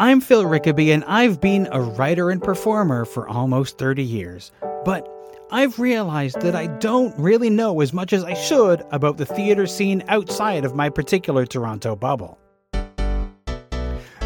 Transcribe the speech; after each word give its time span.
I'm 0.00 0.20
Phil 0.20 0.44
Rickaby, 0.44 0.94
and 0.94 1.02
I've 1.08 1.40
been 1.40 1.68
a 1.72 1.80
writer 1.80 2.30
and 2.30 2.40
performer 2.40 3.04
for 3.04 3.28
almost 3.28 3.78
30 3.78 4.04
years. 4.04 4.52
But 4.84 5.08
I've 5.50 5.80
realized 5.80 6.40
that 6.40 6.54
I 6.54 6.68
don't 6.68 7.12
really 7.18 7.50
know 7.50 7.80
as 7.80 7.92
much 7.92 8.12
as 8.12 8.22
I 8.22 8.34
should 8.34 8.84
about 8.92 9.16
the 9.16 9.26
theatre 9.26 9.66
scene 9.66 10.04
outside 10.06 10.64
of 10.64 10.76
my 10.76 10.88
particular 10.88 11.44
Toronto 11.44 11.96
bubble. 11.96 12.38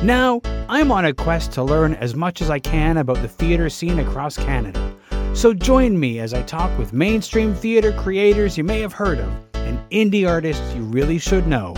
Now, 0.03 0.43
I'm 0.69 0.93
on 0.93 1.07
a 1.07 1.15
quest 1.15 1.53
to 1.53 1.63
learn 1.63 1.95
as 1.95 2.15
much 2.15 2.43
as 2.43 2.51
I 2.51 2.59
can 2.59 2.99
about 2.99 3.23
the 3.23 3.29
theatre 3.29 3.71
scene 3.71 3.99
across 3.99 4.37
Canada. 4.37 4.95
So 5.33 5.55
join 5.55 5.99
me 5.99 6.19
as 6.19 6.35
I 6.35 6.43
talk 6.43 6.79
with 6.79 6.93
mainstream 6.93 7.55
theatre 7.55 7.93
creators 7.93 8.59
you 8.59 8.65
may 8.65 8.81
have 8.81 8.93
heard 8.93 9.21
of 9.21 9.33
and 9.55 9.79
indie 9.89 10.29
artists 10.29 10.75
you 10.75 10.83
really 10.83 11.19
should 11.19 11.47
know 11.47 11.75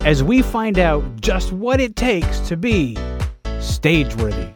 as 0.00 0.22
we 0.22 0.42
find 0.42 0.78
out 0.78 1.02
just 1.22 1.50
what 1.52 1.80
it 1.80 1.96
takes 1.96 2.40
to 2.40 2.54
be 2.54 2.94
stage 3.60 4.14
worthy. 4.16 4.48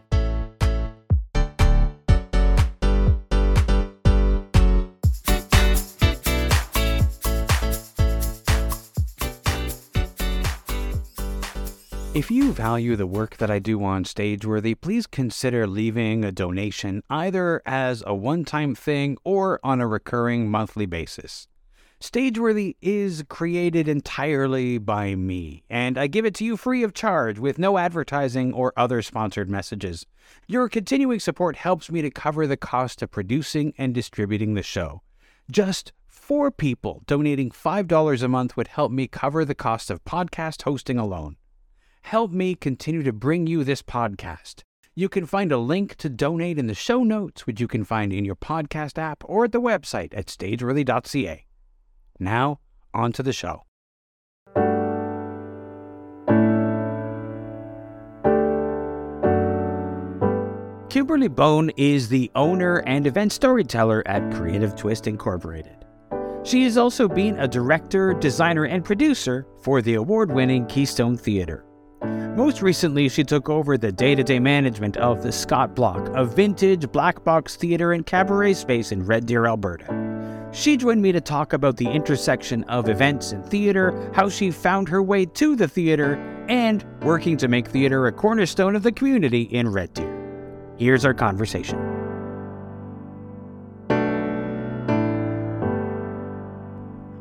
If 12.14 12.30
you 12.30 12.52
value 12.52 12.94
the 12.94 13.06
work 13.06 13.38
that 13.38 13.50
I 13.50 13.58
do 13.58 13.82
on 13.82 14.04
Stageworthy, 14.04 14.78
please 14.78 15.06
consider 15.06 15.66
leaving 15.66 16.24
a 16.24 16.30
donation 16.30 17.02
either 17.08 17.62
as 17.64 18.04
a 18.06 18.14
one 18.14 18.44
time 18.44 18.74
thing 18.74 19.16
or 19.24 19.58
on 19.64 19.80
a 19.80 19.86
recurring 19.86 20.50
monthly 20.50 20.84
basis. 20.84 21.48
Stageworthy 22.02 22.74
is 22.82 23.22
created 23.28 23.86
entirely 23.86 24.76
by 24.76 25.14
me, 25.14 25.62
and 25.70 25.96
I 25.96 26.08
give 26.08 26.24
it 26.24 26.34
to 26.34 26.44
you 26.44 26.56
free 26.56 26.82
of 26.82 26.94
charge 26.94 27.38
with 27.38 27.60
no 27.60 27.78
advertising 27.78 28.52
or 28.52 28.72
other 28.76 29.02
sponsored 29.02 29.48
messages. 29.48 30.04
Your 30.48 30.68
continuing 30.68 31.20
support 31.20 31.54
helps 31.54 31.92
me 31.92 32.02
to 32.02 32.10
cover 32.10 32.44
the 32.48 32.56
cost 32.56 33.02
of 33.02 33.12
producing 33.12 33.72
and 33.78 33.94
distributing 33.94 34.54
the 34.54 34.64
show. 34.64 35.02
Just 35.48 35.92
four 36.08 36.50
people 36.50 37.04
donating 37.06 37.50
$5 37.50 38.22
a 38.22 38.28
month 38.28 38.56
would 38.56 38.66
help 38.68 38.90
me 38.90 39.06
cover 39.06 39.44
the 39.44 39.54
cost 39.54 39.88
of 39.88 40.04
podcast 40.04 40.62
hosting 40.62 40.98
alone. 40.98 41.36
Help 42.02 42.32
me 42.32 42.56
continue 42.56 43.04
to 43.04 43.12
bring 43.12 43.46
you 43.46 43.62
this 43.62 43.80
podcast. 43.80 44.64
You 44.96 45.08
can 45.08 45.24
find 45.24 45.52
a 45.52 45.56
link 45.56 45.94
to 45.98 46.08
donate 46.08 46.58
in 46.58 46.66
the 46.66 46.74
show 46.74 47.04
notes, 47.04 47.46
which 47.46 47.60
you 47.60 47.68
can 47.68 47.84
find 47.84 48.12
in 48.12 48.24
your 48.24 48.34
podcast 48.34 48.98
app 48.98 49.22
or 49.24 49.44
at 49.44 49.52
the 49.52 49.60
website 49.60 50.12
at 50.16 50.26
stageworthy.ca. 50.26 51.46
Now, 52.18 52.60
on 52.94 53.12
to 53.12 53.22
the 53.22 53.32
show. 53.32 53.62
Kimberly 60.92 61.30
Beaune 61.30 61.70
is 61.78 62.10
the 62.10 62.30
owner 62.34 62.82
and 62.86 63.06
event 63.06 63.32
storyteller 63.32 64.02
at 64.06 64.30
Creative 64.34 64.76
Twist 64.76 65.06
Incorporated. 65.06 65.86
She 66.44 66.64
has 66.64 66.76
also 66.76 67.08
been 67.08 67.38
a 67.38 67.48
director, 67.48 68.12
designer, 68.12 68.64
and 68.64 68.84
producer 68.84 69.46
for 69.62 69.80
the 69.80 69.94
award 69.94 70.30
winning 70.30 70.66
Keystone 70.66 71.16
Theatre. 71.16 71.64
Most 72.36 72.60
recently, 72.60 73.08
she 73.08 73.24
took 73.24 73.48
over 73.48 73.78
the 73.78 73.90
day 73.90 74.14
to 74.14 74.22
day 74.22 74.38
management 74.38 74.98
of 74.98 75.22
the 75.22 75.32
Scott 75.32 75.74
Block, 75.74 76.08
a 76.14 76.26
vintage 76.26 76.90
black 76.92 77.24
box 77.24 77.56
theatre 77.56 77.92
and 77.92 78.04
cabaret 78.04 78.52
space 78.52 78.92
in 78.92 79.06
Red 79.06 79.24
Deer, 79.24 79.46
Alberta. 79.46 80.11
She 80.52 80.76
joined 80.76 81.00
me 81.00 81.12
to 81.12 81.20
talk 81.20 81.54
about 81.54 81.78
the 81.78 81.88
intersection 81.88 82.62
of 82.64 82.90
events 82.90 83.32
and 83.32 83.42
theater, 83.44 84.10
how 84.12 84.28
she 84.28 84.50
found 84.50 84.86
her 84.90 85.02
way 85.02 85.24
to 85.24 85.56
the 85.56 85.66
theater, 85.66 86.16
and 86.46 86.84
working 87.00 87.38
to 87.38 87.48
make 87.48 87.68
theater 87.68 88.06
a 88.06 88.12
cornerstone 88.12 88.76
of 88.76 88.82
the 88.82 88.92
community 88.92 89.42
in 89.42 89.72
Red 89.72 89.94
Deer. 89.94 90.74
Here's 90.76 91.06
our 91.06 91.14
conversation. 91.14 91.78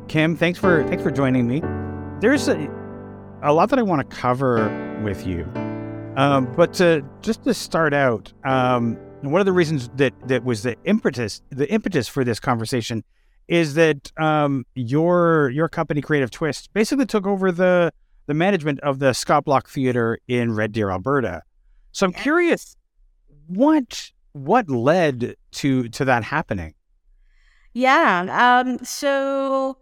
Kim, 0.08 0.36
thanks 0.36 0.58
for 0.58 0.84
thanks 0.88 1.02
for 1.02 1.10
joining 1.10 1.48
me. 1.48 1.62
There's 2.20 2.48
a, 2.48 2.68
a 3.42 3.50
lot 3.50 3.70
that 3.70 3.78
I 3.78 3.82
want 3.82 4.10
to 4.10 4.14
cover 4.14 5.00
with 5.02 5.26
you, 5.26 5.50
um, 6.16 6.52
but 6.54 6.74
to, 6.74 7.02
just 7.22 7.44
to 7.44 7.54
start 7.54 7.94
out, 7.94 8.30
um, 8.44 8.98
one 9.22 9.40
of 9.40 9.46
the 9.46 9.52
reasons 9.52 9.88
that 9.96 10.12
that 10.28 10.44
was 10.44 10.64
the 10.64 10.76
impetus 10.84 11.40
the 11.48 11.70
impetus 11.72 12.08
for 12.08 12.24
this 12.24 12.38
conversation 12.38 13.02
is 13.48 13.74
that 13.74 14.12
um, 14.18 14.64
your 14.74 15.50
your 15.50 15.68
company, 15.68 16.00
Creative 16.00 16.30
Twist, 16.30 16.72
basically 16.72 17.06
took 17.06 17.26
over 17.26 17.52
the 17.52 17.92
the 18.26 18.34
management 18.34 18.80
of 18.80 18.98
the 18.98 19.12
Scott 19.12 19.44
Block 19.44 19.68
Theater 19.68 20.18
in 20.28 20.54
Red 20.54 20.72
Deer, 20.72 20.90
Alberta. 20.90 21.42
So 21.92 22.06
I'm 22.06 22.12
curious, 22.12 22.76
what 23.46 24.10
what 24.32 24.68
led 24.68 25.36
to 25.52 25.88
to 25.88 26.04
that 26.04 26.24
happening? 26.24 26.74
Yeah. 27.74 28.62
Um, 28.64 28.78
so 28.84 29.78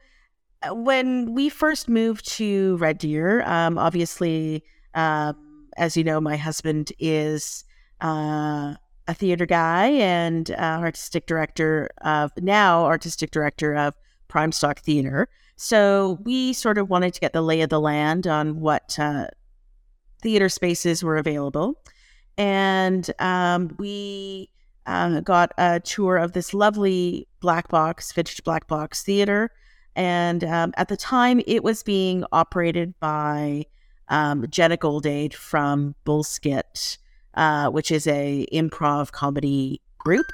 uh, 0.62 0.74
when 0.74 1.34
we 1.34 1.48
first 1.48 1.88
moved 1.88 2.28
to 2.32 2.76
Red 2.76 2.98
Deer, 2.98 3.42
um, 3.44 3.78
obviously, 3.78 4.62
uh, 4.94 5.32
as 5.76 5.96
you 5.96 6.04
know, 6.04 6.20
my 6.20 6.36
husband 6.36 6.92
is 6.98 7.64
uh, 8.00 8.74
a 9.08 9.14
theater 9.14 9.46
guy 9.46 9.86
and 9.86 10.50
uh, 10.52 10.78
artistic 10.80 11.26
director 11.26 11.88
of 12.02 12.30
now 12.36 12.84
artistic 12.84 13.30
director 13.30 13.74
of 13.74 13.94
Prime 14.28 14.52
Stock 14.52 14.80
Theater. 14.80 15.28
So 15.56 16.18
we 16.22 16.52
sort 16.52 16.78
of 16.78 16.88
wanted 16.88 17.14
to 17.14 17.20
get 17.20 17.32
the 17.32 17.42
lay 17.42 17.60
of 17.60 17.70
the 17.70 17.80
land 17.80 18.26
on 18.26 18.60
what 18.60 18.98
uh, 18.98 19.26
theater 20.22 20.48
spaces 20.48 21.02
were 21.02 21.16
available, 21.16 21.82
and 22.38 23.10
um, 23.18 23.74
we 23.78 24.50
um, 24.86 25.22
got 25.22 25.52
a 25.58 25.80
tour 25.80 26.16
of 26.16 26.32
this 26.32 26.54
lovely 26.54 27.28
black 27.40 27.68
box, 27.68 28.12
vintage 28.12 28.42
black 28.44 28.66
box 28.66 29.02
theater. 29.02 29.50
And 29.96 30.44
um, 30.44 30.72
at 30.76 30.88
the 30.88 30.96
time, 30.96 31.42
it 31.46 31.62
was 31.62 31.82
being 31.82 32.24
operated 32.32 32.98
by 33.00 33.66
um, 34.08 34.46
Jenna 34.48 34.76
Goldade 34.76 35.34
from 35.34 35.94
Bullskit 36.06 36.98
uh, 37.34 37.68
which 37.68 37.90
is 37.90 38.06
a 38.06 38.46
improv 38.52 39.12
comedy 39.12 39.80
group. 39.98 40.26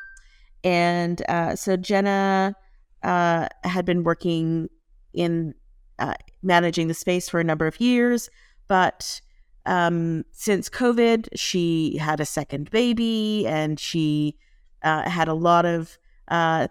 And 0.64 1.22
uh, 1.28 1.56
so 1.56 1.76
Jenna 1.76 2.54
uh, 3.02 3.48
had 3.64 3.84
been 3.84 4.02
working 4.02 4.68
in 5.12 5.54
uh, 5.98 6.14
managing 6.42 6.88
the 6.88 6.94
space 6.94 7.28
for 7.28 7.40
a 7.40 7.44
number 7.44 7.66
of 7.66 7.80
years, 7.80 8.28
but 8.68 9.20
um, 9.64 10.24
since 10.32 10.68
COVID, 10.68 11.28
she 11.34 11.96
had 11.96 12.20
a 12.20 12.26
second 12.26 12.70
baby 12.70 13.46
and 13.46 13.80
she 13.80 14.36
uh, 14.82 15.08
had 15.08 15.28
a 15.28 15.34
lot 15.34 15.64
of 15.64 15.98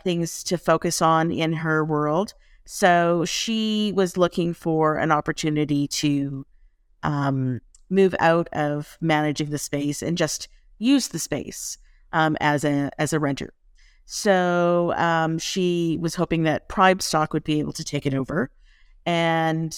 things 0.04 0.44
to 0.44 0.58
focus 0.58 1.02
on 1.02 1.32
in 1.32 1.54
her 1.54 1.84
world. 1.84 2.34
So 2.66 3.26
she 3.26 3.94
was 3.96 4.18
looking 4.18 4.54
for 4.54 4.98
an 4.98 5.12
opportunity 5.12 5.88
to 5.88 6.46
um, 7.04 7.62
move 7.96 8.16
out 8.20 8.48
of 8.54 8.98
managing 9.02 9.50
the 9.50 9.58
space 9.58 10.02
and 10.02 10.18
just 10.18 10.48
use 10.78 11.08
the 11.08 11.20
space 11.20 11.78
um, 12.14 12.38
as 12.40 12.64
a 12.64 12.92
as 13.00 13.14
a 13.14 13.20
renter. 13.20 13.54
So 14.06 14.94
um, 14.96 15.40
she 15.40 15.98
was 16.00 16.16
hoping 16.16 16.44
that 16.44 16.70
Prime 16.70 17.00
Stock 17.00 17.34
would 17.34 17.44
be 17.44 17.60
able 17.60 17.74
to 17.74 17.84
take 17.84 18.06
it 18.06 18.14
over, 18.14 18.52
and 19.06 19.76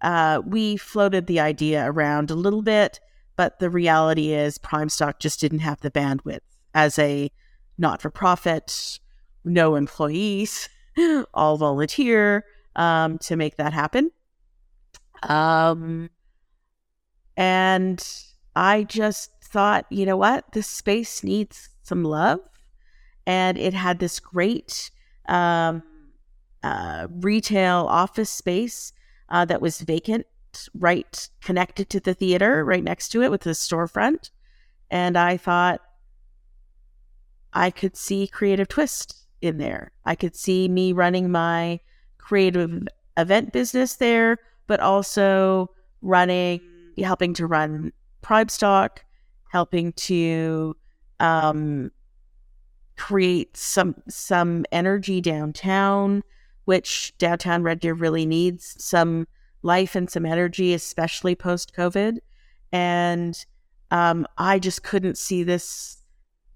uh, 0.00 0.42
we 0.46 0.76
floated 0.76 1.26
the 1.26 1.40
idea 1.40 1.90
around 1.90 2.30
a 2.30 2.34
little 2.34 2.62
bit. 2.62 3.00
But 3.36 3.58
the 3.58 3.70
reality 3.70 4.32
is, 4.32 4.58
Prime 4.58 4.88
Stock 4.88 5.18
just 5.18 5.40
didn't 5.40 5.58
have 5.60 5.80
the 5.80 5.90
bandwidth 5.90 6.40
as 6.72 6.98
a 7.00 7.32
not 7.78 8.00
for 8.00 8.10
profit, 8.10 9.00
no 9.44 9.74
employees, 9.74 10.68
all 11.34 11.56
volunteer 11.56 12.44
um, 12.76 13.18
to 13.18 13.36
make 13.36 13.56
that 13.56 13.72
happen. 13.72 14.10
Um, 15.22 16.10
and 17.36 18.06
I 18.54 18.84
just 18.84 19.30
thought, 19.42 19.86
you 19.90 20.06
know 20.06 20.16
what? 20.16 20.52
This 20.52 20.66
space 20.66 21.22
needs 21.24 21.70
some 21.82 22.04
love. 22.04 22.40
And 23.26 23.58
it 23.58 23.74
had 23.74 23.98
this 23.98 24.20
great 24.20 24.90
um, 25.28 25.82
uh, 26.62 27.08
retail 27.10 27.86
office 27.88 28.30
space 28.30 28.92
uh, 29.28 29.44
that 29.46 29.62
was 29.62 29.80
vacant, 29.80 30.26
right 30.74 31.28
connected 31.40 31.88
to 31.90 32.00
the 32.00 32.14
theater, 32.14 32.64
right 32.64 32.84
next 32.84 33.08
to 33.10 33.22
it 33.22 33.30
with 33.30 33.42
the 33.42 33.50
storefront. 33.50 34.30
And 34.90 35.16
I 35.16 35.36
thought 35.36 35.80
I 37.52 37.70
could 37.70 37.96
see 37.96 38.26
Creative 38.26 38.68
Twist 38.68 39.26
in 39.40 39.58
there. 39.58 39.92
I 40.04 40.14
could 40.14 40.36
see 40.36 40.68
me 40.68 40.92
running 40.92 41.30
my 41.30 41.80
creative 42.18 42.86
event 43.16 43.52
business 43.52 43.96
there, 43.96 44.38
but 44.66 44.80
also 44.80 45.70
running 46.02 46.60
helping 47.02 47.34
to 47.34 47.46
run 47.46 47.92
Prime 48.22 48.48
Stock, 48.48 49.04
helping 49.50 49.92
to 49.92 50.76
um, 51.20 51.90
create 52.96 53.56
some 53.56 53.94
some 54.08 54.64
energy 54.72 55.20
downtown, 55.20 56.22
which 56.64 57.16
downtown 57.18 57.62
Red 57.62 57.80
Deer 57.80 57.94
really 57.94 58.26
needs 58.26 58.76
some 58.82 59.26
life 59.62 59.94
and 59.94 60.10
some 60.10 60.26
energy, 60.26 60.74
especially 60.74 61.34
post 61.34 61.74
COVID. 61.74 62.18
And 62.72 63.44
um, 63.90 64.26
I 64.38 64.58
just 64.58 64.82
couldn't 64.82 65.18
see 65.18 65.42
this 65.42 65.98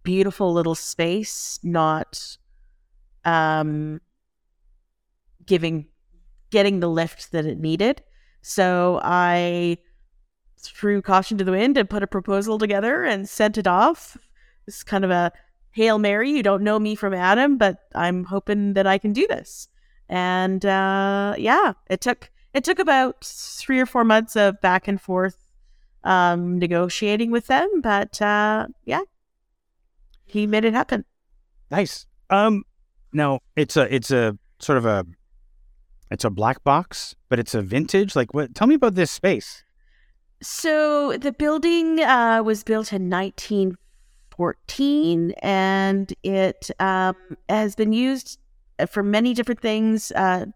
beautiful 0.03 0.53
little 0.53 0.75
space 0.75 1.59
not 1.63 2.39
um, 3.25 4.01
giving 5.45 5.87
getting 6.51 6.81
the 6.81 6.89
lift 6.89 7.33
that 7.33 7.45
it 7.45 7.59
needed. 7.59 8.03
So 8.43 9.01
I 9.03 9.79
threw 10.59 11.03
caution 11.03 11.39
to 11.39 11.45
the 11.45 11.53
wind 11.53 11.77
and 11.77 11.89
put 11.89 12.03
a 12.03 12.07
proposal 12.07 12.59
together 12.59 13.05
and 13.05 13.29
sent 13.29 13.59
it 13.59 13.67
off. 13.67 14.17
It's 14.67 14.83
kind 14.83 15.05
of 15.05 15.11
a 15.11 15.33
hail 15.71 15.99
mary. 15.99 16.31
You 16.31 16.43
don't 16.43 16.63
know 16.63 16.79
me 16.79 16.95
from 16.95 17.15
Adam, 17.15 17.57
but 17.57 17.79
I'm 17.95 18.25
hoping 18.25 18.75
that 18.75 18.87
I 18.87 18.99
can 18.99 19.13
do 19.13 19.27
this. 19.27 19.69
And 20.09 20.65
uh, 20.65 21.35
yeah, 21.39 21.73
it 21.89 22.01
took 22.01 22.31
it 22.55 22.65
took 22.65 22.79
about 22.79 23.25
three 23.25 23.79
or 23.79 23.87
four 23.87 24.05
months 24.05 24.37
of 24.37 24.61
back 24.61 24.89
and 24.89 25.01
forth 25.01 25.37
um, 26.05 26.59
negotiating 26.59 27.31
with 27.31 27.47
them, 27.47 27.81
but 27.83 28.21
uh, 28.23 28.69
yeah, 28.85 29.03
he 30.25 30.47
made 30.47 30.65
it 30.65 30.73
happen. 30.73 31.05
Nice. 31.71 32.07
Um, 32.31 32.65
no, 33.13 33.41
it's 33.57 33.77
a 33.77 33.95
it's 33.95 34.11
a 34.11 34.39
sort 34.59 34.79
of 34.79 34.87
a 34.87 35.05
it's 36.11 36.25
a 36.25 36.31
black 36.31 36.65
box, 36.65 37.15
but 37.29 37.39
it's 37.39 37.55
a 37.55 37.63
vintage. 37.63 38.17
Like, 38.17 38.33
what? 38.33 38.55
Tell 38.55 38.67
me 38.67 38.75
about 38.75 38.95
this 38.95 39.11
space. 39.11 39.65
So 40.41 41.17
the 41.17 41.33
building 41.33 41.99
uh, 42.01 42.43
was 42.45 42.63
built 42.63 42.93
in 42.93 43.11
1914, 43.11 45.33
and 45.43 46.15
it 46.23 46.71
um, 46.79 47.17
has 47.49 47.75
been 47.75 47.93
used 47.93 48.39
for 48.89 49.03
many 49.03 49.35
different 49.35 49.61
things. 49.61 50.13
Uh, 50.13 50.47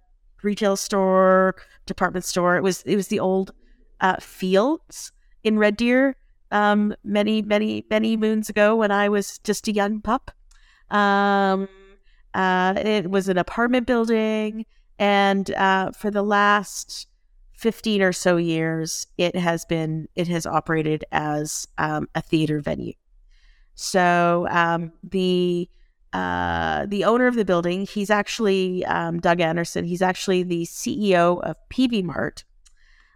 retail 0.42 0.76
store, 0.76 1.54
department 1.86 2.24
store. 2.24 2.56
It 2.56 2.62
was 2.62 2.82
it 2.82 2.96
was 2.96 3.08
the 3.08 3.20
old 3.20 3.52
uh, 4.00 4.16
fields 4.16 5.12
in 5.44 5.58
Red 5.58 5.76
Deer 5.76 6.16
um, 6.50 6.94
many 7.04 7.42
many 7.42 7.84
many 7.90 8.16
moons 8.16 8.48
ago 8.48 8.76
when 8.76 8.90
I 8.90 9.08
was 9.08 9.38
just 9.38 9.68
a 9.68 9.72
young 9.72 10.00
pup. 10.00 10.30
Um, 10.90 11.68
uh, 12.34 12.74
it 12.76 13.10
was 13.10 13.28
an 13.28 13.38
apartment 13.38 13.86
building, 13.86 14.66
and 14.98 15.50
uh, 15.54 15.92
for 15.92 16.10
the 16.10 16.22
last 16.22 17.08
fifteen 17.62 18.02
or 18.02 18.12
so 18.12 18.36
years, 18.36 19.06
it 19.16 19.36
has 19.36 19.64
been 19.64 20.08
it 20.16 20.26
has 20.28 20.44
operated 20.44 21.04
as 21.12 21.66
um, 21.78 22.08
a 22.14 22.20
theater 22.20 22.60
venue. 22.60 22.94
So 23.74 24.46
um, 24.50 24.92
the 25.02 25.68
uh, 26.12 26.84
the 26.86 27.04
owner 27.04 27.26
of 27.26 27.36
the 27.36 27.44
building, 27.44 27.86
he's 27.86 28.10
actually 28.10 28.84
um, 28.84 29.20
Doug 29.20 29.40
Anderson. 29.40 29.84
He's 29.84 30.02
actually 30.02 30.42
the 30.42 30.64
CEO 30.64 31.40
of 31.42 31.56
Peavey 31.70 32.02
Mart. 32.02 32.44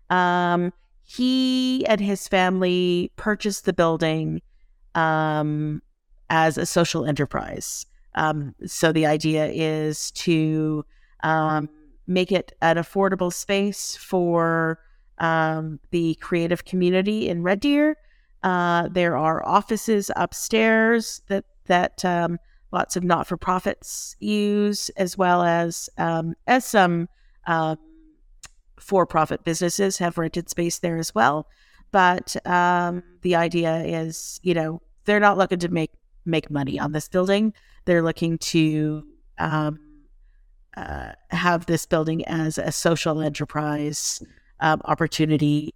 Um, 0.08 0.72
he 1.02 1.84
and 1.86 2.00
his 2.00 2.26
family 2.26 3.12
purchased 3.16 3.66
the 3.66 3.74
building 3.74 4.40
um, 4.94 5.82
as 6.30 6.56
a 6.56 6.64
social 6.64 7.04
enterprise. 7.04 7.84
Um, 8.14 8.54
so 8.64 8.92
the 8.92 9.04
idea 9.04 9.46
is 9.48 10.10
to 10.12 10.84
um, 11.22 11.68
make 12.06 12.32
it 12.32 12.52
an 12.62 12.76
affordable 12.76 13.32
space 13.32 13.96
for 13.96 14.78
um, 15.18 15.80
the 15.90 16.14
creative 16.16 16.64
community 16.64 17.28
in 17.28 17.42
Red 17.42 17.60
Deer. 17.60 17.96
Uh, 18.42 18.88
there 18.88 19.16
are 19.16 19.46
offices 19.46 20.10
upstairs 20.16 21.22
that 21.28 21.44
that 21.66 22.04
um, 22.04 22.38
lots 22.70 22.96
of 22.96 23.02
not 23.02 23.26
for 23.26 23.36
profits 23.36 24.16
use, 24.20 24.88
as 24.90 25.18
well 25.18 25.42
as 25.42 25.90
um, 25.98 26.34
as 26.46 26.64
some 26.64 27.08
uh, 27.46 27.76
for 28.78 29.06
profit 29.06 29.44
businesses 29.44 29.98
have 29.98 30.18
rented 30.18 30.48
space 30.48 30.78
there 30.78 30.98
as 30.98 31.14
well. 31.14 31.48
But 31.92 32.36
um, 32.46 33.02
the 33.22 33.36
idea 33.36 33.78
is, 33.78 34.38
you 34.42 34.54
know, 34.54 34.82
they're 35.04 35.20
not 35.20 35.38
looking 35.38 35.58
to 35.60 35.68
make 35.68 35.92
make 36.24 36.50
money 36.50 36.78
on 36.78 36.92
this 36.92 37.08
building. 37.08 37.52
They're 37.84 38.02
looking 38.02 38.38
to 38.38 39.06
um, 39.38 39.78
uh, 40.76 41.12
have 41.30 41.66
this 41.66 41.86
building 41.86 42.24
as 42.26 42.58
a 42.58 42.72
social 42.72 43.20
enterprise 43.20 44.22
um, 44.60 44.80
opportunity 44.84 45.74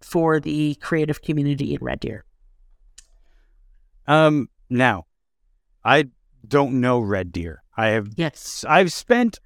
for 0.00 0.40
the 0.40 0.74
creative 0.76 1.22
community 1.22 1.74
in 1.74 1.78
Red 1.80 2.00
Deer. 2.00 2.24
Um, 4.06 4.48
now, 4.70 5.06
I 5.84 6.06
don't 6.46 6.80
know 6.80 7.00
Red 7.00 7.32
Deer. 7.32 7.62
I 7.76 7.88
have 7.88 8.08
yes. 8.16 8.64
I've 8.68 8.92
spent 8.92 9.38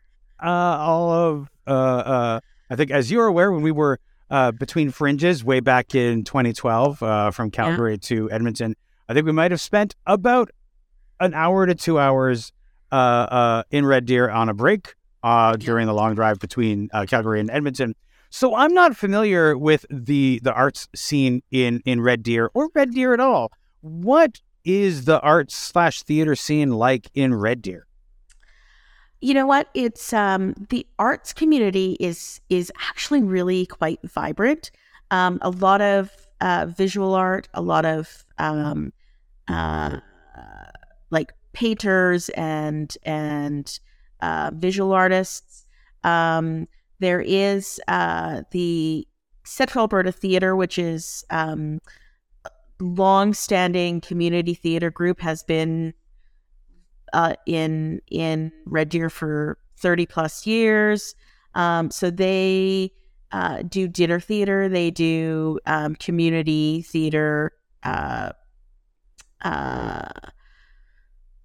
uh, 0.43 0.47
all 0.47 1.11
of 1.11 1.49
uh, 1.67 1.71
uh, 1.71 2.41
I 2.71 2.77
think 2.77 2.91
as 2.91 3.11
you're 3.11 3.27
aware 3.27 3.53
when 3.53 3.63
we 3.63 3.73
were 3.73 3.99
uh, 4.31 4.51
between 4.51 4.91
fringes 4.91 5.45
way 5.45 5.61
back 5.61 5.95
in 5.95 6.25
2012 6.25 7.03
uh, 7.03 7.31
from 7.31 7.51
Calgary 7.51 7.93
yeah. 7.93 7.99
to 8.01 8.31
Edmonton. 8.31 8.75
I 9.09 9.15
think 9.15 9.27
we 9.27 9.33
might 9.33 9.51
have 9.51 9.61
spent 9.61 9.95
about 10.07 10.51
an 11.21 11.35
hour 11.35 11.67
to 11.67 11.75
two 11.75 11.99
hours 11.99 12.51
uh, 12.93 12.95
uh, 12.95 13.63
in 13.71 13.87
Red 13.87 14.05
Deer 14.07 14.31
on 14.31 14.49
a 14.49 14.55
break 14.55 14.95
uh, 15.23 15.57
during 15.57 15.87
the 15.87 15.95
long 15.95 16.15
drive 16.15 16.39
between 16.39 16.91
uh, 16.93 17.07
Calgary 17.07 17.41
and 17.41 17.51
Edmonton. 17.51 17.95
So 18.31 18.55
I'm 18.55 18.73
not 18.73 18.97
familiar 18.97 19.57
with 19.59 19.85
the 19.91 20.41
the 20.43 20.53
arts 20.53 20.89
scene 20.95 21.43
in 21.51 21.83
in 21.85 22.01
Red 22.01 22.23
Deer 22.23 22.51
or 22.55 22.71
Red 22.75 22.93
Deer 22.93 23.13
at 23.13 23.21
all. 23.21 23.53
What 23.81 24.41
is 24.65 25.05
the 25.05 25.21
arts 25.21 25.55
slash 25.55 26.03
theater 26.03 26.37
scene 26.37 26.71
like 26.71 27.11
in 27.15 27.35
Red 27.35 27.63
Deer? 27.63 27.87
You 29.21 29.35
know 29.35 29.47
what? 29.47 29.69
It's 29.75 30.13
um, 30.13 30.55
the 30.71 30.87
arts 30.99 31.33
community 31.33 31.97
is 32.01 32.41
is 32.49 32.73
actually 32.89 33.23
really 33.23 33.67
quite 33.67 34.01
vibrant. 34.03 34.71
Um, 35.11 35.39
a 35.43 35.51
lot 35.51 35.81
of 35.81 36.11
uh, 36.41 36.67
visual 36.67 37.15
art, 37.15 37.49
a 37.55 37.61
lot 37.61 37.85
of 37.85 38.25
um, 38.39 38.93
uh, 39.47 39.99
like 41.11 41.33
painters 41.53 42.29
and 42.31 42.97
and 43.03 43.79
uh, 44.21 44.51
visual 44.55 44.93
artists. 44.93 45.67
Um, 46.05 46.69
there 47.01 47.21
is 47.21 47.81
uh, 47.89 48.43
the 48.53 49.07
Central 49.45 49.83
Alberta 49.83 50.13
Theatre, 50.13 50.55
which 50.55 50.79
is 50.79 51.25
um, 51.31 51.81
long-standing 52.81 54.01
community 54.01 54.55
theater 54.55 54.91
group 54.91 55.21
has 55.21 55.43
been 55.43 55.95
uh, 57.13 57.35
in 57.47 58.01
in 58.11 58.53
Red 58.67 58.89
Deer 58.89 59.11
for 59.11 59.59
30 59.79 60.07
plus 60.07 60.47
years. 60.47 61.15
Um, 61.55 61.91
so 61.91 62.11
they 62.11 62.93
uh, 63.33 63.63
do 63.63 63.89
dinner 63.89 64.21
theater, 64.21 64.69
they 64.69 64.91
do 64.91 65.59
um, 65.67 65.95
community 65.97 66.83
theater 66.83 67.53
uh, 67.83 68.31
uh 69.43 70.09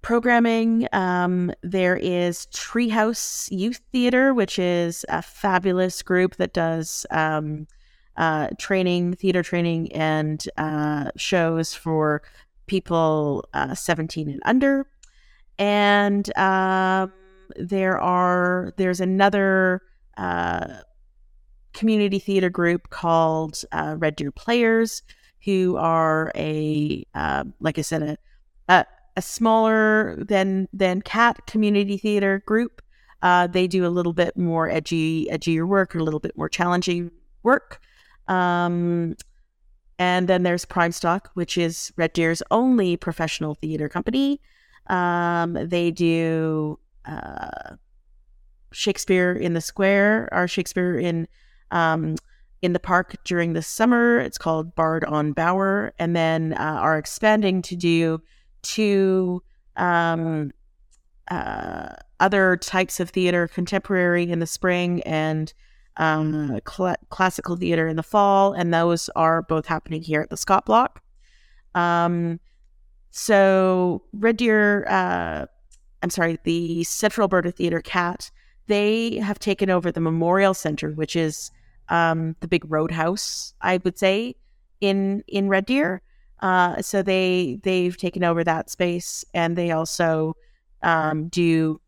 programming. 0.07 0.87
Um, 0.93 1.51
there 1.63 1.97
is 1.97 2.45
Treehouse 2.53 3.49
Youth 3.51 3.81
Theater, 3.91 4.33
which 4.33 4.57
is 4.57 5.05
a 5.09 5.21
fabulous 5.21 6.01
group 6.01 6.37
that 6.37 6.53
does 6.53 7.05
um, 7.11 7.67
uh, 8.15 8.47
training, 8.57 9.15
theater 9.15 9.43
training, 9.43 9.91
and 9.91 10.45
uh, 10.55 11.11
shows 11.17 11.73
for 11.73 12.21
people 12.67 13.49
uh, 13.53 13.75
17 13.75 14.29
and 14.29 14.39
under. 14.45 14.87
And 15.59 16.25
um, 16.37 17.11
there 17.57 17.99
are 17.99 18.73
there's 18.77 19.01
another 19.01 19.81
uh, 20.15 20.67
community 21.73 22.19
theater 22.19 22.49
group 22.49 22.91
called 22.91 23.61
uh, 23.73 23.97
Red 23.99 24.15
Deer 24.15 24.31
Players, 24.31 25.03
who 25.43 25.75
are 25.75 26.31
a 26.33 27.05
uh, 27.13 27.43
like 27.59 27.77
I 27.77 27.81
said 27.81 28.03
a, 28.03 28.17
a, 28.69 28.85
a 29.17 29.21
smaller 29.21 30.15
than 30.23 30.69
than 30.71 31.01
Cat 31.01 31.45
community 31.47 31.97
theater 31.97 32.41
group. 32.45 32.81
Uh, 33.23 33.47
they 33.47 33.67
do 33.67 33.85
a 33.85 33.89
little 33.89 34.13
bit 34.13 34.37
more 34.37 34.69
edgy 34.69 35.27
edgier 35.31 35.67
work, 35.67 35.95
a 35.95 36.03
little 36.03 36.19
bit 36.19 36.37
more 36.37 36.47
challenging 36.47 37.11
work. 37.43 37.81
Um, 38.27 39.15
and 39.97 40.27
then 40.27 40.43
there's 40.43 40.65
Prime 40.65 40.91
Stock, 40.91 41.31
which 41.33 41.57
is 41.57 41.91
Red 41.97 42.13
Deer's 42.13 42.43
only 42.51 42.95
professional 42.95 43.55
theater 43.55 43.89
company. 43.89 44.39
Um, 44.85 45.53
they 45.53 45.89
do 45.89 46.77
uh, 47.05 47.75
Shakespeare 48.71 49.33
in 49.33 49.53
the 49.53 49.61
Square, 49.61 50.29
or 50.31 50.47
Shakespeare 50.47 50.99
in 50.99 51.27
um, 51.71 52.17
in 52.61 52.73
the 52.73 52.79
park 52.79 53.15
during 53.23 53.53
the 53.53 53.63
summer. 53.63 54.19
It's 54.19 54.37
called 54.37 54.75
Bard 54.75 55.03
on 55.05 55.31
Bower, 55.31 55.93
and 55.97 56.15
then 56.15 56.53
uh, 56.53 56.77
are 56.79 56.99
expanding 56.99 57.63
to 57.63 57.75
do 57.75 58.21
two 58.61 59.41
um, 59.75 60.51
uh, 61.29 61.89
other 62.19 62.57
types 62.57 62.99
of 62.99 63.09
theater, 63.09 63.47
contemporary 63.47 64.29
in 64.29 64.39
the 64.39 64.47
spring 64.47 65.01
and 65.03 65.53
um, 65.97 66.59
cl- 66.67 66.95
classical 67.09 67.55
theater 67.55 67.87
in 67.87 67.95
the 67.95 68.03
fall, 68.03 68.53
and 68.53 68.73
those 68.73 69.09
are 69.15 69.41
both 69.43 69.65
happening 69.65 70.01
here 70.01 70.21
at 70.21 70.29
the 70.29 70.37
Scott 70.37 70.65
Block. 70.65 71.01
Um, 71.75 72.39
so 73.11 74.03
Red 74.13 74.37
Deer, 74.37 74.85
uh, 74.87 75.45
I'm 76.01 76.09
sorry, 76.09 76.37
the 76.43 76.83
Central 76.83 77.25
Alberta 77.25 77.51
Theatre 77.51 77.81
Cat, 77.81 78.31
they 78.67 79.17
have 79.17 79.39
taken 79.39 79.69
over 79.69 79.91
the 79.91 80.01
Memorial 80.01 80.53
Center, 80.53 80.91
which 80.91 81.15
is 81.15 81.51
um, 81.89 82.35
the 82.41 82.47
big 82.47 82.69
roadhouse, 82.69 83.53
I 83.61 83.77
would 83.77 83.97
say, 83.97 84.35
in 84.81 85.23
in 85.27 85.47
Red 85.49 85.65
Deer. 85.65 86.01
Uh, 86.39 86.81
so 86.81 87.01
they 87.01 87.59
they've 87.63 87.97
taken 87.97 88.23
over 88.23 88.43
that 88.43 88.69
space, 88.69 89.25
and 89.33 89.55
they 89.55 89.71
also 89.71 90.35
um, 90.83 91.27
do 91.29 91.81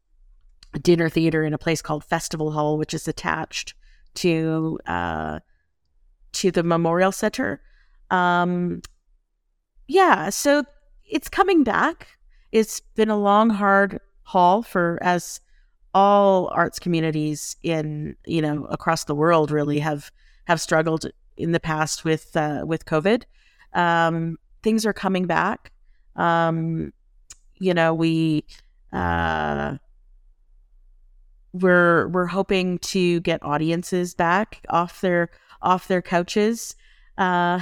dinner 0.81 1.09
theater 1.09 1.43
in 1.43 1.53
a 1.53 1.57
place 1.57 1.81
called 1.81 2.03
Festival 2.03 2.51
Hall, 2.51 2.77
which 2.77 2.93
is 2.93 3.07
attached 3.07 3.73
to 4.15 4.79
uh, 4.87 5.39
to 6.33 6.51
the 6.51 6.63
Memorial 6.63 7.11
Center. 7.11 7.61
Um, 8.09 8.81
yeah, 9.87 10.29
so 10.29 10.63
it's 11.05 11.29
coming 11.29 11.63
back. 11.63 12.07
It's 12.51 12.79
been 12.79 13.09
a 13.09 13.17
long, 13.17 13.49
hard 13.49 13.99
haul 14.23 14.63
for 14.63 14.99
as 15.01 15.41
all 15.93 16.49
arts 16.53 16.77
communities 16.77 17.55
in 17.63 18.15
you 18.27 18.41
know 18.41 18.65
across 18.65 19.05
the 19.05 19.15
world 19.15 19.49
really 19.49 19.79
have 19.79 20.11
have 20.45 20.61
struggled 20.61 21.05
in 21.37 21.51
the 21.51 21.59
past 21.59 22.03
with 22.03 22.35
uh, 22.35 22.63
with 22.65 22.85
COVID. 22.85 23.23
Um, 23.73 24.37
things 24.63 24.85
are 24.85 24.93
coming 24.93 25.25
back. 25.25 25.71
Um, 26.15 26.93
you 27.59 27.73
know, 27.73 27.93
we 27.93 28.45
uh, 28.91 29.77
we're 31.53 32.07
we're 32.09 32.27
hoping 32.27 32.79
to 32.79 33.19
get 33.21 33.43
audiences 33.43 34.13
back 34.13 34.65
off 34.69 35.01
their 35.01 35.29
off 35.61 35.87
their 35.87 36.01
couches 36.01 36.75
uh, 37.17 37.59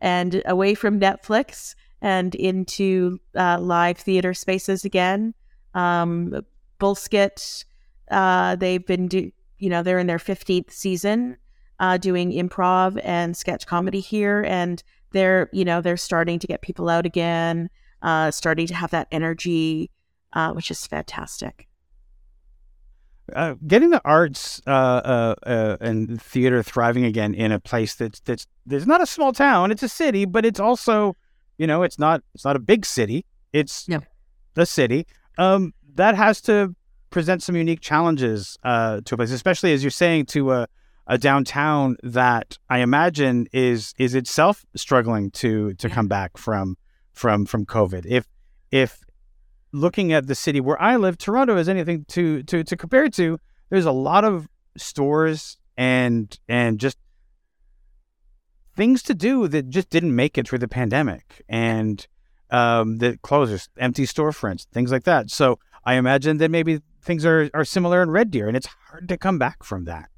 and 0.00 0.42
away 0.46 0.74
from 0.74 1.00
Netflix 1.00 1.74
and 2.00 2.34
into 2.34 3.18
uh, 3.36 3.58
live 3.60 3.98
theater 3.98 4.34
spaces 4.34 4.84
again. 4.84 5.34
Um, 5.74 6.42
Bullskit, 6.80 7.64
uh, 8.10 8.56
they've 8.56 8.84
been 8.86 9.08
do 9.08 9.30
you 9.58 9.68
know 9.68 9.82
they're 9.82 9.98
in 9.98 10.06
their 10.06 10.18
fifteenth 10.18 10.72
season 10.72 11.36
uh, 11.80 11.96
doing 11.96 12.32
improv 12.32 13.00
and 13.04 13.36
sketch 13.36 13.66
comedy 13.66 14.00
here, 14.00 14.44
and 14.48 14.82
they're 15.12 15.48
you 15.52 15.64
know 15.64 15.80
they're 15.80 15.96
starting 15.96 16.38
to 16.38 16.46
get 16.46 16.62
people 16.62 16.88
out 16.88 17.06
again, 17.06 17.70
uh, 18.02 18.30
starting 18.30 18.66
to 18.66 18.74
have 18.74 18.90
that 18.90 19.08
energy, 19.10 19.90
uh, 20.32 20.52
which 20.52 20.70
is 20.70 20.86
fantastic. 20.86 21.68
Uh, 23.34 23.54
getting 23.66 23.90
the 23.90 24.00
arts 24.06 24.62
uh, 24.66 24.70
uh, 24.70 25.34
uh, 25.46 25.76
and 25.80 26.20
theater 26.22 26.62
thriving 26.62 27.04
again 27.04 27.34
in 27.34 27.52
a 27.52 27.60
place 27.60 27.94
that's 27.94 28.20
that's 28.20 28.46
there's 28.64 28.86
not 28.86 29.02
a 29.02 29.06
small 29.06 29.32
town, 29.32 29.70
it's 29.70 29.82
a 29.82 29.88
city, 29.88 30.24
but 30.24 30.46
it's 30.46 30.60
also, 30.60 31.14
you 31.58 31.66
know, 31.66 31.82
it's 31.82 31.98
not 31.98 32.22
it's 32.34 32.44
not 32.44 32.56
a 32.56 32.58
big 32.58 32.86
city. 32.86 33.26
It's 33.52 33.86
no. 33.88 34.00
the 34.54 34.64
city. 34.64 35.06
Um, 35.36 35.74
that 35.94 36.14
has 36.14 36.40
to 36.42 36.74
present 37.10 37.42
some 37.42 37.56
unique 37.56 37.80
challenges 37.80 38.58
uh, 38.62 39.00
to 39.04 39.14
a 39.14 39.16
place, 39.18 39.30
especially 39.30 39.72
as 39.72 39.82
you're 39.82 39.90
saying 39.90 40.26
to 40.26 40.52
a, 40.52 40.68
a 41.08 41.16
downtown 41.16 41.96
that 42.02 42.58
I 42.68 42.78
imagine 42.78 43.48
is 43.52 43.94
is 43.98 44.14
itself 44.14 44.64
struggling 44.76 45.30
to 45.32 45.74
to 45.74 45.88
come 45.88 46.06
back 46.06 46.36
from 46.36 46.76
from 47.12 47.46
from 47.46 47.64
COVID. 47.64 48.04
If 48.06 48.26
if 48.70 49.00
looking 49.72 50.12
at 50.12 50.26
the 50.26 50.34
city 50.34 50.60
where 50.60 50.80
I 50.80 50.96
live, 50.96 51.18
Toronto, 51.18 51.56
is 51.56 51.68
anything 51.68 52.04
to 52.08 52.42
to 52.44 52.62
to 52.62 52.76
compare 52.76 53.08
to, 53.08 53.38
there's 53.70 53.86
a 53.86 53.92
lot 53.92 54.24
of 54.24 54.48
stores 54.76 55.56
and 55.76 56.38
and 56.46 56.78
just 56.78 56.98
things 58.76 59.02
to 59.04 59.14
do 59.14 59.48
that 59.48 59.70
just 59.70 59.88
didn't 59.90 60.14
make 60.14 60.38
it 60.38 60.46
through 60.46 60.58
the 60.58 60.68
pandemic 60.68 61.42
and 61.48 62.06
um, 62.50 62.98
that 62.98 63.20
closures, 63.22 63.68
empty 63.78 64.04
storefronts, 64.04 64.66
things 64.72 64.92
like 64.92 65.04
that. 65.04 65.30
So 65.30 65.58
I 65.84 65.94
imagine 65.94 66.36
that 66.38 66.50
maybe 66.50 66.80
things 67.02 67.24
are 67.24 67.50
are 67.54 67.64
similar 67.64 68.02
in 68.02 68.10
Red 68.10 68.30
Deer, 68.30 68.46
and 68.46 68.56
it's 68.56 68.68
hard 68.90 69.08
to 69.08 69.16
come 69.16 69.38
back 69.38 69.64
from 69.64 69.84
that. 69.84 70.10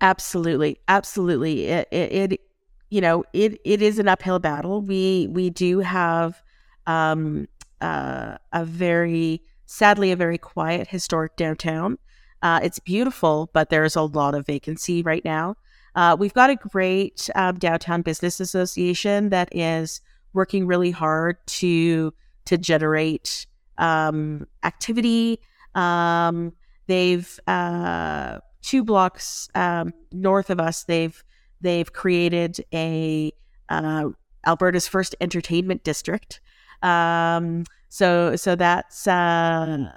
Absolutely, 0.00 0.78
absolutely. 0.88 1.66
It, 1.66 1.88
it, 1.90 2.32
it 2.32 2.40
you 2.88 3.00
know 3.00 3.24
it 3.32 3.60
it 3.64 3.82
is 3.82 3.98
an 3.98 4.08
uphill 4.08 4.38
battle. 4.38 4.80
We 4.80 5.28
we 5.30 5.50
do 5.50 5.80
have 5.80 6.42
um, 6.86 7.48
uh, 7.80 8.36
a 8.52 8.64
very, 8.64 9.42
sadly, 9.66 10.10
a 10.10 10.16
very 10.16 10.38
quiet 10.38 10.88
historic 10.88 11.36
downtown. 11.36 11.98
Uh, 12.42 12.60
it's 12.62 12.78
beautiful, 12.78 13.50
but 13.52 13.68
there's 13.68 13.94
a 13.96 14.02
lot 14.02 14.34
of 14.34 14.46
vacancy 14.46 15.02
right 15.02 15.24
now. 15.24 15.56
Uh, 15.94 16.16
we've 16.18 16.32
got 16.32 16.48
a 16.50 16.56
great 16.56 17.28
um, 17.34 17.58
downtown 17.58 18.00
business 18.02 18.40
association 18.40 19.28
that 19.28 19.48
is 19.54 20.00
working 20.32 20.66
really 20.66 20.90
hard 20.90 21.36
to 21.46 22.12
to 22.46 22.56
generate 22.56 23.46
um, 23.78 24.46
activity. 24.64 25.38
Um, 25.74 26.52
they've 26.86 27.38
uh, 27.46 28.38
two 28.62 28.84
blocks 28.84 29.48
um, 29.54 29.92
north 30.12 30.50
of 30.50 30.60
us. 30.60 30.84
They've 30.84 31.22
they've 31.60 31.92
created 31.92 32.64
a 32.72 33.32
uh, 33.68 34.10
Alberta's 34.46 34.88
first 34.88 35.14
entertainment 35.20 35.84
district. 35.84 36.40
Um, 36.82 37.64
so 37.88 38.36
so 38.36 38.56
that's 38.56 39.06
uh, 39.06 39.90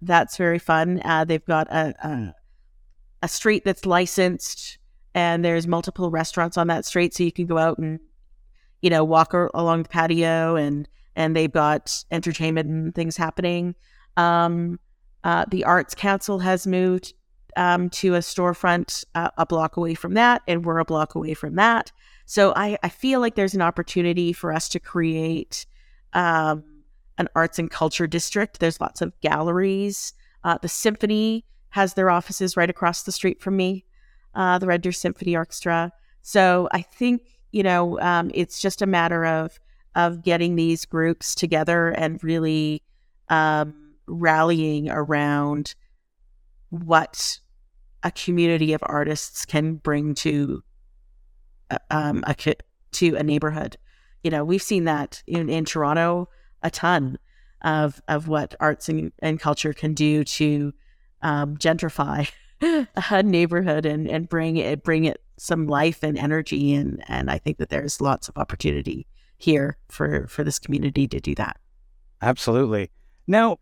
that's 0.00 0.36
very 0.36 0.58
fun. 0.58 1.00
Uh, 1.04 1.24
they've 1.24 1.44
got 1.44 1.68
a, 1.68 1.94
a, 2.06 2.34
a 3.22 3.28
street 3.28 3.64
that's 3.64 3.86
licensed, 3.86 4.78
and 5.14 5.44
there's 5.44 5.66
multiple 5.66 6.10
restaurants 6.10 6.56
on 6.56 6.66
that 6.68 6.84
street, 6.84 7.14
so 7.14 7.22
you 7.22 7.32
can 7.32 7.46
go 7.46 7.58
out 7.58 7.78
and 7.78 8.00
you 8.80 8.90
know 8.90 9.04
walk 9.04 9.34
along 9.34 9.84
the 9.84 9.88
patio, 9.88 10.56
and 10.56 10.88
and 11.16 11.36
they've 11.36 11.52
got 11.52 12.04
entertainment 12.10 12.68
and 12.68 12.94
things 12.94 13.16
happening. 13.16 13.74
Um, 14.16 14.78
uh, 15.24 15.44
the 15.50 15.64
Arts 15.64 15.94
Council 15.94 16.38
has 16.40 16.66
moved 16.66 17.14
um, 17.56 17.90
to 17.90 18.14
a 18.14 18.18
storefront 18.20 19.04
uh, 19.14 19.30
a 19.36 19.46
block 19.46 19.76
away 19.76 19.94
from 19.94 20.14
that, 20.14 20.42
and 20.46 20.64
we're 20.64 20.78
a 20.78 20.84
block 20.84 21.14
away 21.14 21.34
from 21.34 21.56
that. 21.56 21.92
So 22.26 22.52
I, 22.56 22.78
I 22.82 22.88
feel 22.88 23.20
like 23.20 23.34
there's 23.34 23.54
an 23.54 23.62
opportunity 23.62 24.32
for 24.32 24.52
us 24.52 24.68
to 24.70 24.80
create 24.80 25.66
um, 26.12 26.64
an 27.18 27.28
arts 27.34 27.58
and 27.58 27.70
culture 27.70 28.06
district. 28.06 28.60
There's 28.60 28.80
lots 28.80 29.02
of 29.02 29.12
galleries. 29.20 30.12
Uh, 30.44 30.58
the 30.60 30.68
symphony 30.68 31.44
has 31.70 31.94
their 31.94 32.10
offices 32.10 32.56
right 32.56 32.70
across 32.70 33.02
the 33.02 33.12
street 33.12 33.40
from 33.40 33.56
me, 33.56 33.84
uh, 34.34 34.58
the 34.58 34.66
Red 34.66 34.82
Deer 34.82 34.92
Symphony 34.92 35.36
Orchestra. 35.36 35.92
So 36.22 36.68
I 36.72 36.82
think 36.82 37.22
you 37.50 37.62
know 37.62 38.00
um, 38.00 38.30
it's 38.34 38.60
just 38.60 38.82
a 38.82 38.86
matter 38.86 39.24
of 39.26 39.58
of 39.94 40.22
getting 40.22 40.56
these 40.56 40.84
groups 40.84 41.34
together 41.34 41.90
and 41.90 42.22
really 42.24 42.82
um, 43.28 43.74
rallying 44.06 44.88
around 44.90 45.74
what 46.72 47.38
a 48.02 48.10
community 48.10 48.72
of 48.72 48.82
artists 48.86 49.44
can 49.44 49.74
bring 49.74 50.14
to 50.14 50.64
uh, 51.70 51.76
um, 51.90 52.24
a 52.26 52.34
to 52.92 53.16
a 53.16 53.22
neighborhood. 53.22 53.76
You 54.24 54.30
know, 54.30 54.42
we've 54.42 54.62
seen 54.62 54.84
that 54.84 55.22
in, 55.26 55.50
in 55.50 55.66
Toronto 55.66 56.28
a 56.62 56.70
ton 56.70 57.18
of 57.60 58.00
of 58.08 58.26
what 58.26 58.54
arts 58.58 58.88
and, 58.88 59.12
and 59.18 59.38
culture 59.38 59.74
can 59.74 59.92
do 59.92 60.24
to 60.24 60.72
um, 61.20 61.58
gentrify 61.58 62.28
a 63.10 63.22
neighborhood 63.22 63.84
and, 63.84 64.08
and 64.08 64.28
bring 64.28 64.56
it 64.56 64.82
bring 64.82 65.04
it 65.04 65.22
some 65.36 65.66
life 65.66 66.02
and 66.02 66.16
energy 66.16 66.72
and 66.72 67.04
and 67.06 67.30
I 67.30 67.36
think 67.36 67.58
that 67.58 67.68
there's 67.68 68.00
lots 68.00 68.30
of 68.30 68.38
opportunity 68.38 69.06
here 69.36 69.76
for 69.90 70.26
for 70.26 70.42
this 70.42 70.58
community 70.58 71.06
to 71.08 71.20
do 71.20 71.34
that. 71.34 71.58
Absolutely. 72.22 72.90
Now, 73.26 73.58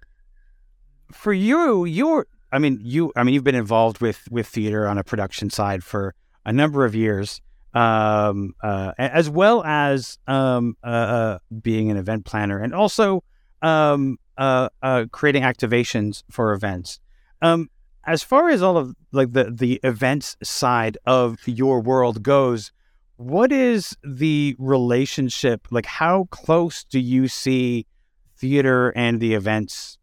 for 1.10 1.32
you, 1.32 1.84
you're 1.84 2.26
I 2.52 2.58
mean 2.58 2.78
you 2.82 3.12
I 3.16 3.22
mean 3.22 3.34
you've 3.34 3.44
been 3.44 3.54
involved 3.54 4.00
with 4.00 4.28
with 4.30 4.46
theater 4.46 4.86
on 4.86 4.98
a 4.98 5.04
production 5.04 5.50
side 5.50 5.84
for 5.84 6.14
a 6.44 6.52
number 6.52 6.84
of 6.84 6.94
years 6.94 7.40
um, 7.74 8.54
uh, 8.62 8.92
as 8.98 9.30
well 9.30 9.62
as 9.64 10.18
um, 10.26 10.76
uh, 10.82 10.86
uh, 10.86 11.38
being 11.62 11.90
an 11.90 11.96
event 11.96 12.24
planner 12.24 12.58
and 12.58 12.74
also 12.74 13.22
um, 13.62 14.18
uh, 14.38 14.68
uh, 14.82 15.04
creating 15.12 15.42
activations 15.42 16.22
for 16.30 16.52
events. 16.52 16.98
Um, 17.42 17.70
as 18.06 18.22
far 18.22 18.48
as 18.48 18.62
all 18.62 18.76
of 18.76 18.94
like 19.12 19.32
the 19.32 19.50
the 19.50 19.78
events 19.84 20.36
side 20.42 20.98
of 21.06 21.38
your 21.46 21.80
world 21.80 22.22
goes, 22.22 22.72
what 23.16 23.52
is 23.52 23.96
the 24.02 24.56
relationship? 24.58 25.68
Like, 25.70 25.86
how 25.86 26.26
close 26.30 26.84
do 26.84 26.98
you 26.98 27.28
see 27.28 27.86
theater 28.36 28.90
and 28.96 29.20
the 29.20 29.34
events 29.34 29.98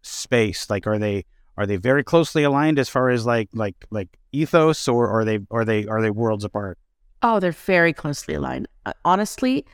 space? 0.00 0.70
Like, 0.70 0.86
are 0.86 0.98
they 0.98 1.26
are 1.56 1.66
they 1.66 1.76
very 1.76 2.02
closely 2.04 2.44
aligned 2.44 2.78
as 2.78 2.88
far 2.88 3.10
as 3.10 3.26
like 3.26 3.48
like 3.52 3.76
like 3.90 4.18
ethos, 4.32 4.88
or 4.88 5.08
are 5.08 5.24
they 5.24 5.40
are 5.50 5.64
they 5.64 5.86
are 5.86 6.00
they 6.00 6.10
worlds 6.10 6.44
apart? 6.44 6.78
Oh, 7.22 7.38
they're 7.40 7.52
very 7.52 7.92
closely 7.92 8.34
aligned. 8.34 8.68
Uh, 8.84 8.92
honestly, 9.04 9.64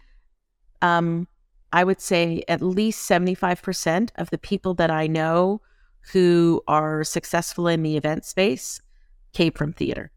um, 0.82 1.26
I 1.72 1.84
would 1.84 2.00
say 2.00 2.42
at 2.48 2.62
least 2.62 3.08
75% 3.08 4.10
of 4.16 4.30
the 4.30 4.38
people 4.38 4.74
that 4.74 4.90
I 4.90 5.06
know 5.06 5.60
who 6.12 6.62
are 6.66 7.04
successful 7.04 7.66
in 7.68 7.82
the 7.82 7.96
event 7.96 8.24
space 8.24 8.80
came 9.32 9.52
from 9.52 9.72
theater. 9.72 10.10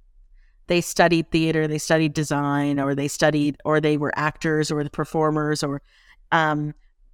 They 0.67 0.79
studied 0.81 1.31
theater, 1.31 1.67
they 1.67 1.77
studied 1.77 2.13
design, 2.13 2.79
or 2.79 2.95
they 2.95 3.09
studied, 3.09 3.57
or 3.65 3.81
they 3.81 3.97
were 3.97 4.13
actors 4.15 4.71
or 4.71 4.83
the 4.83 4.89
performers, 4.89 5.63
or, 5.63 5.81
um, 6.31 6.73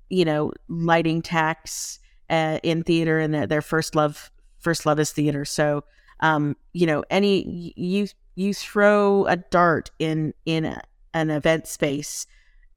you 0.09 0.25
know, 0.25 0.51
lighting 0.67 1.23
techs 1.23 1.99
uh, 2.29 2.59
in 2.61 2.83
theater, 2.83 3.17
and 3.17 3.33
their, 3.33 3.47
their 3.47 3.61
first 3.63 3.95
love, 3.95 4.29
first 4.59 4.85
love 4.85 4.99
is 4.99 5.11
theater. 5.11 5.45
So, 5.45 5.83
um, 6.19 6.55
you 6.73 6.85
know, 6.85 7.03
any 7.09 7.73
you 7.75 8.07
you 8.35 8.53
throw 8.53 9.25
a 9.25 9.37
dart 9.37 9.91
in 9.99 10.33
in 10.45 10.65
a, 10.65 10.81
an 11.13 11.29
event 11.29 11.67
space 11.67 12.27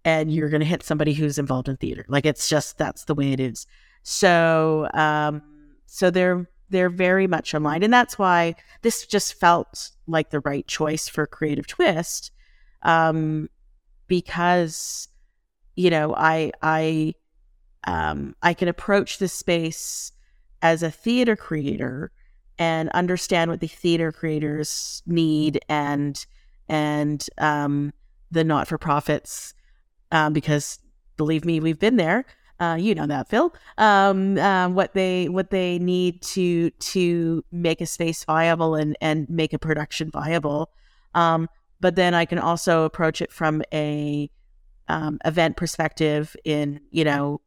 and 0.04 0.32
you're 0.32 0.48
going 0.48 0.60
to 0.60 0.66
hit 0.66 0.82
somebody 0.82 1.12
who's 1.12 1.38
involved 1.38 1.68
in 1.68 1.76
theater. 1.76 2.04
Like 2.08 2.24
it's 2.24 2.48
just 2.48 2.78
that's 2.78 3.04
the 3.04 3.14
way 3.14 3.32
it 3.32 3.40
is. 3.40 3.66
So 4.02 4.88
um 4.94 5.42
so 5.86 6.10
they're 6.10 6.48
they're 6.70 6.88
very 6.88 7.26
much 7.26 7.52
aligned 7.52 7.84
and 7.84 7.92
that's 7.92 8.18
why 8.18 8.54
this 8.82 9.06
just 9.06 9.34
felt 9.34 9.90
like 10.06 10.30
the 10.30 10.40
right 10.40 10.66
choice 10.66 11.08
for 11.08 11.26
creative 11.26 11.66
twist 11.66 12.30
um 12.82 13.50
because 14.06 15.08
you 15.74 15.90
know 15.90 16.14
i 16.16 16.52
i 16.62 17.12
um 17.84 18.34
i 18.42 18.54
can 18.54 18.68
approach 18.68 19.18
this 19.18 19.32
space 19.32 20.12
as 20.62 20.82
a 20.82 20.90
theater 20.90 21.36
creator 21.36 22.10
and 22.58 22.88
understand 22.90 23.50
what 23.50 23.60
the 23.60 23.66
theater 23.66 24.12
creators 24.12 25.02
need 25.06 25.60
and 25.68 26.26
and 26.68 27.26
um 27.38 27.92
the 28.30 28.44
not-for-profits 28.44 29.54
um, 30.12 30.32
because 30.32 30.78
believe 31.16 31.44
me 31.44 31.60
we've 31.60 31.78
been 31.78 31.96
there 31.96 32.24
uh, 32.60 32.76
you 32.78 32.94
know 32.94 33.06
that, 33.06 33.26
Phil. 33.26 33.54
Um, 33.78 34.38
um, 34.38 34.74
what 34.74 34.92
they 34.92 35.30
what 35.30 35.50
they 35.50 35.78
need 35.78 36.20
to 36.22 36.68
to 36.70 37.42
make 37.50 37.80
a 37.80 37.86
space 37.86 38.22
viable 38.22 38.74
and 38.74 38.96
and 39.00 39.28
make 39.30 39.54
a 39.54 39.58
production 39.58 40.10
viable. 40.10 40.70
Um, 41.14 41.48
but 41.80 41.96
then 41.96 42.12
I 42.12 42.26
can 42.26 42.38
also 42.38 42.84
approach 42.84 43.22
it 43.22 43.32
from 43.32 43.62
a 43.72 44.30
um, 44.88 45.18
event 45.24 45.56
perspective. 45.56 46.36
In 46.44 46.80
you 46.90 47.04
know, 47.04 47.40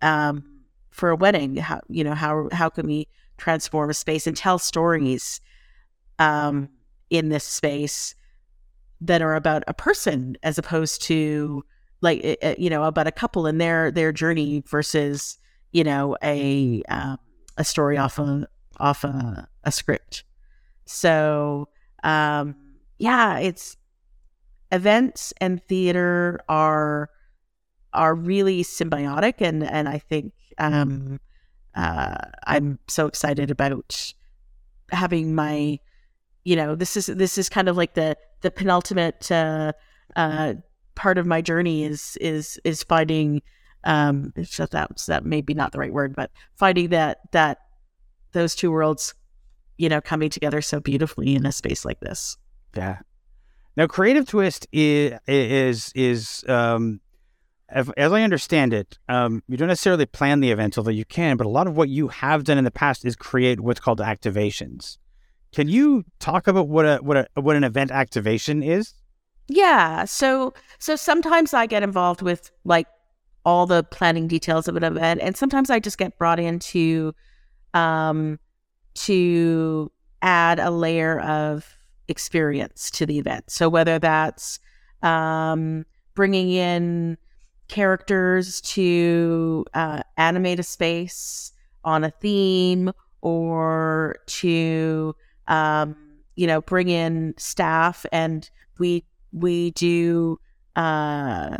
um, 0.00 0.55
for 0.96 1.10
a 1.10 1.16
wedding, 1.16 1.56
how 1.56 1.82
you 1.88 2.02
know 2.02 2.14
how 2.14 2.48
how 2.52 2.70
can 2.70 2.86
we 2.86 3.06
transform 3.36 3.90
a 3.90 3.94
space 3.94 4.26
and 4.26 4.34
tell 4.34 4.58
stories 4.58 5.42
um, 6.18 6.70
in 7.10 7.28
this 7.28 7.44
space 7.44 8.14
that 9.02 9.20
are 9.20 9.34
about 9.34 9.62
a 9.66 9.74
person 9.74 10.38
as 10.42 10.56
opposed 10.56 11.02
to 11.02 11.62
like 12.00 12.22
eh, 12.24 12.36
eh, 12.40 12.54
you 12.56 12.70
know 12.70 12.84
about 12.84 13.06
a 13.06 13.12
couple 13.12 13.46
and 13.46 13.60
their 13.60 13.90
their 13.90 14.10
journey 14.10 14.62
versus 14.66 15.38
you 15.72 15.84
know 15.84 16.16
a 16.22 16.82
um, 16.88 17.18
a 17.58 17.64
story 17.64 17.98
off 17.98 18.18
a 18.18 18.48
off 18.78 19.04
a, 19.04 19.46
a 19.64 19.70
script. 19.70 20.24
So 20.86 21.68
um 22.04 22.56
yeah 22.98 23.38
it's 23.38 23.76
events 24.72 25.34
and 25.42 25.62
theater 25.62 26.40
are 26.48 27.10
are 27.92 28.14
really 28.14 28.62
symbiotic 28.62 29.34
and 29.40 29.64
and 29.64 29.88
i 29.88 29.98
think 29.98 30.32
um 30.58 31.20
uh 31.74 32.16
i'm 32.46 32.78
so 32.88 33.06
excited 33.06 33.50
about 33.50 34.14
having 34.90 35.34
my 35.34 35.78
you 36.44 36.56
know 36.56 36.74
this 36.74 36.96
is 36.96 37.06
this 37.06 37.38
is 37.38 37.48
kind 37.48 37.68
of 37.68 37.76
like 37.76 37.94
the 37.94 38.16
the 38.42 38.50
penultimate 38.50 39.30
uh 39.30 39.72
uh 40.16 40.54
part 40.94 41.18
of 41.18 41.26
my 41.26 41.40
journey 41.40 41.84
is 41.84 42.16
is 42.20 42.58
is 42.64 42.82
finding 42.82 43.42
um 43.84 44.32
that 44.36 44.70
that's 44.70 45.06
that 45.06 45.24
maybe 45.24 45.54
not 45.54 45.72
the 45.72 45.78
right 45.78 45.92
word 45.92 46.14
but 46.14 46.30
finding 46.54 46.88
that 46.88 47.18
that 47.32 47.58
those 48.32 48.54
two 48.54 48.70
worlds 48.70 49.14
you 49.78 49.88
know 49.88 50.00
coming 50.00 50.30
together 50.30 50.60
so 50.60 50.80
beautifully 50.80 51.34
in 51.34 51.46
a 51.46 51.52
space 51.52 51.84
like 51.84 52.00
this. 52.00 52.36
Yeah. 52.76 52.98
Now 53.76 53.86
creative 53.86 54.26
twist 54.26 54.66
is 54.72 55.18
is 55.26 55.92
is 55.94 56.44
um 56.48 57.00
as, 57.68 57.90
I 57.96 58.22
understand 58.22 58.72
it, 58.72 58.98
um, 59.08 59.42
you 59.48 59.56
don't 59.56 59.68
necessarily 59.68 60.06
plan 60.06 60.40
the 60.40 60.50
event, 60.50 60.78
although 60.78 60.90
you 60.90 61.04
can. 61.04 61.36
But 61.36 61.46
a 61.46 61.50
lot 61.50 61.66
of 61.66 61.76
what 61.76 61.88
you 61.88 62.08
have 62.08 62.44
done 62.44 62.58
in 62.58 62.64
the 62.64 62.70
past 62.70 63.04
is 63.04 63.16
create 63.16 63.60
what's 63.60 63.80
called 63.80 64.00
activations. 64.00 64.98
Can 65.52 65.68
you 65.68 66.04
talk 66.18 66.46
about 66.46 66.68
what 66.68 66.84
a 66.84 66.98
what 66.98 67.16
a 67.16 67.40
what 67.40 67.56
an 67.56 67.64
event 67.64 67.90
activation 67.90 68.62
is? 68.62 68.94
Yeah. 69.48 70.04
So 70.04 70.54
so 70.78 70.96
sometimes 70.96 71.54
I 71.54 71.66
get 71.66 71.82
involved 71.82 72.22
with 72.22 72.50
like 72.64 72.86
all 73.44 73.66
the 73.66 73.84
planning 73.84 74.28
details 74.28 74.68
of 74.68 74.76
an 74.76 74.82
event 74.82 75.20
and 75.22 75.36
sometimes 75.36 75.70
I 75.70 75.78
just 75.78 75.98
get 75.98 76.18
brought 76.18 76.40
in 76.40 76.58
to 76.58 77.14
um 77.74 78.38
to 78.94 79.90
add 80.20 80.58
a 80.58 80.70
layer 80.70 81.20
of 81.20 81.78
experience 82.08 82.90
to 82.92 83.06
the 83.06 83.18
event. 83.18 83.50
So 83.50 83.68
whether 83.68 83.98
that's 83.98 84.58
um 85.02 85.86
bringing 86.14 86.50
in 86.50 87.16
characters 87.68 88.60
to 88.60 89.64
uh, 89.74 90.02
animate 90.16 90.60
a 90.60 90.62
space 90.62 91.52
on 91.84 92.04
a 92.04 92.10
theme 92.10 92.92
or 93.20 94.16
to 94.26 95.14
um, 95.48 95.96
you 96.36 96.46
know 96.46 96.60
bring 96.60 96.88
in 96.88 97.34
staff. 97.36 98.06
And 98.12 98.48
we 98.78 99.04
we 99.32 99.70
do 99.72 100.38
uh, 100.76 101.56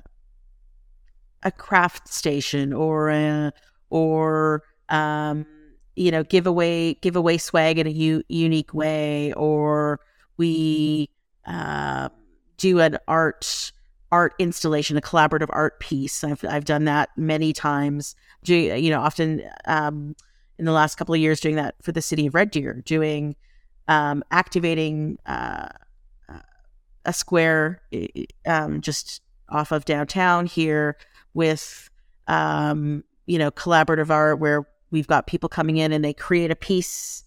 a 1.43 1.51
craft 1.51 2.09
station 2.09 2.73
or 2.73 3.11
a 3.11 3.53
or 3.91 4.63
um, 4.89 5.47
you 5.95 6.11
know 6.11 6.23
give 6.23 6.47
away 6.47 6.95
give 6.95 7.17
away 7.17 7.39
swag 7.39 7.79
in 7.79 7.87
a 7.87 7.91
u- 7.91 8.25
unique 8.29 8.75
way. 8.75 9.33
Or 9.35 10.01
we 10.37 11.09
uh, 11.47 12.09
do 12.59 12.81
an 12.81 12.99
art 13.09 13.73
art 14.13 14.35
installation 14.39 14.97
a 14.97 15.01
collaborative 15.01 15.49
art 15.51 15.81
piece. 15.81 16.23
I've, 16.23 16.45
I've 16.45 16.65
done 16.65 16.85
that 16.85 17.11
many 17.17 17.53
times 17.53 18.15
do, 18.45 18.55
you 18.55 18.91
know 18.91 19.01
often 19.01 19.43
um, 19.67 20.15
in 20.59 20.65
the 20.65 20.73
last 20.73 20.97
couple 20.97 21.15
of 21.15 21.21
years 21.21 21.41
doing 21.41 21.57
that 21.57 21.75
for 21.83 21.93
the 21.93 22.01
city 22.01 22.27
of 22.27 22.35
red 22.35 22.51
deer 22.51 22.83
doing 22.87 23.37
um, 23.89 24.23
activating 24.31 25.19
uh, 25.27 25.69
a 27.05 27.13
square 27.13 27.83
um, 28.47 28.81
just 28.81 29.23
off 29.49 29.73
of 29.73 29.85
downtown 29.85 30.47
here 30.47 30.97
with 31.35 31.89
um, 32.29 33.05
you 33.27 33.39
know 33.39 33.51
collaborative 33.51 34.11
art 34.11 34.39
where 34.39 34.67
we've 34.91 35.07
got 35.07 35.27
people 35.27 35.49
coming 35.49 35.77
in 35.77 35.93
and 35.93 36.05
they 36.05 36.15
create 36.15 36.51
a 36.51 36.57
piece 36.57 37.25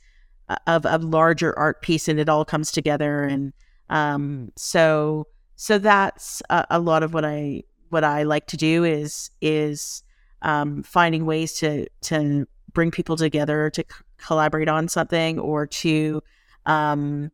uh, 0.50 0.56
of 0.68 0.86
a 0.86 0.98
larger 0.98 1.58
art 1.58 1.82
piece 1.82 2.08
and 2.08 2.20
it 2.20 2.30
all 2.30 2.46
comes 2.46 2.72
together 2.72 3.24
and 3.24 3.54
um, 3.90 4.52
so 4.56 5.28
so 5.62 5.78
that's 5.78 6.42
a, 6.50 6.66
a, 6.70 6.80
lot 6.80 7.04
of 7.04 7.14
what 7.14 7.26
I 7.26 7.64
what 7.90 8.06
I 8.06 8.24
like 8.24 8.48
to 8.48 8.56
do 8.56 8.86
is 8.86 9.30
is 9.42 10.04
um, 10.42 10.84
finding 10.84 11.26
ways 11.26 11.52
to 11.56 11.86
to 12.04 12.48
bring 12.72 12.92
people 12.92 13.18
together 13.18 13.70
to 13.72 13.82
c- 13.82 14.04
collaborate 14.18 14.70
on 14.70 14.88
something 14.88 15.38
or 15.38 15.68
to 15.68 16.24
um, 16.66 17.30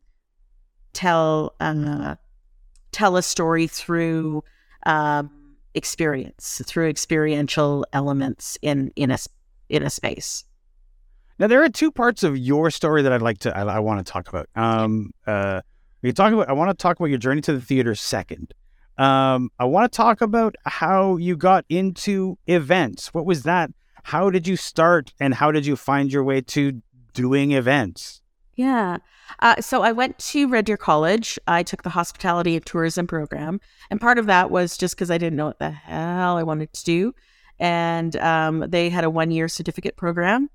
tell 0.93 1.53
uh, 1.59 2.15
tell 2.91 3.15
a 3.15 3.21
story 3.21 3.67
through 3.67 4.43
um, 4.87 5.29
experience, 5.75 6.63
through 6.65 6.89
experiential 6.89 7.85
elements 7.93 8.57
in 8.63 8.91
in 8.95 9.11
a 9.11 9.19
in 9.69 9.83
a 9.83 9.89
space. 9.91 10.45
Now 11.37 11.45
there 11.45 11.61
are 11.61 11.69
two 11.69 11.91
parts 11.91 12.23
of 12.23 12.35
your 12.35 12.71
story 12.71 13.03
that 13.03 13.13
I'd 13.13 13.21
like 13.21 13.37
to 13.39 13.55
I, 13.55 13.75
I 13.75 13.79
want 13.81 14.03
to 14.03 14.11
talk 14.11 14.29
about. 14.29 14.49
Um, 14.55 15.11
uh, 15.27 15.61
we 16.05 16.13
talk 16.13 16.31
about 16.31 16.49
I 16.49 16.53
want 16.53 16.69
to 16.69 16.81
talk 16.81 16.99
about 16.99 17.09
your 17.09 17.17
journey 17.17 17.41
to 17.41 17.53
the 17.53 17.61
theater 17.61 17.95
second. 17.95 18.53
Um, 18.97 19.49
I 19.59 19.65
want 19.65 19.91
to 19.91 19.95
talk 19.95 20.21
about 20.21 20.55
how 20.65 21.17
you 21.17 21.35
got 21.35 21.65
into 21.67 22.37
events. 22.47 23.13
What 23.13 23.25
was 23.25 23.43
that? 23.43 23.71
How 24.03 24.29
did 24.29 24.47
you 24.47 24.55
start, 24.55 25.13
and 25.19 25.33
how 25.33 25.51
did 25.51 25.65
you 25.65 25.75
find 25.75 26.13
your 26.13 26.23
way 26.23 26.41
to 26.41 26.81
doing 27.13 27.53
events? 27.53 28.21
Yeah. 28.55 28.97
Uh, 29.39 29.59
so 29.59 29.81
I 29.81 29.91
went 29.91 30.19
to 30.19 30.47
Red 30.47 30.65
Deer 30.65 30.77
College. 30.77 31.39
I 31.47 31.63
took 31.63 31.81
the 31.81 31.89
hospitality 31.89 32.55
and 32.55 32.65
tourism 32.65 33.07
program. 33.07 33.59
And 33.89 33.99
part 33.99 34.19
of 34.19 34.27
that 34.27 34.51
was 34.51 34.77
just 34.77 34.95
because 34.95 35.09
I 35.09 35.17
didn't 35.17 35.35
know 35.35 35.47
what 35.47 35.59
the 35.59 35.71
hell 35.71 36.37
I 36.37 36.43
wanted 36.43 36.71
to 36.71 36.83
do. 36.83 37.15
And 37.59 38.15
um, 38.17 38.65
they 38.69 38.89
had 38.89 39.03
a 39.03 39.09
one 39.09 39.31
year 39.31 39.47
certificate 39.47 39.97
program. 39.97 40.49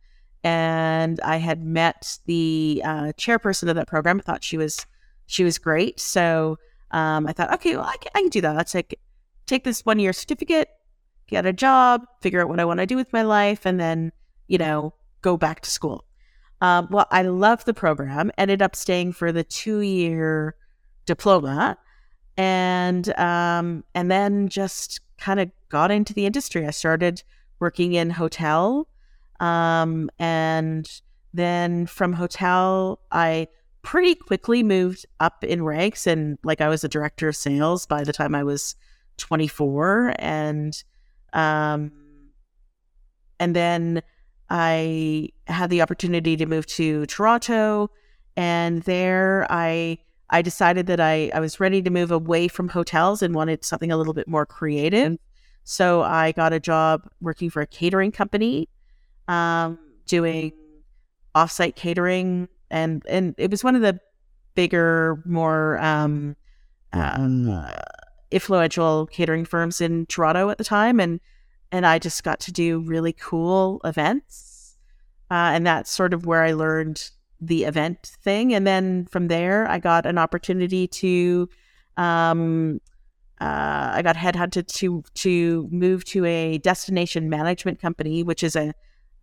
And 0.45 1.21
I 1.21 1.37
had 1.37 1.63
met 1.63 2.19
the 2.25 2.81
uh, 2.85 3.13
chairperson 3.19 3.69
of 3.69 3.75
that 3.75 3.89
program. 3.89 4.19
I 4.19 4.23
thought 4.23 4.45
she 4.45 4.57
was 4.57 4.87
she 5.31 5.45
was 5.45 5.59
great. 5.59 6.01
So 6.01 6.59
um, 6.91 7.27
I 7.29 7.33
thought, 7.33 7.55
okay, 7.55 7.77
well, 7.77 7.87
I 7.87 7.97
can, 7.99 8.11
I 8.17 8.21
can 8.23 8.31
do 8.31 8.41
that. 8.41 8.57
Let's 8.57 8.73
take, 8.73 8.99
take 9.47 9.63
this 9.63 9.87
one 9.87 10.01
year 10.01 10.13
certificate, 10.13 10.69
get 11.29 11.47
a 11.47 11.53
job, 11.53 12.03
figure 12.21 12.43
out 12.43 12.49
what 12.49 12.59
I 12.59 12.65
want 12.65 12.81
to 12.81 12.87
do 12.87 12.97
with 12.97 13.13
my 13.13 13.23
life, 13.23 13.65
and 13.65 13.79
then, 13.79 14.11
you 14.49 14.59
know, 14.59 14.93
go 15.23 15.37
back 15.37 15.61
to 15.61 15.71
school. 15.71 16.05
Um, 16.61 16.89
well, 16.91 17.07
I 17.13 17.23
loved 17.23 17.65
the 17.65 17.73
program, 17.73 18.33
ended 18.37 18.61
up 18.61 18.75
staying 18.75 19.13
for 19.13 19.31
the 19.31 19.45
two 19.45 19.81
year 19.81 20.57
diploma, 21.07 21.79
and 22.37 23.17
um, 23.17 23.85
and 23.95 24.11
then 24.11 24.49
just 24.49 25.01
kind 25.17 25.39
of 25.39 25.51
got 25.69 25.93
into 25.93 26.13
the 26.13 26.27
industry. 26.27 26.67
I 26.67 26.71
started 26.71 27.23
working 27.61 27.95
in 27.95 28.11
hotel, 28.11 28.89
um, 29.39 30.11
and 30.19 30.91
then 31.33 31.87
from 31.87 32.13
hotel, 32.13 33.01
I 33.13 33.47
pretty 33.83 34.15
quickly 34.15 34.63
moved 34.63 35.07
up 35.21 35.45
in 35.45 35.65
ranks, 35.65 36.07
and 36.07 36.39
like 36.45 36.61
I 36.61 36.69
was 36.69 36.85
a 36.85 36.89
director 36.89 37.29
of 37.29 37.37
sales 37.37 37.87
by 37.87 38.05
the 38.05 38.13
time 38.13 38.35
I 38.35 38.45
was 38.45 38.75
24, 39.19 40.15
and 40.19 40.83
um, 41.33 41.93
and 43.39 43.57
then 43.57 44.03
I 44.49 45.31
had 45.47 45.71
the 45.71 45.83
opportunity 45.83 46.37
to 46.37 46.47
move 46.47 46.67
to 46.67 47.07
Toronto, 47.07 47.91
and 48.37 48.83
there 48.83 49.47
I 49.51 49.99
I 50.31 50.43
decided 50.43 50.87
that 50.87 51.01
I, 51.01 51.31
I 51.35 51.41
was 51.41 51.59
ready 51.59 51.83
to 51.83 51.91
move 51.91 52.11
away 52.11 52.49
from 52.49 52.69
hotels 52.69 53.21
and 53.23 53.35
wanted 53.35 53.65
something 53.65 53.91
a 53.91 53.97
little 53.97 54.15
bit 54.15 54.29
more 54.29 54.47
creative. 54.47 55.19
So 55.65 56.03
I 56.03 56.33
got 56.33 56.53
a 56.53 56.61
job 56.61 57.09
working 57.21 57.51
for 57.51 57.61
a 57.63 57.67
catering 57.67 58.13
company, 58.13 58.69
um, 59.29 59.79
doing 60.07 60.53
offsite 61.35 61.75
catering, 61.75 62.49
and 62.71 63.03
and 63.09 63.35
it 63.39 63.51
was 63.51 63.65
one 63.65 63.77
of 63.77 63.83
the 63.83 63.99
bigger, 64.55 65.23
more 65.25 65.79
um, 65.79 66.37
uh, 66.93 67.73
influential 68.31 69.07
catering 69.07 69.45
firms 69.45 69.81
in 69.81 70.07
Toronto 70.07 70.51
at 70.51 70.59
the 70.59 70.65
time, 70.65 71.01
and 71.01 71.21
and 71.73 71.87
I 71.87 71.99
just 71.99 72.25
got 72.25 72.41
to 72.41 72.53
do 72.53 72.81
really 72.81 73.13
cool 73.13 73.81
events, 73.85 74.77
uh, 75.31 75.53
and 75.55 75.67
that's 75.67 75.91
sort 75.91 76.15
of 76.15 76.27
where 76.27 76.43
I 76.43 76.53
learned 76.53 77.11
the 77.41 77.65
event 77.65 78.13
thing. 78.23 78.53
And 78.53 78.67
then 78.67 79.07
from 79.07 79.29
there, 79.29 79.69
I 79.69 79.79
got 79.79 80.05
an 80.05 80.19
opportunity 80.19 80.87
to, 80.89 81.49
um, 81.97 82.81
uh, 83.41 83.93
I 83.95 84.03
got 84.03 84.17
headhunted 84.17 84.67
to 84.67 85.03
to 85.15 85.69
move 85.71 86.05
to 86.07 86.25
a 86.25 86.59
destination 86.59 87.31
management 87.31 87.81
company, 87.81 88.23
which 88.23 88.43
is 88.43 88.57
a 88.57 88.75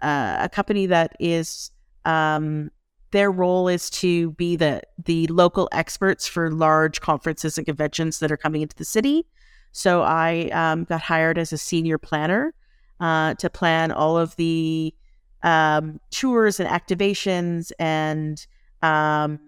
uh, 0.01 0.37
a 0.41 0.49
company 0.49 0.85
that 0.87 1.15
is 1.19 1.71
um, 2.05 2.71
their 3.17 3.31
role 3.31 3.67
is 3.67 3.89
to 3.89 4.31
be 4.33 4.55
the 4.55 4.79
the 5.03 5.25
local 5.27 5.67
experts 5.71 6.27
for 6.27 6.51
large 6.51 7.01
conferences 7.01 7.57
and 7.57 7.65
conventions 7.65 8.19
that 8.19 8.31
are 8.31 8.37
coming 8.37 8.61
into 8.61 8.75
the 8.75 8.85
city. 8.85 9.25
So 9.71 10.03
I 10.03 10.49
um, 10.53 10.83
got 10.83 11.01
hired 11.01 11.39
as 11.39 11.51
a 11.51 11.57
senior 11.57 11.97
planner 11.97 12.53
uh, 12.99 13.33
to 13.35 13.49
plan 13.49 13.91
all 13.91 14.19
of 14.19 14.35
the 14.35 14.93
um, 15.41 15.99
tours 16.11 16.59
and 16.59 16.69
activations 16.69 17.71
and 17.79 18.45
um, 18.83 19.39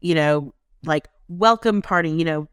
you 0.00 0.14
know 0.14 0.54
like 0.84 1.08
welcome 1.26 1.82
party 1.82 2.10
you 2.10 2.24
know 2.24 2.46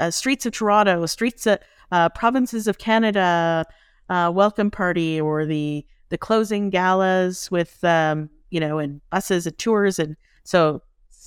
uh, 0.00 0.10
streets 0.10 0.44
of 0.44 0.52
toronto 0.52 1.06
streets 1.06 1.46
of 1.46 1.58
uh, 1.92 2.08
provinces 2.08 2.66
of 2.66 2.78
canada 2.78 3.64
uh, 4.08 4.30
welcome 4.34 4.70
party 4.70 5.20
or 5.20 5.44
the 5.44 5.84
the 6.08 6.18
closing 6.18 6.70
galas 6.70 7.50
with 7.50 7.84
um, 7.84 8.30
you 8.50 8.60
know 8.60 8.78
and 8.78 9.00
buses 9.10 9.46
and 9.46 9.58
tours 9.58 9.98
and 9.98 10.16
so 10.44 10.82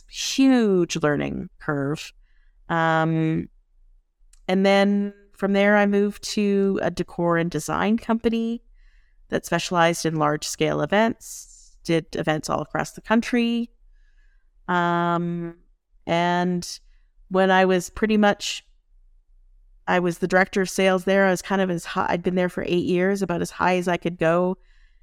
huge 0.09 0.95
learning 0.97 1.49
curve 1.59 2.11
um, 2.69 3.47
and 4.47 4.65
then 4.65 5.13
from 5.33 5.53
there 5.53 5.77
i 5.77 5.85
moved 5.85 6.23
to 6.23 6.79
a 6.81 6.91
decor 6.91 7.37
and 7.37 7.51
design 7.51 7.97
company 7.97 8.61
that 9.31 9.45
specialized 9.45 10.05
in 10.05 10.17
large 10.17 10.47
scale 10.47 10.81
events, 10.81 11.77
did 11.83 12.05
events 12.15 12.49
all 12.49 12.61
across 12.61 12.91
the 12.91 13.01
country. 13.01 13.71
Um, 14.67 15.55
and 16.05 16.79
when 17.29 17.49
I 17.49 17.65
was 17.65 17.89
pretty 17.89 18.17
much, 18.17 18.63
I 19.87 19.99
was 19.99 20.19
the 20.19 20.27
director 20.27 20.61
of 20.61 20.69
sales 20.69 21.05
there. 21.05 21.25
I 21.25 21.31
was 21.31 21.41
kind 21.41 21.61
of 21.61 21.71
as 21.71 21.85
high, 21.85 22.07
I'd 22.09 22.23
been 22.23 22.35
there 22.35 22.49
for 22.49 22.63
eight 22.67 22.85
years, 22.85 23.21
about 23.21 23.41
as 23.41 23.51
high 23.51 23.77
as 23.77 23.87
I 23.87 23.97
could 23.97 24.19
go 24.19 24.57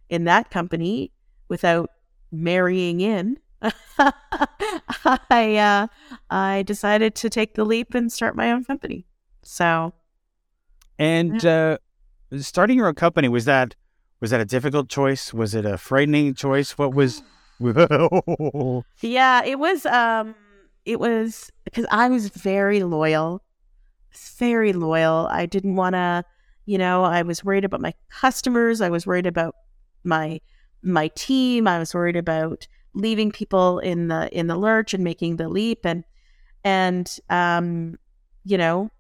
in 0.09 0.25
that 0.25 0.51
company 0.51 1.11
without 1.49 1.91
marrying 2.31 3.01
in. 3.01 3.39
I 3.99 5.57
uh, 5.57 5.87
I 6.31 6.63
decided 6.63 7.15
to 7.17 7.31
take 7.31 7.55
the 7.55 7.65
leap 7.65 7.95
and 7.95 8.13
start 8.13 8.37
my 8.37 8.53
own 8.53 8.65
company. 8.65 9.07
So, 9.43 9.95
and 10.99 11.45
uh, 11.45 11.79
starting 12.39 12.77
your 12.77 12.87
own 12.87 12.95
company 12.95 13.29
was 13.29 13.47
that 13.47 13.75
was 14.21 14.31
that 14.31 14.41
a 14.41 14.45
difficult 14.45 14.89
choice? 14.89 15.33
Was 15.33 15.55
it 15.55 15.65
a 15.65 15.79
frightening 15.79 16.35
choice? 16.35 16.79
What 16.79 16.95
was? 16.95 17.23
yeah, 19.01 19.45
it 19.45 19.59
was. 19.59 19.87
Um, 19.87 20.35
it 20.85 21.01
was 21.01 21.51
because 21.65 21.87
I 21.91 22.09
was 22.09 22.29
very 22.29 22.83
loyal, 22.83 23.43
very 24.39 24.73
loyal. 24.73 25.29
I 25.31 25.47
didn't 25.47 25.77
want 25.77 25.95
to, 25.95 26.25
you 26.67 26.79
know, 26.79 27.05
I 27.05 27.23
was 27.23 27.45
worried 27.45 27.65
about 27.65 27.81
my 27.81 27.95
customers. 28.11 28.81
I 28.81 28.89
was 28.89 29.07
worried 29.07 29.27
about 29.27 29.55
my 30.05 30.41
my 30.83 31.09
team. 31.09 31.67
I 31.67 31.79
was 31.79 31.95
worried 31.95 32.17
about 32.17 32.67
leaving 32.95 33.31
people 33.31 33.79
in 33.79 34.09
the 34.09 34.29
in 34.37 34.47
the 34.47 34.57
lurch 34.57 34.95
and 34.95 35.05
making 35.05 35.37
the 35.37 35.49
leap 35.49 35.85
and 35.85 36.05
and 36.65 37.19
um, 37.31 37.99
you 38.45 38.59
know, 38.59 38.91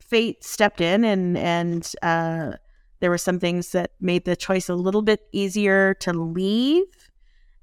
fate 0.00 0.44
stepped 0.44 0.80
in 0.80 1.04
and 1.04 1.36
and 1.38 1.92
uh 2.02 2.52
there 3.04 3.10
were 3.10 3.18
some 3.18 3.38
things 3.38 3.72
that 3.72 3.90
made 4.00 4.24
the 4.24 4.34
choice 4.34 4.70
a 4.70 4.74
little 4.74 5.02
bit 5.02 5.28
easier 5.32 5.92
to 5.92 6.12
leave. 6.14 7.10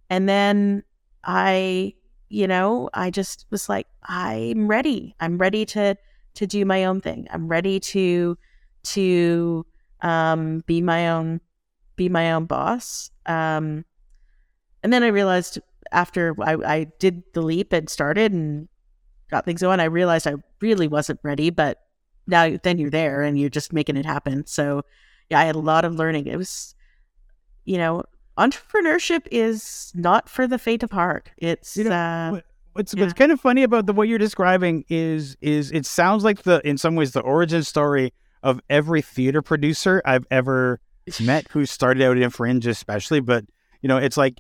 And 0.08 0.30
then 0.30 0.84
I, 1.24 1.96
you 2.30 2.46
know, 2.46 2.92
I 2.94 3.10
just 3.10 3.48
was 3.50 3.68
like, 3.68 3.88
I'm 4.04 4.68
ready. 4.68 5.16
I'm 5.20 5.40
ready 5.40 5.66
to 5.68 5.96
to 6.36 6.46
do 6.46 6.64
my 6.64 6.86
own 6.86 7.02
thing. 7.02 7.28
I'm 7.32 7.48
ready 7.48 7.80
to 7.80 8.38
to 8.84 9.66
um, 10.02 10.60
be 10.68 10.80
my 10.80 11.10
own 11.10 11.42
be 12.02 12.10
my 12.10 12.32
own 12.32 12.46
boss. 12.46 13.12
Um, 13.28 13.86
and 14.82 14.92
then 14.92 15.04
I 15.04 15.08
realized 15.08 15.60
after 15.92 16.36
I, 16.42 16.54
I 16.54 16.84
did 16.98 17.22
the 17.34 17.42
leap 17.42 17.74
and 17.74 17.88
started 17.90 18.32
and 18.32 18.68
got 19.30 19.46
things 19.46 19.62
going, 19.62 19.80
I 19.80 19.86
realized 19.86 20.28
I 20.28 20.36
really 20.62 20.88
wasn't 20.88 21.20
ready. 21.22 21.52
But 21.52 21.80
now 22.26 22.58
then 22.64 22.80
you're 22.80 22.90
there 22.90 23.22
and 23.22 23.40
you're 23.40 23.50
just 23.50 23.72
making 23.72 23.98
it 23.98 24.06
happen. 24.06 24.48
So 24.48 24.84
yeah, 25.30 25.40
I 25.40 25.46
had 25.46 25.56
a 25.56 25.60
lot 25.60 25.86
of 25.86 25.94
learning. 25.94 26.26
It 26.26 26.38
was, 26.38 26.74
you 27.66 27.78
know, 27.78 28.04
entrepreneurship 28.38 29.28
is 29.30 29.92
not 29.94 30.28
for 30.28 30.48
the 30.48 30.58
faint 30.58 30.82
of 30.82 30.92
heart. 30.92 31.30
It's 31.38 31.78
you 31.78 31.84
know, 31.84 31.92
uh, 31.92 32.42
what's 32.74 32.96
yeah. 32.96 33.04
what's 33.04 33.14
kind 33.14 33.32
of 33.32 33.40
funny 33.40 33.62
about 33.62 33.86
the 33.86 33.94
what 33.94 34.08
you're 34.08 34.18
describing 34.18 34.86
is 34.90 35.38
is 35.42 35.72
it 35.72 35.86
sounds 35.86 36.24
like 36.24 36.44
the 36.44 36.68
in 36.68 36.78
some 36.78 36.96
ways 36.96 37.12
the 37.12 37.22
origin 37.22 37.64
story 37.64 38.14
of 38.42 38.60
every 38.70 39.04
theater 39.04 39.44
producer 39.44 40.02
I've 40.04 40.26
ever 40.32 40.80
met 41.20 41.48
who 41.52 41.66
started 41.66 42.04
out 42.04 42.18
in 42.18 42.30
fringe, 42.30 42.68
especially. 42.68 43.20
But 43.20 43.46
you 43.82 43.88
know, 43.88 43.98
it's 43.98 44.18
like 44.18 44.40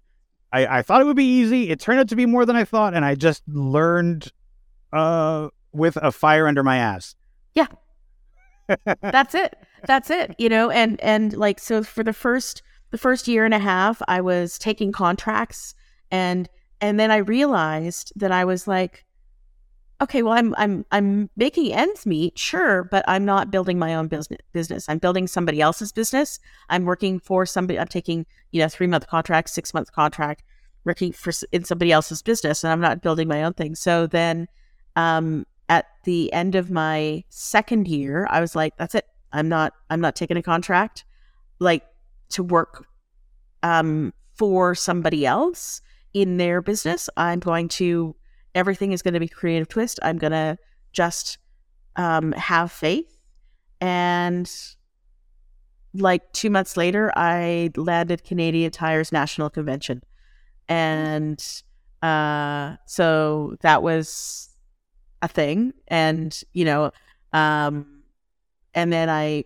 I, 0.53 0.79
I 0.79 0.81
thought 0.81 1.01
it 1.01 1.05
would 1.05 1.15
be 1.15 1.39
easy. 1.41 1.69
It 1.69 1.79
turned 1.79 1.99
out 1.99 2.09
to 2.09 2.15
be 2.15 2.25
more 2.25 2.45
than 2.45 2.55
I 2.55 2.63
thought, 2.63 2.93
and 2.93 3.05
I 3.05 3.15
just 3.15 3.43
learned 3.47 4.31
uh, 4.93 5.49
with 5.71 5.97
a 5.97 6.11
fire 6.11 6.47
under 6.47 6.63
my 6.63 6.77
ass. 6.77 7.15
Yeah, 7.55 7.67
that's 9.01 9.35
it. 9.35 9.55
That's 9.85 10.09
it. 10.09 10.35
You 10.37 10.49
know, 10.49 10.69
and 10.69 10.99
and 11.01 11.33
like 11.33 11.59
so 11.59 11.83
for 11.83 12.03
the 12.03 12.13
first 12.13 12.61
the 12.91 12.97
first 12.97 13.27
year 13.27 13.45
and 13.45 13.53
a 13.53 13.59
half, 13.59 14.01
I 14.07 14.21
was 14.21 14.57
taking 14.57 14.91
contracts 14.91 15.73
and 16.11 16.49
and 16.81 16.99
then 16.99 17.11
I 17.11 17.17
realized 17.17 18.11
that 18.15 18.31
I 18.31 18.43
was 18.43 18.67
like, 18.67 19.05
okay, 20.01 20.23
well, 20.23 20.33
I'm 20.33 20.55
I'm 20.57 20.85
I'm 20.91 21.29
making 21.37 21.73
ends 21.73 22.05
meet, 22.05 22.37
sure, 22.37 22.83
but 22.83 23.05
I'm 23.07 23.23
not 23.23 23.51
building 23.51 23.77
my 23.77 23.95
own 23.95 24.07
business. 24.07 24.39
Business. 24.51 24.89
I'm 24.89 24.97
building 24.97 25.27
somebody 25.27 25.61
else's 25.61 25.91
business. 25.91 26.39
I'm 26.69 26.85
working 26.85 27.19
for 27.19 27.45
somebody. 27.45 27.79
I'm 27.79 27.87
taking 27.87 28.25
you 28.51 28.61
know 28.61 28.67
three 28.67 28.87
month 28.87 29.07
contract, 29.07 29.49
six 29.49 29.73
month 29.73 29.91
contract, 29.91 30.43
working 30.83 31.11
for 31.11 31.31
in 31.51 31.63
somebody 31.63 31.91
else's 31.91 32.21
business, 32.21 32.63
and 32.63 32.73
I'm 32.73 32.81
not 32.81 33.01
building 33.01 33.27
my 33.27 33.43
own 33.43 33.53
thing. 33.53 33.75
So 33.75 34.07
then, 34.07 34.47
um, 34.95 35.45
at 35.69 35.85
the 36.03 36.33
end 36.33 36.55
of 36.55 36.71
my 36.71 37.23
second 37.29 37.87
year, 37.87 38.27
I 38.29 38.41
was 38.41 38.55
like, 38.55 38.75
that's 38.77 38.95
it. 38.95 39.05
I'm 39.31 39.47
not 39.47 39.73
I'm 39.89 40.01
not 40.01 40.15
taking 40.15 40.37
a 40.37 40.43
contract 40.43 41.05
like 41.59 41.83
to 42.29 42.43
work 42.43 42.87
um 43.63 44.13
for 44.33 44.73
somebody 44.73 45.25
else 45.25 45.81
in 46.13 46.37
their 46.37 46.61
business. 46.61 47.09
I'm 47.15 47.39
going 47.39 47.67
to 47.69 48.15
everything 48.55 48.91
is 48.91 49.01
going 49.01 49.13
to 49.13 49.19
be 49.19 49.27
creative 49.27 49.67
twist. 49.67 49.99
I'm 50.03 50.17
going 50.17 50.31
to 50.31 50.57
just 50.91 51.37
um 51.97 52.31
have 52.33 52.71
faith 52.71 53.17
and 53.81 54.49
like 55.93 56.31
2 56.31 56.49
months 56.49 56.77
later 56.77 57.11
I 57.15 57.71
landed 57.75 58.23
Canadian 58.23 58.71
Tire's 58.71 59.11
national 59.11 59.49
convention. 59.49 60.01
And 60.69 61.43
uh 62.01 62.77
so 62.85 63.55
that 63.61 63.83
was 63.83 64.49
a 65.21 65.27
thing 65.27 65.73
and 65.87 66.41
you 66.53 66.65
know 66.65 66.91
um 67.33 68.01
and 68.73 68.91
then 68.91 69.09
i 69.09 69.43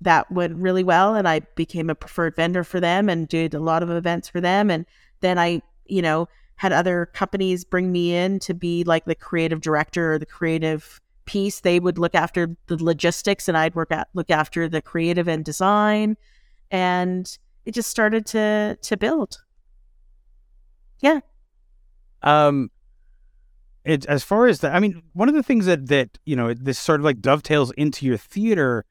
that 0.00 0.30
went 0.30 0.54
really 0.56 0.84
well 0.84 1.14
and 1.14 1.26
i 1.26 1.40
became 1.54 1.88
a 1.88 1.94
preferred 1.94 2.36
vendor 2.36 2.62
for 2.62 2.78
them 2.78 3.08
and 3.08 3.28
did 3.28 3.54
a 3.54 3.58
lot 3.58 3.82
of 3.82 3.90
events 3.90 4.28
for 4.28 4.40
them 4.40 4.70
and 4.70 4.84
then 5.20 5.38
i 5.38 5.62
you 5.86 6.02
know 6.02 6.28
had 6.58 6.72
other 6.72 7.06
companies 7.06 7.64
bring 7.64 7.90
me 7.90 8.14
in 8.14 8.38
to 8.40 8.52
be 8.52 8.84
like 8.84 9.04
the 9.06 9.14
creative 9.14 9.60
director 9.60 10.12
or 10.12 10.18
the 10.18 10.26
creative 10.26 11.00
piece 11.24 11.60
they 11.60 11.80
would 11.80 11.98
look 11.98 12.14
after 12.14 12.56
the 12.68 12.82
logistics 12.82 13.48
and 13.48 13.56
i'd 13.56 13.74
work 13.74 13.92
at 13.92 14.08
look 14.14 14.30
after 14.30 14.68
the 14.68 14.80
creative 14.80 15.28
and 15.28 15.44
design 15.44 16.16
and 16.70 17.38
it 17.64 17.72
just 17.72 17.90
started 17.90 18.24
to 18.24 18.76
to 18.80 18.96
build 18.96 19.38
yeah 21.00 21.20
um 22.22 22.70
it, 23.88 24.04
as 24.04 24.22
far 24.22 24.46
as 24.46 24.60
that, 24.60 24.74
I 24.74 24.80
mean, 24.80 25.02
one 25.14 25.30
of 25.30 25.34
the 25.34 25.42
things 25.42 25.64
that 25.64 25.86
that 25.86 26.18
you 26.26 26.36
know 26.36 26.52
this 26.52 26.78
sort 26.78 27.00
of 27.00 27.04
like 27.04 27.20
dovetails 27.20 27.72
into 27.72 28.04
your 28.04 28.18
theater. 28.18 28.84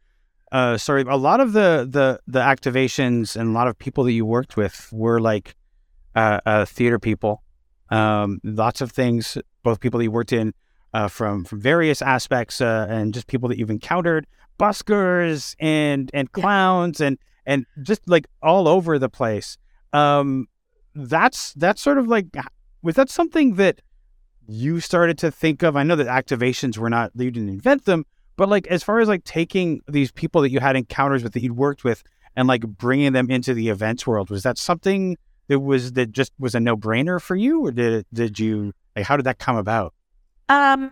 Uh, 0.51 0.77
sorry, 0.77 1.03
a 1.03 1.15
lot 1.15 1.39
of 1.39 1.53
the 1.53 1.87
the 1.87 2.19
the 2.25 2.39
activations 2.39 3.35
and 3.35 3.49
a 3.49 3.51
lot 3.51 3.67
of 3.67 3.77
people 3.77 4.03
that 4.05 4.13
you 4.13 4.25
worked 4.25 4.57
with 4.57 4.89
were 4.91 5.19
like 5.19 5.55
uh, 6.15 6.39
uh 6.47 6.65
theater 6.65 6.97
people. 6.97 7.43
Um, 7.89 8.39
lots 8.43 8.81
of 8.81 8.91
things 8.91 9.37
both 9.63 9.79
people 9.79 9.97
that 9.99 10.03
you 10.03 10.11
worked 10.11 10.33
in 10.33 10.53
uh, 10.93 11.07
from 11.07 11.43
from 11.43 11.61
various 11.61 12.01
aspects 12.01 12.61
uh, 12.61 12.87
and 12.89 13.13
just 13.13 13.27
people 13.27 13.49
that 13.49 13.57
you've 13.57 13.69
encountered, 13.69 14.25
buskers 14.59 15.55
and 15.59 16.09
and 16.13 16.31
clowns 16.31 16.99
yeah. 16.99 17.07
and 17.07 17.17
and 17.45 17.65
just 17.83 18.01
like 18.07 18.27
all 18.41 18.67
over 18.67 18.99
the 18.99 19.09
place. 19.09 19.57
Um, 19.93 20.47
that's 20.95 21.53
that's 21.53 21.81
sort 21.81 21.97
of 21.97 22.07
like 22.07 22.27
was 22.81 22.95
that 22.95 23.09
something 23.09 23.55
that 23.55 23.81
you 24.47 24.79
started 24.79 25.17
to 25.19 25.31
think 25.31 25.63
of? 25.63 25.75
I 25.75 25.83
know 25.83 25.95
that 25.95 26.07
activations 26.07 26.77
were 26.77 26.89
not 26.89 27.11
you 27.15 27.31
didn't 27.31 27.49
invent 27.49 27.85
them, 27.85 28.05
but 28.35 28.49
like 28.49 28.67
as 28.67 28.83
far 28.83 28.99
as 28.99 29.07
like 29.07 29.23
taking 29.23 29.81
these 29.87 30.11
people 30.11 30.41
that 30.41 30.51
you 30.51 30.59
had 30.59 30.75
encounters 30.75 31.23
with 31.23 31.33
that 31.33 31.43
you'd 31.43 31.57
worked 31.57 31.83
with 31.83 32.03
and 32.35 32.47
like 32.47 32.61
bringing 32.61 33.13
them 33.13 33.29
into 33.29 33.53
the 33.53 33.69
events 33.69 34.07
world, 34.07 34.29
was 34.29 34.43
that 34.43 34.57
something 34.57 35.17
that 35.47 35.59
was 35.59 35.93
that 35.93 36.11
just 36.11 36.31
was 36.39 36.55
a 36.55 36.59
no 36.59 36.75
brainer 36.75 37.21
for 37.21 37.35
you, 37.35 37.65
or 37.65 37.71
did 37.71 37.93
it, 37.93 38.07
did 38.13 38.39
you 38.39 38.73
like 38.95 39.05
how 39.05 39.17
did 39.17 39.25
that 39.25 39.39
come 39.39 39.55
about? 39.55 39.93
Um, 40.49 40.91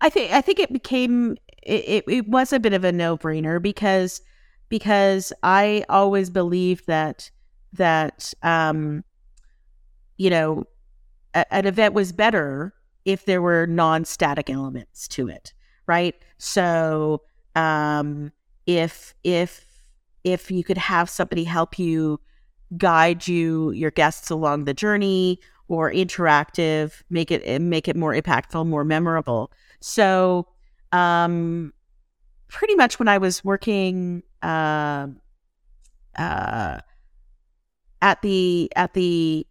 I 0.00 0.08
think 0.08 0.32
I 0.32 0.40
think 0.40 0.58
it 0.58 0.72
became 0.72 1.36
it, 1.62 1.84
it, 1.86 2.04
it 2.08 2.28
was 2.28 2.52
a 2.52 2.60
bit 2.60 2.72
of 2.72 2.84
a 2.84 2.92
no 2.92 3.16
brainer 3.16 3.60
because 3.60 4.20
because 4.68 5.32
I 5.42 5.84
always 5.88 6.30
believed 6.30 6.86
that 6.86 7.30
that 7.74 8.32
um 8.42 9.04
you 10.16 10.30
know 10.30 10.64
a, 11.34 11.52
an 11.52 11.66
event 11.66 11.94
was 11.94 12.12
better 12.12 12.74
if 13.04 13.24
there 13.24 13.42
were 13.42 13.66
non-static 13.66 14.50
elements 14.50 15.06
to 15.08 15.28
it 15.28 15.52
right 15.86 16.14
so 16.38 17.22
um 17.54 18.32
if 18.66 19.14
if 19.24 19.66
if 20.24 20.50
you 20.50 20.64
could 20.64 20.78
have 20.78 21.10
somebody 21.10 21.44
help 21.44 21.78
you 21.78 22.20
guide 22.76 23.26
you 23.26 23.70
your 23.72 23.90
guests 23.90 24.30
along 24.30 24.64
the 24.64 24.74
journey 24.74 25.40
or 25.68 25.90
interactive 25.90 27.02
make 27.10 27.30
it 27.30 27.60
make 27.60 27.88
it 27.88 27.96
more 27.96 28.12
impactful 28.12 28.66
more 28.66 28.84
memorable. 28.84 29.50
So 29.80 30.46
um 30.92 31.72
pretty 32.48 32.74
much 32.74 32.98
when 32.98 33.08
i 33.08 33.18
was 33.18 33.44
working 33.44 34.22
uh, 34.42 35.06
uh 36.16 36.78
at 38.00 38.22
the 38.22 38.70
at 38.76 38.94
the 38.94 39.46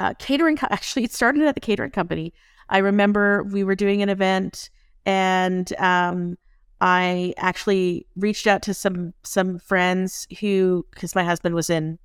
uh, 0.00 0.14
catering 0.18 0.56
co- 0.56 0.68
actually 0.70 1.04
it 1.04 1.12
started 1.12 1.42
at 1.42 1.54
the 1.54 1.60
catering 1.60 1.90
company. 1.90 2.32
I 2.68 2.78
remember 2.78 3.44
we 3.44 3.64
were 3.64 3.74
doing 3.74 4.02
an 4.02 4.08
event 4.08 4.70
and 5.04 5.72
um 5.78 6.36
I 6.80 7.34
actually 7.38 8.06
reached 8.16 8.46
out 8.46 8.62
to 8.62 8.74
some 8.74 9.14
some 9.22 9.58
friends 9.58 10.26
who, 10.40 10.86
because 10.92 11.14
my 11.14 11.24
husband 11.24 11.54
was 11.54 11.70
in 11.70 11.98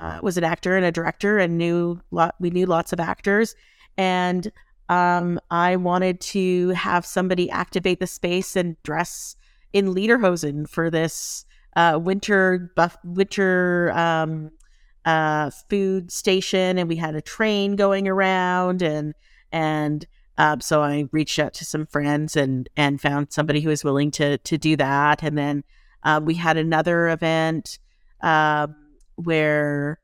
uh, 0.00 0.18
was 0.22 0.36
an 0.36 0.44
actor 0.44 0.76
and 0.76 0.84
a 0.84 0.92
director, 0.92 1.38
and 1.38 1.58
knew 1.58 2.00
lot. 2.10 2.34
We 2.40 2.50
knew 2.50 2.66
lots 2.66 2.92
of 2.92 3.00
actors, 3.00 3.54
and 3.96 4.50
um, 4.88 5.38
I 5.50 5.76
wanted 5.76 6.20
to 6.20 6.70
have 6.70 7.06
somebody 7.06 7.50
activate 7.50 8.00
the 8.00 8.06
space 8.06 8.56
and 8.56 8.76
dress 8.82 9.36
in 9.72 9.94
lederhosen 9.94 10.68
for 10.68 10.90
this 10.90 11.44
uh, 11.76 11.98
winter 12.02 12.72
buff 12.74 12.96
winter 13.04 13.92
um, 13.92 14.50
uh, 15.04 15.50
food 15.70 16.10
station, 16.10 16.78
and 16.78 16.88
we 16.88 16.96
had 16.96 17.14
a 17.14 17.22
train 17.22 17.76
going 17.76 18.08
around, 18.08 18.82
and 18.82 19.14
and 19.52 20.06
um, 20.38 20.60
so 20.60 20.82
I 20.82 21.08
reached 21.10 21.38
out 21.40 21.52
to 21.54 21.64
some 21.64 21.84
friends 21.84 22.36
and 22.36 22.68
and 22.76 23.00
found 23.00 23.32
somebody 23.32 23.60
who 23.60 23.68
was 23.68 23.84
willing 23.84 24.12
to 24.12 24.38
to 24.38 24.56
do 24.56 24.76
that. 24.76 25.22
And 25.22 25.36
then 25.36 25.64
um, 26.04 26.24
we 26.24 26.34
had 26.34 26.56
another 26.56 27.08
event 27.08 27.78
um, 28.22 28.74
where 29.16 29.98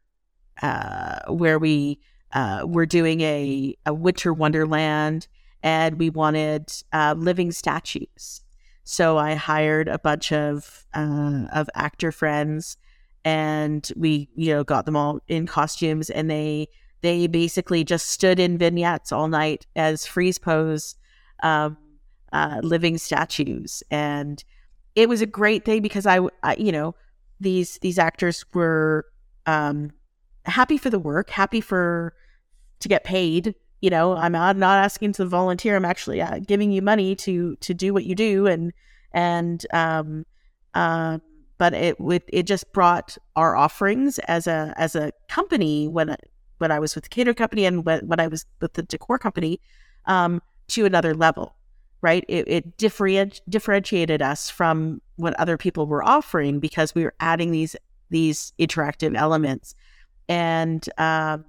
uh, 0.61 1.21
where 1.29 1.59
we 1.59 2.01
uh, 2.33 2.65
were 2.67 2.85
doing 2.85 3.21
a 3.21 3.77
a 3.87 3.95
winter 3.95 4.33
wonderland, 4.35 5.29
and 5.63 6.01
we 6.01 6.11
wanted 6.11 6.73
uh, 6.93 7.15
living 7.17 7.53
statues. 7.53 8.43
So 8.83 9.17
I 9.17 9.35
hired 9.35 9.87
a 9.87 10.01
bunch 10.01 10.33
of 10.33 10.85
uh, 10.95 11.47
of 11.53 11.71
actor 11.77 12.11
friends, 12.11 12.77
and 13.25 13.89
we 13.95 14.29
you 14.35 14.53
know 14.53 14.65
got 14.65 14.85
them 14.85 14.97
all 14.97 15.21
in 15.29 15.47
costumes, 15.47 16.11
and 16.11 16.29
they 16.29 16.69
they 17.05 17.27
basically 17.27 17.85
just 17.85 18.09
stood 18.09 18.41
in 18.41 18.57
vignettes 18.57 19.13
all 19.13 19.29
night 19.29 19.67
as 19.77 20.07
freeze 20.07 20.39
pose 20.39 20.97
um, 21.43 21.77
uh, 22.33 22.61
living 22.63 22.97
statues, 22.97 23.83
and 23.91 24.43
it 24.97 25.09
was 25.09 25.21
a 25.21 25.27
great 25.27 25.67
thing 25.67 25.83
because 25.83 26.07
I, 26.07 26.21
I 26.43 26.57
you 26.57 26.73
know, 26.73 26.95
these 27.41 27.79
these 27.81 27.99
actors 27.99 28.47
were 28.55 29.05
um, 29.45 29.93
happy 30.47 30.79
for 30.79 30.89
the 30.89 30.99
work, 30.99 31.29
happy 31.29 31.61
for 31.61 32.15
to 32.81 32.89
get 32.89 33.05
paid. 33.05 33.55
You 33.83 33.91
know, 33.91 34.17
I'm 34.17 34.33
not, 34.33 34.57
not 34.57 34.83
asking 34.83 35.13
to 35.15 35.27
volunteer. 35.27 35.77
I'm 35.77 35.85
actually 35.85 36.23
uh, 36.23 36.39
giving 36.39 36.73
you 36.73 36.81
money 36.81 37.15
to 37.17 37.57
to 37.57 37.75
do 37.75 37.93
what 37.93 38.05
you 38.05 38.15
do, 38.15 38.47
and 38.47 38.73
and 39.13 39.65
um, 39.75 40.25
uh, 40.73 41.19
but 41.59 41.75
it 41.75 41.97
it 42.33 42.45
just 42.45 42.73
brought 42.73 43.19
our 43.37 43.57
offerings 43.57 44.19
as 44.21 44.47
a 44.47 44.73
as 44.79 44.95
a 44.95 45.13
company 45.29 45.87
when 45.87 46.17
when 46.59 46.71
I 46.71 46.79
was 46.79 46.95
with 46.95 47.05
the 47.05 47.11
cater 47.11 47.35
company 47.35 47.65
and 47.65 47.85
when, 47.85 48.07
when 48.07 48.21
I 48.21 48.29
was 48.29 48.47
with 48.61 48.75
the 48.75 48.83
decor 48.83 49.19
company 49.19 49.61
um, 50.07 50.41
to 50.69 50.85
another 50.85 51.15
level, 51.15 51.55
right? 52.01 52.25
It, 52.29 52.49
it 52.49 52.77
differenti- 52.77 53.41
differentiated 53.49 54.23
us 54.23 54.51
from 54.51 55.01
what 55.17 55.35
other 55.35 55.57
people 55.57 55.87
were 55.87 56.03
offering 56.03 56.61
because 56.61 56.95
we 56.95 57.05
were 57.05 57.15
adding 57.21 57.51
these 57.51 57.77
these 58.11 58.53
interactive 58.59 59.17
elements, 59.17 59.75
and 60.29 60.87
um, 60.99 61.45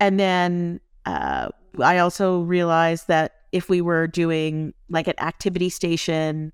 and 0.00 0.18
then 0.18 0.80
uh, 1.06 1.48
I 1.80 1.98
also 1.98 2.40
realized 2.40 3.08
that 3.08 3.32
if 3.52 3.68
we 3.68 3.80
were 3.80 4.06
doing 4.06 4.72
like 4.88 5.06
an 5.06 5.18
activity 5.18 5.68
station, 5.68 6.52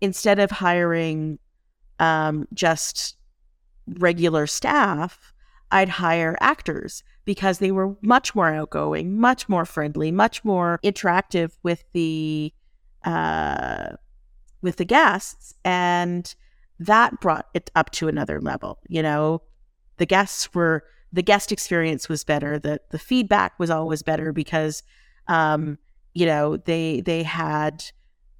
instead 0.00 0.38
of 0.38 0.50
hiring 0.50 1.38
um, 2.00 2.48
just 2.54 3.16
regular 3.98 4.46
staff, 4.46 5.31
I'd 5.72 5.88
hire 5.88 6.36
actors 6.40 7.02
because 7.24 7.58
they 7.58 7.72
were 7.72 7.96
much 8.02 8.34
more 8.34 8.52
outgoing, 8.52 9.18
much 9.18 9.48
more 9.48 9.64
friendly, 9.64 10.12
much 10.12 10.44
more 10.44 10.78
interactive 10.84 11.52
with 11.62 11.84
the 11.92 12.52
uh, 13.04 13.96
with 14.60 14.76
the 14.76 14.84
guests, 14.84 15.54
and 15.64 16.34
that 16.78 17.20
brought 17.20 17.48
it 17.54 17.70
up 17.74 17.90
to 17.92 18.08
another 18.08 18.40
level. 18.40 18.78
You 18.88 19.02
know, 19.02 19.42
the 19.96 20.06
guests 20.06 20.54
were 20.54 20.84
the 21.12 21.22
guest 21.22 21.52
experience 21.52 22.08
was 22.08 22.22
better. 22.22 22.58
the 22.58 22.80
The 22.90 22.98
feedback 22.98 23.58
was 23.58 23.70
always 23.70 24.02
better 24.02 24.32
because, 24.32 24.82
um, 25.28 25.78
you 26.14 26.26
know, 26.26 26.58
they 26.58 27.00
they 27.00 27.22
had 27.22 27.84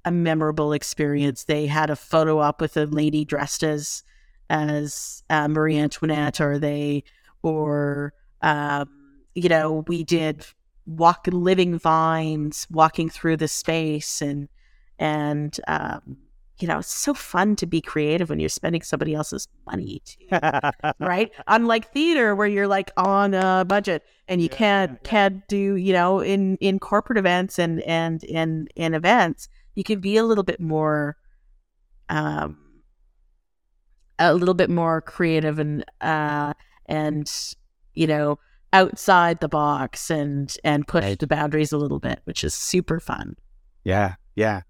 a 0.05 0.11
memorable 0.11 0.73
experience. 0.73 1.45
They 1.45 1.65
had 1.65 1.89
a 1.89 1.95
photo 1.95 2.39
op 2.39 2.61
with 2.61 2.77
a 2.77 2.85
lady 2.85 3.25
dressed 3.25 3.63
as 3.63 4.03
as 4.49 5.23
uh, 5.29 5.47
Marie 5.47 5.77
Antoinette, 5.77 6.39
or 6.39 6.59
they 6.59 7.03
or 7.43 8.13
um, 8.41 8.89
you 9.35 9.49
know 9.49 9.83
we 9.87 10.03
did 10.03 10.45
walk 10.85 11.27
living 11.31 11.77
vines 11.77 12.67
walking 12.69 13.09
through 13.09 13.37
the 13.37 13.47
space 13.47 14.21
and 14.21 14.49
and 14.99 15.59
um, 15.67 16.17
you 16.59 16.67
know 16.67 16.79
it's 16.79 16.93
so 16.93 17.13
fun 17.13 17.55
to 17.55 17.65
be 17.65 17.81
creative 17.81 18.29
when 18.29 18.39
you're 18.39 18.49
spending 18.49 18.81
somebody 18.81 19.13
else's 19.13 19.47
money 19.65 20.01
too, 20.05 20.27
right 20.99 21.31
unlike 21.47 21.91
theater 21.91 22.35
where 22.35 22.47
you're 22.47 22.67
like 22.67 22.91
on 22.97 23.33
a 23.33 23.65
budget 23.67 24.03
and 24.27 24.41
you 24.41 24.49
yeah, 24.51 24.57
can't 24.57 24.91
yeah, 24.91 24.97
yeah. 25.03 25.09
can't 25.09 25.47
do 25.47 25.75
you 25.75 25.93
know 25.93 26.19
in 26.19 26.57
in 26.57 26.79
corporate 26.79 27.17
events 27.17 27.59
and 27.59 27.81
and 27.81 28.23
in 28.23 28.67
in 28.75 28.93
events 28.93 29.49
you 29.75 29.83
can 29.83 29.99
be 29.99 30.17
a 30.17 30.23
little 30.23 30.43
bit 30.43 30.59
more 30.59 31.17
um 32.09 32.57
a 34.19 34.33
little 34.33 34.53
bit 34.53 34.69
more 34.69 35.01
creative 35.01 35.59
and 35.59 35.83
uh 36.01 36.53
and 36.93 37.55
you 37.93 38.07
know 38.07 38.39
outside 38.71 39.39
the 39.39 39.49
box 39.49 40.09
and 40.09 40.55
and 40.63 40.87
push 40.87 41.03
right. 41.03 41.19
the 41.19 41.27
boundaries 41.27 41.71
a 41.71 41.77
little 41.77 41.99
bit 41.99 42.19
which 42.25 42.43
is 42.43 42.53
super 42.53 42.99
fun. 42.99 43.35
Yeah 43.83 44.15
yeah. 44.35 44.61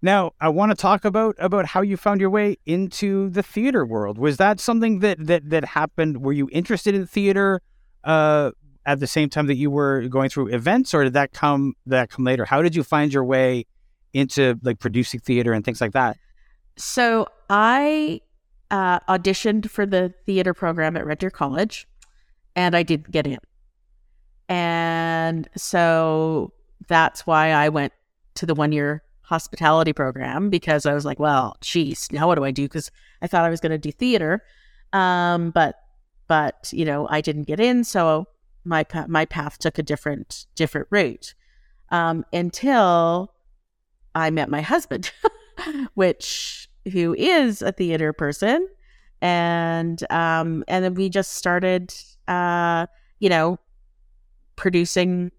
Now 0.00 0.32
i 0.40 0.48
want 0.48 0.70
to 0.70 0.76
talk 0.76 1.04
about 1.04 1.36
about 1.38 1.66
how 1.66 1.80
you 1.82 1.96
found 1.96 2.20
your 2.20 2.30
way 2.30 2.56
into 2.66 3.30
the 3.30 3.42
theater 3.42 3.84
world. 3.84 4.18
Was 4.18 4.36
that 4.38 4.60
something 4.60 5.00
that 5.00 5.26
that 5.26 5.48
that 5.50 5.64
happened? 5.64 6.22
Were 6.22 6.32
you 6.32 6.48
interested 6.52 6.94
in 6.94 7.06
theater 7.06 7.60
uh 8.04 8.50
at 8.84 8.98
the 8.98 9.06
same 9.06 9.28
time 9.28 9.46
that 9.46 9.54
you 9.54 9.70
were 9.70 10.08
going 10.08 10.28
through 10.28 10.48
events 10.48 10.92
or 10.92 11.04
did 11.04 11.12
that 11.12 11.32
come 11.32 11.74
that 11.86 12.10
come 12.10 12.24
later? 12.24 12.44
How 12.44 12.62
did 12.62 12.74
you 12.74 12.82
find 12.82 13.12
your 13.12 13.24
way 13.24 13.66
into 14.12 14.58
like 14.62 14.78
producing 14.78 15.20
theater 15.20 15.52
and 15.52 15.64
things 15.64 15.80
like 15.80 15.92
that? 15.92 16.16
So 16.76 17.28
i 17.50 18.20
uh, 18.72 18.98
auditioned 19.00 19.68
for 19.70 19.86
the 19.86 20.12
theater 20.26 20.54
program 20.54 20.96
at 20.96 21.06
Red 21.06 21.18
Deer 21.18 21.30
College, 21.30 21.86
and 22.56 22.74
I 22.74 22.82
didn't 22.82 23.12
get 23.12 23.26
in. 23.26 23.38
And 24.48 25.48
so 25.56 26.52
that's 26.88 27.26
why 27.26 27.52
I 27.52 27.68
went 27.68 27.92
to 28.34 28.46
the 28.46 28.54
one 28.54 28.72
year 28.72 29.02
hospitality 29.20 29.92
program 29.92 30.50
because 30.50 30.84
I 30.86 30.94
was 30.94 31.04
like, 31.04 31.20
well, 31.20 31.56
geez, 31.60 32.10
now 32.10 32.26
what 32.26 32.34
do 32.34 32.44
I 32.44 32.50
do? 32.50 32.64
Because 32.64 32.90
I 33.20 33.26
thought 33.26 33.44
I 33.44 33.50
was 33.50 33.60
going 33.60 33.70
to 33.70 33.78
do 33.78 33.92
theater, 33.92 34.42
um, 34.92 35.50
but 35.50 35.76
but 36.26 36.70
you 36.72 36.84
know 36.84 37.06
I 37.10 37.20
didn't 37.20 37.44
get 37.44 37.60
in, 37.60 37.84
so 37.84 38.26
my 38.64 38.86
my 39.06 39.26
path 39.26 39.58
took 39.58 39.78
a 39.78 39.82
different 39.82 40.46
different 40.54 40.88
route 40.90 41.34
um, 41.90 42.24
until 42.32 43.34
I 44.14 44.30
met 44.30 44.48
my 44.48 44.62
husband, 44.62 45.12
which 45.94 46.70
who 46.90 47.14
is 47.14 47.62
a 47.62 47.72
theater 47.72 48.12
person, 48.12 48.68
and 49.20 50.02
um, 50.10 50.64
and 50.68 50.84
then 50.84 50.94
we 50.94 51.08
just 51.08 51.34
started, 51.34 51.94
uh, 52.28 52.86
you 53.18 53.28
know, 53.28 53.58
producing 54.56 55.30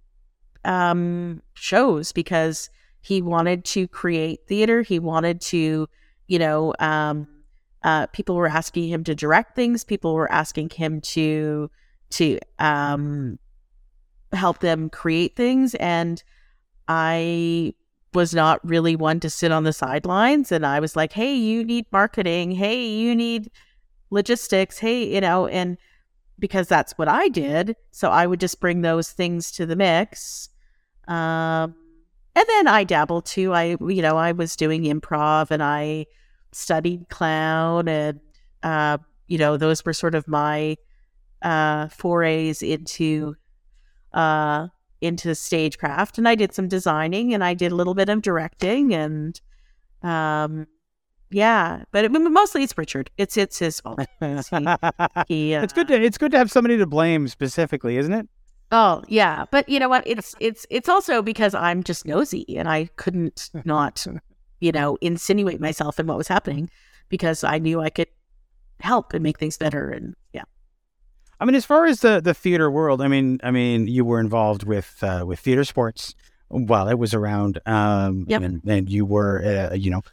um, 0.65 1.41
shows 1.53 2.11
because 2.11 2.69
he 3.01 3.21
wanted 3.21 3.65
to 3.65 3.87
create 3.87 4.47
theater. 4.47 4.81
He 4.81 4.99
wanted 4.99 5.41
to, 5.41 5.87
you 6.27 6.39
know, 6.39 6.73
um, 6.79 7.27
uh, 7.83 8.07
people 8.07 8.35
were 8.35 8.47
asking 8.47 8.87
him 8.87 9.03
to 9.03 9.13
direct 9.13 9.55
things. 9.55 9.83
People 9.83 10.13
were 10.13 10.31
asking 10.31 10.69
him 10.69 11.01
to 11.01 11.69
to 12.11 12.39
um, 12.59 13.37
help 14.31 14.59
them 14.59 14.89
create 14.89 15.35
things, 15.35 15.75
and 15.75 16.23
I 16.87 17.73
was 18.15 18.33
not 18.33 18.65
really 18.67 18.95
one 18.95 19.19
to 19.21 19.29
sit 19.29 19.51
on 19.51 19.63
the 19.63 19.73
sidelines. 19.73 20.51
And 20.51 20.65
I 20.65 20.79
was 20.79 20.95
like, 20.95 21.13
hey, 21.13 21.33
you 21.33 21.63
need 21.63 21.85
marketing. 21.91 22.51
Hey, 22.51 22.85
you 22.85 23.15
need 23.15 23.49
logistics. 24.09 24.79
Hey, 24.79 25.13
you 25.13 25.21
know, 25.21 25.47
and 25.47 25.77
because 26.39 26.67
that's 26.67 26.93
what 26.97 27.07
I 27.07 27.29
did. 27.29 27.75
So 27.91 28.09
I 28.09 28.27
would 28.27 28.39
just 28.39 28.59
bring 28.59 28.81
those 28.81 29.11
things 29.11 29.51
to 29.53 29.65
the 29.65 29.75
mix. 29.75 30.49
Um, 31.07 31.75
and 32.35 32.45
then 32.47 32.67
I 32.67 32.83
dabbled 32.83 33.25
too. 33.25 33.53
I, 33.53 33.77
you 33.79 34.01
know, 34.01 34.17
I 34.17 34.31
was 34.31 34.55
doing 34.55 34.83
improv 34.83 35.51
and 35.51 35.61
I 35.61 36.07
studied 36.51 37.09
clown 37.09 37.87
and, 37.87 38.19
uh, 38.63 38.97
you 39.27 39.37
know, 39.37 39.57
those 39.57 39.85
were 39.85 39.93
sort 39.93 40.15
of 40.15 40.27
my 40.27 40.77
uh, 41.41 41.87
forays 41.89 42.63
into 42.63 43.35
uh, 44.13 44.67
into 45.03 45.35
stagecraft 45.35 46.17
and 46.17 46.27
I 46.27 46.35
did 46.35 46.53
some 46.53 46.67
designing 46.67 47.33
and 47.33 47.43
I 47.43 47.53
did 47.53 47.71
a 47.71 47.75
little 47.75 47.93
bit 47.93 48.09
of 48.09 48.21
directing 48.21 48.93
and 48.93 49.39
um 50.01 50.67
yeah, 51.33 51.83
but 51.91 52.05
it, 52.05 52.11
mostly 52.11 52.63
it's 52.63 52.77
Richard. 52.77 53.09
It's 53.17 53.37
it's 53.37 53.57
his 53.57 53.79
fault. 53.79 53.99
he, 55.27 55.55
uh, 55.55 55.63
it's 55.63 55.73
good 55.73 55.87
to 55.87 56.01
it's 56.01 56.17
good 56.17 56.31
to 56.31 56.37
have 56.37 56.51
somebody 56.51 56.77
to 56.77 56.85
blame 56.85 57.27
specifically, 57.27 57.97
isn't 57.97 58.13
it? 58.13 58.27
Oh 58.71 59.03
yeah, 59.07 59.45
but 59.51 59.67
you 59.67 59.79
know 59.79 59.89
what? 59.89 60.03
It's 60.05 60.35
it's 60.39 60.65
it's 60.69 60.87
also 60.87 61.21
because 61.21 61.53
I'm 61.55 61.83
just 61.83 62.05
nosy 62.05 62.45
and 62.57 62.69
I 62.69 62.89
couldn't 62.97 63.49
not, 63.65 64.05
you 64.59 64.71
know, 64.71 64.97
insinuate 65.01 65.59
myself 65.59 65.99
in 65.99 66.05
what 66.05 66.17
was 66.17 66.27
happening 66.27 66.69
because 67.09 67.43
I 67.43 67.57
knew 67.57 67.81
I 67.81 67.89
could 67.89 68.09
help 68.79 69.13
and 69.13 69.23
make 69.23 69.39
things 69.39 69.57
better 69.57 69.89
and. 69.89 70.15
I 71.43 71.45
mean, 71.45 71.55
as 71.55 71.65
far 71.65 71.85
as 71.85 71.99
the 71.99 72.21
the 72.21 72.33
theater 72.33 72.71
world, 72.71 73.01
I 73.01 73.09
mean, 73.09 73.37
I 73.43 73.51
mean, 73.51 73.85
you 73.85 74.05
were 74.05 74.21
involved 74.21 74.63
with 74.63 75.03
uh, 75.03 75.25
with 75.27 75.41
theater 75.41 75.65
sports 75.65 76.15
while 76.47 76.87
it 76.87 76.97
was 76.97 77.13
around, 77.13 77.59
um, 77.65 78.23
yep. 78.29 78.41
and, 78.41 78.63
and 78.65 78.89
you 78.89 79.03
were, 79.05 79.43
uh, 79.43 79.75
you 79.75 79.91
know, 79.91 80.03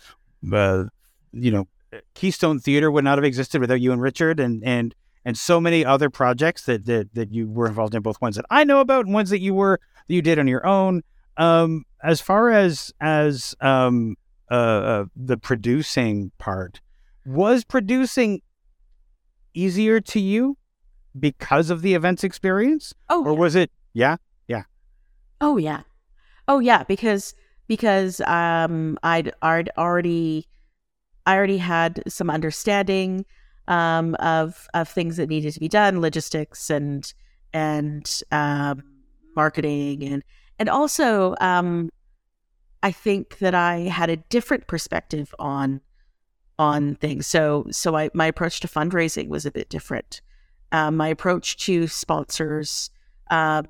uh, 0.52 0.86
you 1.32 1.52
know, 1.52 1.68
Keystone 2.14 2.58
Theater 2.58 2.90
would 2.90 3.04
not 3.04 3.16
have 3.16 3.24
existed 3.24 3.60
without 3.60 3.80
you 3.80 3.92
and 3.92 4.02
Richard, 4.02 4.40
and 4.40 4.64
and 4.64 4.92
and 5.24 5.38
so 5.38 5.60
many 5.60 5.84
other 5.84 6.10
projects 6.10 6.64
that 6.64 6.86
that 6.86 7.14
that 7.14 7.30
you 7.30 7.48
were 7.48 7.68
involved 7.68 7.94
in, 7.94 8.02
both 8.02 8.20
ones 8.20 8.34
that 8.34 8.44
I 8.50 8.64
know 8.64 8.80
about 8.80 9.04
and 9.04 9.14
ones 9.14 9.30
that 9.30 9.40
you 9.40 9.54
were 9.54 9.78
that 10.08 10.12
you 10.12 10.22
did 10.22 10.40
on 10.40 10.48
your 10.48 10.66
own. 10.66 11.02
Um, 11.36 11.84
as 12.02 12.20
far 12.20 12.50
as 12.50 12.92
as 13.00 13.54
um, 13.60 14.16
uh, 14.50 14.54
uh 14.54 15.04
the 15.14 15.36
producing 15.36 16.32
part, 16.38 16.80
was 17.24 17.62
producing 17.62 18.42
easier 19.54 20.00
to 20.00 20.18
you 20.18 20.56
because 21.18 21.70
of 21.70 21.82
the 21.82 21.94
events 21.94 22.24
experience? 22.24 22.94
Oh, 23.08 23.24
or 23.24 23.32
yeah. 23.32 23.38
was 23.38 23.56
it? 23.56 23.70
Yeah, 23.92 24.16
yeah. 24.46 24.62
Oh 25.40 25.56
yeah, 25.56 25.82
oh 26.48 26.58
yeah. 26.58 26.84
Because 26.84 27.34
because 27.66 28.20
um, 28.22 28.98
I'd, 29.02 29.32
I'd 29.42 29.70
already 29.78 30.48
I 31.26 31.36
already 31.36 31.58
had 31.58 32.02
some 32.08 32.30
understanding 32.30 33.24
um, 33.68 34.14
of 34.16 34.66
of 34.74 34.88
things 34.88 35.16
that 35.16 35.28
needed 35.28 35.54
to 35.54 35.60
be 35.60 35.68
done, 35.68 36.00
logistics 36.00 36.70
and 36.70 37.12
and 37.52 38.22
um, 38.32 38.82
marketing 39.36 40.04
and 40.04 40.22
and 40.58 40.68
also 40.68 41.34
um, 41.40 41.90
I 42.82 42.92
think 42.92 43.38
that 43.38 43.54
I 43.54 43.80
had 43.80 44.10
a 44.10 44.16
different 44.16 44.66
perspective 44.66 45.34
on 45.38 45.80
on 46.58 46.96
things. 46.96 47.26
So 47.26 47.66
so 47.70 47.96
I 47.96 48.10
my 48.14 48.26
approach 48.26 48.60
to 48.60 48.68
fundraising 48.68 49.28
was 49.28 49.46
a 49.46 49.50
bit 49.50 49.68
different 49.68 50.20
um, 50.72 50.96
my 50.96 51.08
approach 51.08 51.56
to 51.58 51.86
sponsors. 51.86 52.90
Um, 53.30 53.66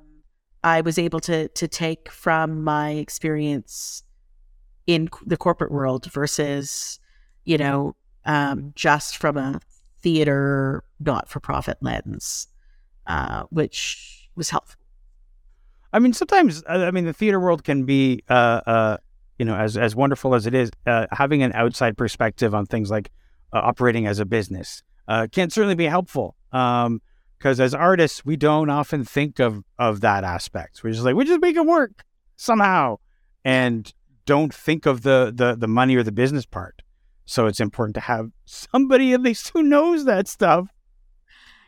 I 0.63 0.81
was 0.81 0.99
able 0.99 1.19
to 1.21 1.47
to 1.49 1.67
take 1.67 2.09
from 2.09 2.63
my 2.63 2.91
experience 2.91 4.03
in 4.87 5.09
the 5.25 5.37
corporate 5.37 5.71
world 5.71 6.11
versus, 6.11 6.99
you 7.45 7.57
know, 7.57 7.95
um, 8.25 8.73
just 8.75 9.17
from 9.17 9.37
a 9.37 9.59
theater 10.01 10.83
not 10.99 11.29
for 11.29 11.39
profit 11.39 11.77
lens, 11.81 12.47
uh, 13.07 13.43
which 13.49 14.29
was 14.35 14.49
helpful. 14.49 14.79
I 15.93 15.99
mean, 15.99 16.13
sometimes 16.13 16.63
I 16.67 16.91
mean 16.91 17.05
the 17.05 17.13
theater 17.13 17.39
world 17.39 17.63
can 17.63 17.85
be, 17.85 18.23
uh, 18.29 18.61
uh, 18.65 18.97
you 19.39 19.45
know, 19.45 19.55
as 19.55 19.77
as 19.77 19.95
wonderful 19.95 20.35
as 20.35 20.45
it 20.45 20.53
is, 20.53 20.69
uh, 20.85 21.07
having 21.11 21.41
an 21.41 21.53
outside 21.53 21.97
perspective 21.97 22.53
on 22.53 22.67
things 22.67 22.91
like 22.91 23.11
uh, 23.51 23.59
operating 23.59 24.05
as 24.05 24.19
a 24.19 24.25
business 24.25 24.83
can 25.07 25.49
certainly 25.49 25.75
be 25.75 25.85
helpful 25.85 26.35
because 26.51 26.79
um, 26.85 27.01
as 27.45 27.73
artists, 27.73 28.25
we 28.25 28.35
don't 28.35 28.69
often 28.69 29.03
think 29.03 29.39
of 29.39 29.63
of 29.77 30.01
that 30.01 30.23
aspect. 30.23 30.83
We're 30.83 30.91
just 30.91 31.03
like 31.03 31.15
we 31.15 31.25
just 31.25 31.41
make 31.41 31.55
it 31.55 31.65
work 31.65 32.03
somehow, 32.37 32.97
and 33.43 33.91
don't 34.25 34.53
think 34.53 34.85
of 34.85 35.01
the 35.01 35.31
the 35.35 35.55
the 35.55 35.67
money 35.67 35.95
or 35.95 36.03
the 36.03 36.11
business 36.11 36.45
part. 36.45 36.81
So 37.25 37.47
it's 37.47 37.59
important 37.59 37.95
to 37.95 38.01
have 38.01 38.31
somebody 38.45 39.13
at 39.13 39.21
least 39.21 39.51
who 39.53 39.63
knows 39.63 40.05
that 40.05 40.27
stuff. 40.27 40.67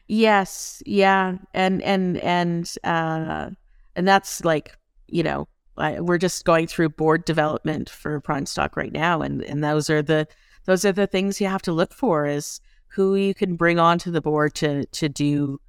Yes, 0.07 0.83
yeah, 0.85 1.37
and 1.53 1.81
and 1.81 2.17
and 2.17 2.71
uh, 2.83 3.49
and 3.95 4.07
that's 4.07 4.43
like 4.43 4.77
you 5.07 5.23
know 5.23 5.47
I, 5.77 6.01
we're 6.01 6.17
just 6.17 6.45
going 6.45 6.67
through 6.67 6.89
board 6.89 7.25
development 7.25 7.89
for 7.89 8.19
Prime 8.19 8.45
Stock 8.45 8.75
right 8.75 8.91
now, 8.91 9.21
and 9.21 9.41
and 9.43 9.63
those 9.63 9.89
are 9.89 10.01
the 10.01 10.27
those 10.65 10.85
are 10.85 10.91
the 10.91 11.07
things 11.07 11.41
you 11.41 11.47
have 11.47 11.61
to 11.63 11.71
look 11.71 11.93
for 11.93 12.25
is 12.25 12.59
who 12.93 13.15
you 13.15 13.33
can 13.33 13.55
bring 13.55 13.79
onto 13.79 14.11
the 14.11 14.21
board 14.21 14.53
to 14.55 14.85
to 14.87 15.09
do 15.09 15.59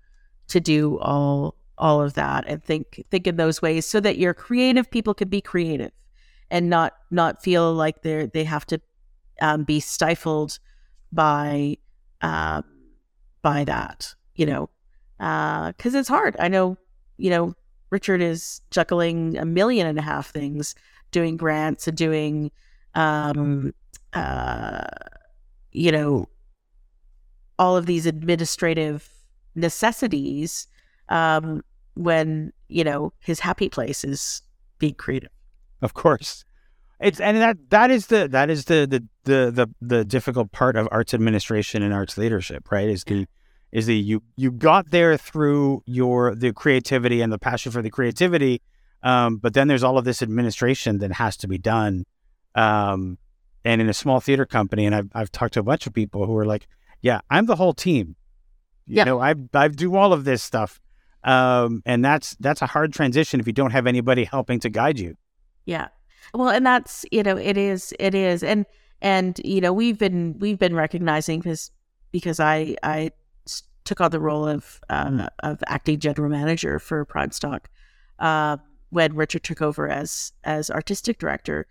to 0.48 0.60
do 0.60 0.98
all 1.00 1.56
all 1.76 2.00
of 2.00 2.14
that 2.14 2.44
and 2.46 2.62
think 2.62 3.04
think 3.10 3.26
in 3.26 3.36
those 3.36 3.60
ways 3.60 3.84
so 3.84 3.98
that 4.00 4.18
your 4.18 4.34
creative 4.34 4.90
people 4.90 5.14
can 5.14 5.28
be 5.28 5.40
creative 5.40 5.90
and 6.50 6.70
not 6.70 6.92
not 7.10 7.42
feel 7.42 7.72
like 7.72 8.02
they're 8.02 8.26
they 8.26 8.44
have 8.44 8.66
to 8.66 8.80
um, 9.40 9.64
be 9.64 9.80
stifled 9.80 10.58
by 11.12 11.76
uh, 12.22 12.62
by 13.42 13.64
that 13.64 14.14
you 14.36 14.46
know? 14.46 14.68
Because 15.18 15.94
uh, 15.94 15.98
it's 15.98 16.08
hard. 16.08 16.36
I 16.40 16.48
know 16.48 16.76
you 17.16 17.30
know 17.30 17.54
richard 17.90 18.20
is 18.20 18.60
juggling 18.70 19.36
a 19.38 19.44
million 19.44 19.86
and 19.86 19.98
a 19.98 20.02
half 20.02 20.30
things 20.30 20.74
doing 21.10 21.36
grants 21.36 21.86
and 21.86 21.96
doing 21.96 22.50
um 22.94 23.72
uh 24.14 24.84
you 25.72 25.92
know 25.92 26.28
all 27.58 27.76
of 27.76 27.86
these 27.86 28.06
administrative 28.06 29.08
necessities 29.54 30.66
um, 31.08 31.62
when 31.94 32.52
you 32.68 32.84
know 32.84 33.12
his 33.20 33.40
happy 33.40 33.68
place 33.68 34.04
is 34.04 34.42
being 34.78 34.94
creative. 34.94 35.30
Of 35.82 35.94
course, 35.94 36.44
it's 37.00 37.20
and 37.20 37.36
that 37.38 37.70
that 37.70 37.90
is 37.90 38.06
the 38.08 38.28
that 38.28 38.50
is 38.50 38.64
the 38.66 38.86
the 38.86 39.04
the 39.24 39.50
the, 39.50 39.68
the 39.80 40.04
difficult 40.04 40.52
part 40.52 40.76
of 40.76 40.88
arts 40.90 41.14
administration 41.14 41.82
and 41.82 41.92
arts 41.92 42.16
leadership, 42.16 42.70
right? 42.70 42.88
Is 42.88 43.04
the 43.04 43.26
is 43.72 43.86
the 43.86 43.96
you 43.96 44.22
you 44.36 44.50
got 44.50 44.90
there 44.90 45.16
through 45.16 45.82
your 45.86 46.34
the 46.34 46.52
creativity 46.52 47.20
and 47.20 47.32
the 47.32 47.38
passion 47.38 47.72
for 47.72 47.82
the 47.82 47.90
creativity, 47.90 48.62
um, 49.02 49.36
but 49.36 49.54
then 49.54 49.68
there's 49.68 49.82
all 49.82 49.98
of 49.98 50.04
this 50.04 50.22
administration 50.22 50.98
that 50.98 51.12
has 51.12 51.36
to 51.38 51.48
be 51.48 51.58
done. 51.58 52.04
Um, 52.54 53.18
and 53.64 53.80
in 53.80 53.88
a 53.88 53.94
small 53.94 54.20
theater 54.20 54.46
company, 54.46 54.86
and 54.86 54.94
I've 54.94 55.08
I've 55.14 55.32
talked 55.32 55.54
to 55.54 55.60
a 55.60 55.64
bunch 55.64 55.86
of 55.86 55.92
people 55.92 56.26
who 56.26 56.36
are 56.36 56.44
like, 56.44 56.66
yeah, 57.04 57.20
I'm 57.28 57.44
the 57.44 57.54
whole 57.54 57.74
team. 57.74 58.16
You 58.86 58.96
yeah. 58.96 59.04
know, 59.04 59.20
I 59.20 59.34
I 59.52 59.68
do 59.68 59.94
all 59.94 60.14
of 60.14 60.24
this 60.24 60.42
stuff. 60.42 60.80
Um, 61.22 61.82
and 61.84 62.02
that's 62.02 62.34
that's 62.40 62.62
a 62.62 62.66
hard 62.66 62.94
transition 62.94 63.40
if 63.40 63.46
you 63.46 63.52
don't 63.52 63.72
have 63.72 63.86
anybody 63.86 64.24
helping 64.24 64.58
to 64.60 64.70
guide 64.70 64.98
you. 64.98 65.14
Yeah. 65.66 65.88
Well, 66.32 66.48
and 66.48 66.64
that's, 66.64 67.04
you 67.12 67.22
know, 67.22 67.36
it 67.36 67.58
is 67.58 67.92
it 68.00 68.14
is. 68.14 68.42
And 68.42 68.64
and 69.02 69.38
you 69.44 69.60
know, 69.60 69.70
we've 69.70 69.98
been 69.98 70.38
we've 70.38 70.58
been 70.58 70.74
recognizing 70.74 71.40
because 71.40 71.70
because 72.10 72.40
I 72.40 72.74
I 72.82 73.10
took 73.84 74.00
on 74.00 74.10
the 74.10 74.20
role 74.20 74.48
of 74.48 74.80
uh, 74.88 75.28
of 75.40 75.62
acting 75.66 76.00
general 76.00 76.30
manager 76.30 76.78
for 76.78 77.04
Prime 77.04 77.32
Stock 77.32 77.68
uh, 78.18 78.56
when 78.88 79.14
Richard 79.14 79.44
took 79.44 79.60
over 79.60 79.90
as 79.90 80.32
as 80.44 80.70
artistic 80.70 81.18
director. 81.18 81.66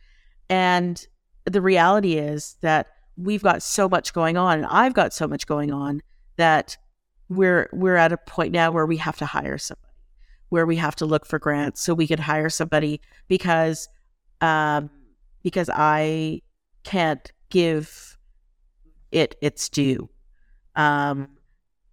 And 0.47 1.07
the 1.45 1.61
reality 1.61 2.17
is 2.17 2.55
that 2.61 2.87
we've 3.17 3.43
got 3.43 3.61
so 3.61 3.87
much 3.87 4.13
going 4.13 4.37
on 4.37 4.59
and 4.59 4.67
I've 4.67 4.93
got 4.93 5.13
so 5.13 5.27
much 5.27 5.45
going 5.45 5.71
on 5.71 6.01
that 6.37 6.77
we're 7.29 7.69
we're 7.71 7.95
at 7.95 8.11
a 8.11 8.17
point 8.17 8.51
now 8.51 8.71
where 8.71 8.85
we 8.85 8.97
have 8.97 9.17
to 9.17 9.25
hire 9.25 9.57
somebody. 9.57 9.93
where 10.49 10.65
we 10.65 10.75
have 10.75 10.95
to 10.97 11.05
look 11.05 11.25
for 11.25 11.39
grants 11.39 11.81
so 11.81 11.93
we 11.93 12.07
could 12.07 12.19
hire 12.19 12.49
somebody 12.49 13.01
because 13.27 13.87
um, 14.41 14.89
because 15.43 15.69
I 15.71 16.41
can't 16.83 17.31
give 17.49 18.17
it 19.11 19.35
its 19.41 19.69
due 19.69 20.09
um, 20.75 21.29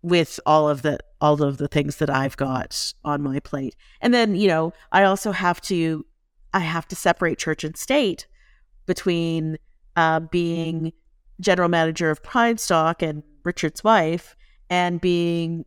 with 0.03 0.41
all 0.47 0.69
of 0.69 0.83
the 0.83 0.99
all 1.21 1.43
of 1.43 1.59
the 1.59 1.69
things 1.69 1.97
that 1.97 2.09
I've 2.11 2.37
got 2.37 2.95
on 3.05 3.23
my 3.23 3.41
plate. 3.41 3.77
And 4.01 4.15
then, 4.15 4.35
you 4.35 4.49
know, 4.49 4.73
I 4.91 5.05
also 5.05 5.33
have 5.33 5.61
to 5.63 6.05
I 6.53 6.61
have 6.61 6.89
to 6.89 6.97
separate 6.97 7.39
church 7.39 7.63
and 7.63 7.77
state 7.77 8.27
between 8.87 9.59
uh, 9.97 10.21
being 10.21 10.93
general 11.41 11.69
manager 11.69 12.11
of 12.11 12.23
Prime 12.23 12.59
Stock 12.59 13.03
and 13.03 13.23
Richard's 13.45 13.83
wife 13.83 14.37
and 14.69 15.01
being 15.01 15.65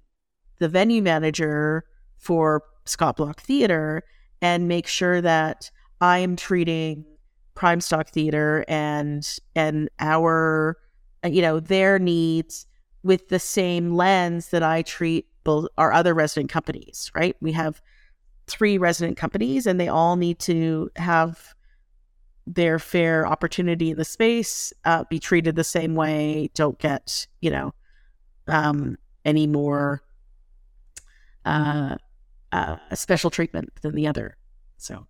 the 0.60 0.70
venue 0.70 1.02
manager 1.02 1.86
for 2.18 2.64
Scott 2.86 3.18
Block 3.18 3.42
Theater 3.42 4.04
and 4.42 4.68
make 4.68 4.88
sure 4.88 5.22
that 5.22 5.72
I 6.00 6.20
am 6.20 6.36
treating 6.36 7.06
Prime 7.56 7.82
Stock 7.82 8.10
Theater 8.10 8.66
and 8.68 9.28
and 9.56 9.90
our 10.00 10.78
you 11.26 11.42
know 11.42 11.60
their 11.60 12.00
needs 12.00 12.66
with 13.04 13.30
the 13.30 13.40
same 13.40 13.94
lens 13.94 14.50
that 14.50 14.64
I 14.64 14.82
treat 14.82 15.28
both 15.44 15.68
our 15.78 15.92
other 15.92 16.14
resident 16.14 16.50
companies, 16.50 17.12
right? 17.16 17.36
We 17.42 17.52
have 17.52 17.82
three 18.48 18.78
resident 18.78 19.18
companies 19.18 19.66
and 19.66 19.80
they 19.80 19.88
all 19.88 20.16
need 20.16 20.40
to 20.40 20.90
have 20.96 21.54
their 22.46 22.80
fair 22.80 23.26
opportunity 23.26 23.92
in 23.92 23.98
the 23.98 24.06
space, 24.06 24.74
uh, 24.86 25.04
be 25.10 25.20
treated 25.20 25.56
the 25.56 25.64
same 25.64 25.96
way, 25.96 26.50
don't 26.54 26.78
get, 26.80 27.28
you 27.42 27.50
know, 27.50 27.74
um, 28.48 28.98
any 29.26 29.48
more 29.48 30.02
uh, 31.46 31.96
uh, 32.52 32.76
special 32.94 33.30
treatment 33.30 33.72
than 33.82 33.96
the 33.96 34.08
other. 34.08 34.38
So, 34.78 35.08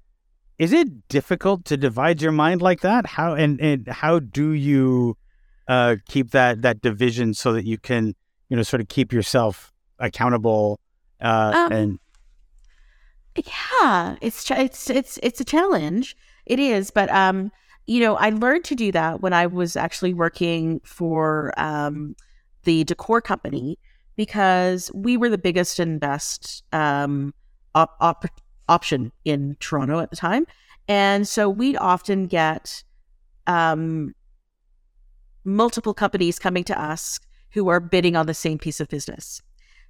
is 0.59 0.71
it 0.71 1.07
difficult 1.07 1.65
to 1.65 1.77
divide 1.77 2.21
your 2.21 2.31
mind 2.31 2.61
like 2.61 2.81
that? 2.81 3.07
How 3.07 3.33
and, 3.33 3.59
and 3.59 3.87
how 3.87 4.19
do 4.19 4.51
you 4.51 5.17
uh, 5.67 5.95
keep 6.07 6.31
that 6.31 6.61
that 6.61 6.81
division 6.81 7.33
so 7.33 7.53
that 7.53 7.65
you 7.65 7.77
can 7.77 8.13
you 8.49 8.57
know 8.57 8.63
sort 8.63 8.81
of 8.81 8.87
keep 8.87 9.11
yourself 9.11 9.73
accountable 9.97 10.79
uh, 11.19 11.53
um, 11.55 11.71
and 11.71 11.99
yeah, 13.35 14.15
it's 14.21 14.49
it's 14.51 14.89
it's 14.89 15.19
it's 15.23 15.41
a 15.41 15.45
challenge. 15.45 16.15
It 16.45 16.59
is, 16.59 16.91
but 16.91 17.09
um, 17.09 17.51
you 17.85 17.99
know, 17.99 18.15
I 18.15 18.29
learned 18.29 18.63
to 18.65 18.75
do 18.75 18.91
that 18.91 19.21
when 19.21 19.33
I 19.33 19.47
was 19.47 19.75
actually 19.75 20.13
working 20.13 20.81
for 20.83 21.53
um, 21.57 22.15
the 22.63 22.83
decor 22.83 23.21
company 23.21 23.77
because 24.15 24.91
we 24.93 25.17
were 25.17 25.29
the 25.29 25.37
biggest 25.37 25.79
and 25.79 25.99
best 25.99 26.63
um, 26.71 27.33
op- 27.75 27.97
op- 27.99 28.41
option 28.69 29.11
in 29.25 29.57
Toronto 29.59 29.99
at 29.99 30.09
the 30.09 30.15
time, 30.15 30.45
and 30.87 31.27
so 31.27 31.49
we'd 31.49 31.77
often 31.77 32.27
get 32.27 32.83
um, 33.47 34.13
multiple 35.43 35.93
companies 35.93 36.39
coming 36.39 36.63
to 36.65 36.81
us 36.81 37.19
who 37.51 37.67
are 37.69 37.79
bidding 37.79 38.15
on 38.15 38.25
the 38.25 38.33
same 38.33 38.57
piece 38.57 38.79
of 38.79 38.87
business. 38.87 39.41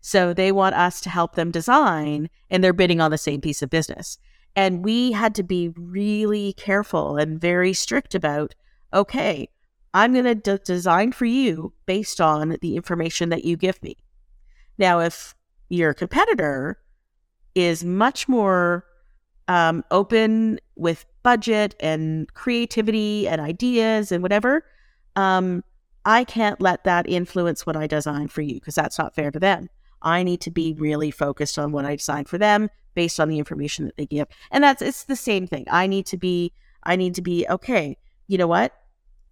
So 0.02 0.34
they 0.34 0.52
want 0.52 0.76
us 0.76 1.00
to 1.02 1.10
help 1.10 1.36
them 1.36 1.50
design, 1.50 2.30
and 2.50 2.64
they're 2.64 2.74
bidding 2.74 3.00
on 3.00 3.12
the 3.12 3.18
same 3.18 3.40
piece 3.40 3.62
of 3.62 3.70
business. 3.70 4.18
And 4.56 4.84
we 4.84 5.12
had 5.12 5.34
to 5.36 5.44
be 5.44 5.70
really 5.70 6.54
careful 6.54 7.18
and 7.18 7.40
very 7.40 7.74
strict 7.74 8.14
about 8.14 8.56
okay, 8.94 9.50
I'm 9.94 10.14
going 10.14 10.42
to 10.42 10.58
design 10.60 11.12
for 11.12 11.26
you 11.26 11.74
based 11.88 12.22
on 12.22 12.58
the 12.62 12.76
information 12.76 13.30
that 13.30 13.44
you 13.44 13.58
give 13.58 13.82
me. 13.82 13.98
Now, 14.78 15.00
if 15.00 15.34
your 15.70 15.94
competitor 15.94 16.80
is 17.56 17.84
much 17.84 18.28
more 18.28 18.86
um, 19.48 19.84
open 19.92 20.60
with 20.76 21.06
budget 21.24 21.76
and 21.80 22.32
creativity 22.34 23.28
and 23.28 23.42
ideas 23.42 24.12
and 24.12 24.22
whatever, 24.22 24.66
um, 25.16 25.64
I 26.06 26.24
can't 26.24 26.60
let 26.60 26.84
that 26.84 27.08
influence 27.08 27.66
what 27.66 27.76
I 27.76 27.88
design 27.88 28.28
for 28.28 28.42
you 28.42 28.56
because 28.56 28.76
that's 28.76 28.98
not 28.98 29.16
fair 29.16 29.32
to 29.32 29.40
them. 29.40 29.70
I 30.04 30.24
need 30.24 30.42
to 30.42 30.52
be 30.52 30.74
really 30.74 31.12
focused 31.12 31.58
on 31.58 31.72
what 31.72 31.86
I 31.86 31.96
design 31.96 32.26
for 32.26 32.38
them 32.38 32.70
based 32.94 33.20
on 33.20 33.30
the 33.30 33.40
information 33.40 33.86
that 33.86 33.98
they 33.98 34.06
give. 34.06 34.28
And 34.52 34.64
that's 34.64 34.82
it's 34.82 35.06
the 35.06 35.16
same 35.16 35.48
thing. 35.48 35.66
I 35.70 35.88
need 35.88 36.06
to 36.08 36.18
be 36.18 36.54
I 36.84 36.96
need 36.96 37.16
to 37.16 37.22
be 37.22 37.46
okay. 37.50 37.98
You 38.28 38.38
know 38.38 38.48
what? 38.48 38.74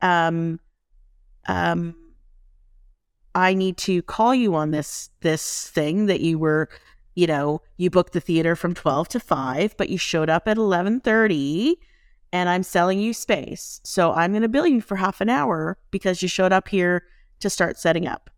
Um 0.01 0.59
um 1.47 1.95
I 3.34 3.53
need 3.53 3.78
to 3.78 4.01
call 4.01 4.36
you 4.36 4.55
on 4.55 4.72
this 4.72 5.09
this 5.22 5.69
thing 5.69 6.07
that 6.07 6.22
you 6.22 6.38
were, 6.38 6.69
you 7.15 7.28
know, 7.28 7.61
you 7.78 7.89
booked 7.89 8.13
the 8.13 8.19
theater 8.19 8.55
from 8.55 8.74
12 8.74 9.09
to 9.09 9.19
5, 9.19 9.78
but 9.78 9.89
you 9.89 9.97
showed 9.97 10.30
up 10.30 10.47
at 10.47 10.57
11:30 10.57 11.76
and 12.34 12.49
I'm 12.49 12.63
selling 12.63 12.99
you 12.99 13.13
space. 13.13 13.82
So 13.84 14.13
I'm 14.13 14.32
going 14.32 14.41
to 14.41 14.49
bill 14.49 14.67
you 14.67 14.82
for 14.82 14.95
half 14.95 15.22
an 15.22 15.30
hour 15.30 15.78
because 15.91 16.22
you 16.22 16.28
showed 16.28 16.53
up 16.53 16.69
here 16.69 17.03
to 17.41 17.49
start 17.49 17.78
setting 17.78 18.07
up. 18.07 18.30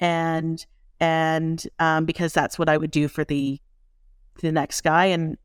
And 0.00 0.64
and 1.00 1.62
um, 1.78 2.04
because 2.04 2.32
that's 2.32 2.58
what 2.58 2.68
I 2.68 2.76
would 2.76 2.90
do 2.90 3.08
for 3.08 3.24
the 3.24 3.60
the 4.40 4.52
next 4.52 4.82
guy 4.82 5.06
and 5.06 5.38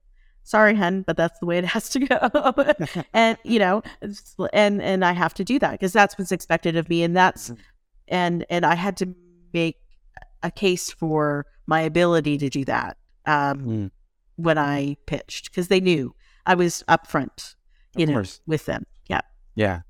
sorry 0.43 0.76
hen, 0.76 1.04
but 1.04 1.16
that's 1.18 1.39
the 1.39 1.45
way 1.45 1.58
it 1.58 1.66
has 1.76 1.89
to 1.89 1.99
go 1.99 2.54
and 3.14 3.38
you 3.43 3.60
know 3.60 3.82
and 4.54 4.82
and 4.82 5.06
I 5.06 5.14
have 5.14 5.34
to 5.36 5.43
do 5.43 5.60
that 5.60 5.72
because 5.72 5.93
that's 5.93 6.18
what's 6.18 6.32
expected 6.32 6.76
of 6.76 6.89
me 6.89 7.04
and 7.04 7.16
that's 7.16 7.49
mm-hmm. 7.49 7.62
and 8.08 8.45
and 8.49 8.66
I 8.66 8.76
had 8.76 8.97
to 8.97 9.16
make 9.54 9.78
a 10.43 10.52
case 10.52 10.91
for 10.91 11.45
my 11.68 11.82
ability 11.82 12.38
to 12.39 12.49
do 12.49 12.66
that 12.66 12.97
um, 13.26 13.66
mm. 13.66 13.91
when 14.36 14.58
I 14.58 14.97
pitched 15.06 15.52
because 15.52 15.68
they 15.68 15.80
knew 15.80 16.16
I 16.45 16.56
was 16.56 16.84
upfront 16.88 17.56
you 17.95 18.06
know, 18.06 18.24
with 18.47 18.66
them. 18.66 18.86
Yeah. 19.08 19.22
Yeah. 19.56 19.82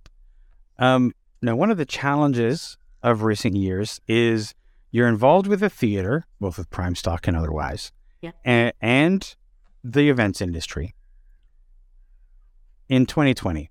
Um, 0.79 1.13
now, 1.41 1.55
one 1.55 1.71
of 1.71 1.77
the 1.77 1.85
challenges 1.85 2.77
of 3.03 3.23
recent 3.23 3.55
years 3.55 3.99
is 4.07 4.53
you're 4.91 5.07
involved 5.07 5.47
with 5.47 5.63
a 5.63 5.69
theater, 5.69 6.25
both 6.39 6.57
with 6.57 6.69
prime 6.69 6.95
stock 6.95 7.27
and 7.27 7.35
otherwise, 7.35 7.91
yeah. 8.21 8.31
and, 8.43 8.73
and 8.81 9.35
the 9.83 10.09
events 10.09 10.41
industry 10.41 10.93
in 12.89 13.05
2020. 13.05 13.69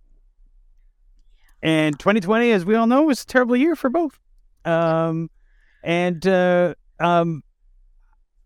And 1.63 1.99
2020, 1.99 2.53
as 2.53 2.65
we 2.65 2.75
all 2.75 2.87
know, 2.87 3.03
was 3.03 3.23
a 3.23 3.27
terrible 3.27 3.55
year 3.55 3.77
for 3.77 3.91
both. 3.91 4.19
Um, 4.65 5.31
and 5.83 6.27
uh, 6.27 6.75
um, 6.99 7.43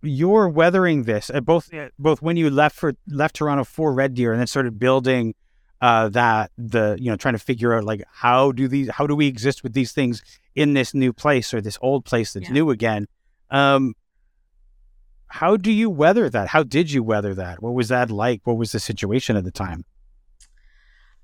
you're 0.03 0.49
weathering 0.49 1.05
this 1.05 1.31
uh, 1.33 1.41
both 1.41 1.73
uh, 1.73 1.89
both 1.99 2.23
when 2.23 2.37
you 2.37 2.51
left 2.51 2.77
for 2.77 2.95
left 3.09 3.37
Toronto 3.37 3.65
for 3.65 3.93
Red 3.93 4.15
Deer 4.15 4.33
and 4.33 4.41
then 4.41 4.47
started 4.47 4.79
building 4.79 5.35
uh, 5.81 6.09
that 6.11 6.51
the 6.57 6.97
you 6.99 7.11
know 7.11 7.17
trying 7.17 7.35
to 7.35 7.39
figure 7.39 7.75
out 7.75 7.85
like 7.85 8.03
how 8.11 8.53
do 8.53 8.69
these 8.69 8.89
how 8.91 9.07
do 9.07 9.15
we 9.15 9.27
exist 9.27 9.63
with 9.63 9.73
these 9.75 9.93
things 9.93 10.23
in 10.55 10.75
this 10.75 10.95
new 10.95 11.13
place 11.13 11.53
or 11.53 11.61
this 11.61 11.79
old 11.83 12.05
place 12.05 12.33
that's 12.33 12.47
yeah. 12.47 12.55
new 12.55 12.71
again? 12.71 13.07
Um 13.51 13.95
how 15.27 15.57
do 15.57 15.73
you 15.73 15.91
weather 15.91 16.31
that? 16.31 16.49
How 16.49 16.63
did 16.63 16.93
you 16.93 17.03
weather 17.03 17.35
that? 17.35 17.61
What 17.61 17.75
was 17.75 17.89
that 17.89 18.11
like? 18.11 18.41
What 18.45 18.57
was 18.57 18.73
the 18.73 18.79
situation 18.79 19.37
at 19.37 19.45
the 19.45 19.51
time? 19.51 19.85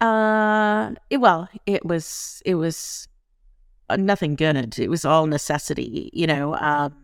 Uh 0.00 0.94
it, 1.10 1.18
well 1.18 1.48
it 1.66 1.84
was 1.84 2.42
it 2.44 2.56
was 2.56 3.08
uh, 3.88 3.96
nothing 3.96 4.34
good. 4.34 4.78
It 4.78 4.90
was 4.90 5.04
all 5.04 5.26
necessity 5.26 6.10
you 6.12 6.26
know 6.26 6.54
um 6.56 6.94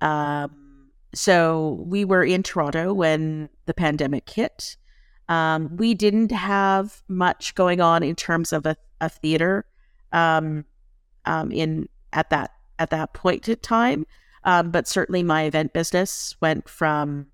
um 0.00 0.90
so 1.14 1.82
we 1.86 2.04
were 2.04 2.24
in 2.24 2.42
toronto 2.42 2.92
when 2.92 3.48
the 3.66 3.74
pandemic 3.74 4.28
hit 4.28 4.76
um, 5.28 5.76
we 5.76 5.94
didn't 5.94 6.32
have 6.32 7.02
much 7.08 7.54
going 7.54 7.80
on 7.80 8.02
in 8.02 8.14
terms 8.14 8.52
of 8.52 8.66
a, 8.66 8.76
a 9.00 9.08
theater 9.08 9.64
um, 10.12 10.64
um, 11.24 11.50
in 11.50 11.88
at 12.12 12.30
that 12.30 12.52
at 12.78 12.90
that 12.90 13.12
point 13.14 13.48
in 13.48 13.56
time, 13.56 14.06
um, 14.44 14.70
but 14.70 14.86
certainly 14.86 15.22
my 15.22 15.44
event 15.44 15.72
business 15.72 16.36
went 16.40 16.68
from 16.68 17.26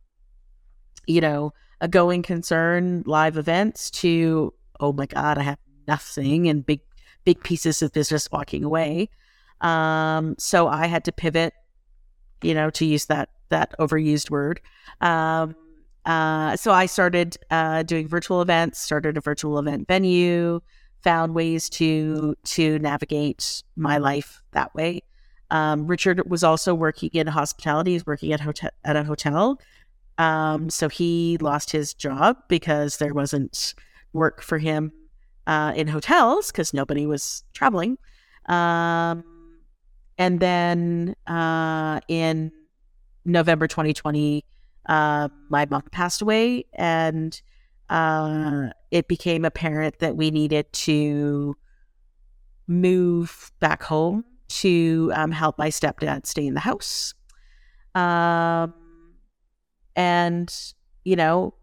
you 1.07 1.21
know 1.21 1.53
a 1.81 1.89
going 1.89 2.23
concern 2.23 3.03
live 3.07 3.37
events 3.37 3.91
to 3.91 4.53
oh 4.81 4.93
my 4.93 5.07
god 5.07 5.39
I 5.39 5.43
have 5.43 5.59
nothing 5.89 6.49
and 6.49 6.65
big 6.65 6.81
big 7.25 7.43
pieces 7.43 7.83
of 7.83 7.93
business 7.93 8.31
walking 8.31 8.65
away. 8.65 9.09
Um, 9.61 10.37
so 10.39 10.69
I 10.69 10.87
had 10.87 11.05
to 11.05 11.13
pivot, 11.13 11.53
you 12.43 12.55
know, 12.55 12.71
to 12.71 12.85
use 12.85 13.07
that 13.07 13.31
that 13.51 13.75
overused 13.79 14.31
word. 14.31 14.61
Uh, 16.07 16.57
so 16.57 16.73
I 16.73 16.87
started 16.87 17.37
uh, 17.51 17.83
doing 17.83 18.09
virtual 18.09 18.43
events, 18.43 18.81
started 18.81 19.17
a 19.17 19.21
virtual 19.21 19.59
event 19.59 19.87
venue, 19.87 20.61
found 21.03 21.35
ways 21.35 21.69
to 21.71 22.35
to 22.45 22.79
navigate 22.79 23.63
my 23.77 23.99
life 23.99 24.43
that 24.53 24.75
way. 24.75 25.03
Um, 25.51 25.87
Richard 25.87 26.29
was 26.31 26.45
also 26.45 26.75
working 26.75 27.11
in 27.13 27.27
hospitality. 27.27 27.93
He's 27.93 28.07
working 28.07 28.33
at 28.33 28.41
hotel 28.41 28.71
at 28.85 28.97
a 28.97 29.05
hotel. 29.05 29.61
Um, 30.19 30.71
so 30.71 30.89
he 30.89 31.39
lost 31.41 31.73
his 31.73 31.95
job 31.95 32.37
because 32.49 32.99
there 32.99 33.15
wasn't 33.15 33.75
work 34.13 34.43
for 34.43 34.59
him 34.59 34.93
uh, 35.47 35.73
in 35.75 35.89
hotels 35.89 36.53
because 36.53 36.75
nobody 36.75 37.07
was 37.07 37.43
traveling. 37.55 37.97
Um, 38.47 39.25
and 40.19 40.39
then 40.41 41.15
uh, 41.27 42.01
in 42.09 42.53
November 43.25 43.67
2020, 43.67 44.45
uh, 44.87 45.29
my 45.49 45.67
mom 45.67 45.83
passed 45.93 46.23
away, 46.23 46.65
and 46.75 47.41
uh, 47.89 48.69
it 48.91 49.09
became 49.09 49.45
apparent 49.45 49.99
that 49.99 50.17
we 50.17 50.31
needed 50.31 50.73
to 50.73 51.57
move 52.67 53.51
back 53.61 53.83
home 53.83 54.25
to 54.49 55.13
um, 55.15 55.31
help 55.31 55.59
my 55.59 55.69
stepdad 55.69 56.27
stay 56.27 56.47
in 56.47 56.55
the 56.55 56.61
house. 56.61 57.15
Um, 57.95 58.75
and, 59.97 60.55
you 61.05 61.17
know, 61.17 61.55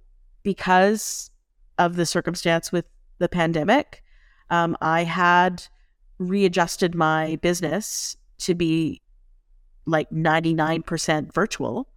because 0.43 1.31
of 1.77 1.95
the 1.95 2.05
circumstance 2.05 2.71
with 2.71 2.89
the 3.19 3.29
pandemic, 3.29 4.03
um, 4.49 4.77
I 4.81 5.03
had 5.03 5.63
readjusted 6.19 6.95
my 6.95 7.37
business 7.37 8.15
to 8.39 8.55
be 8.55 9.01
like 9.85 10.09
99% 10.09 11.33
virtual. 11.33 11.89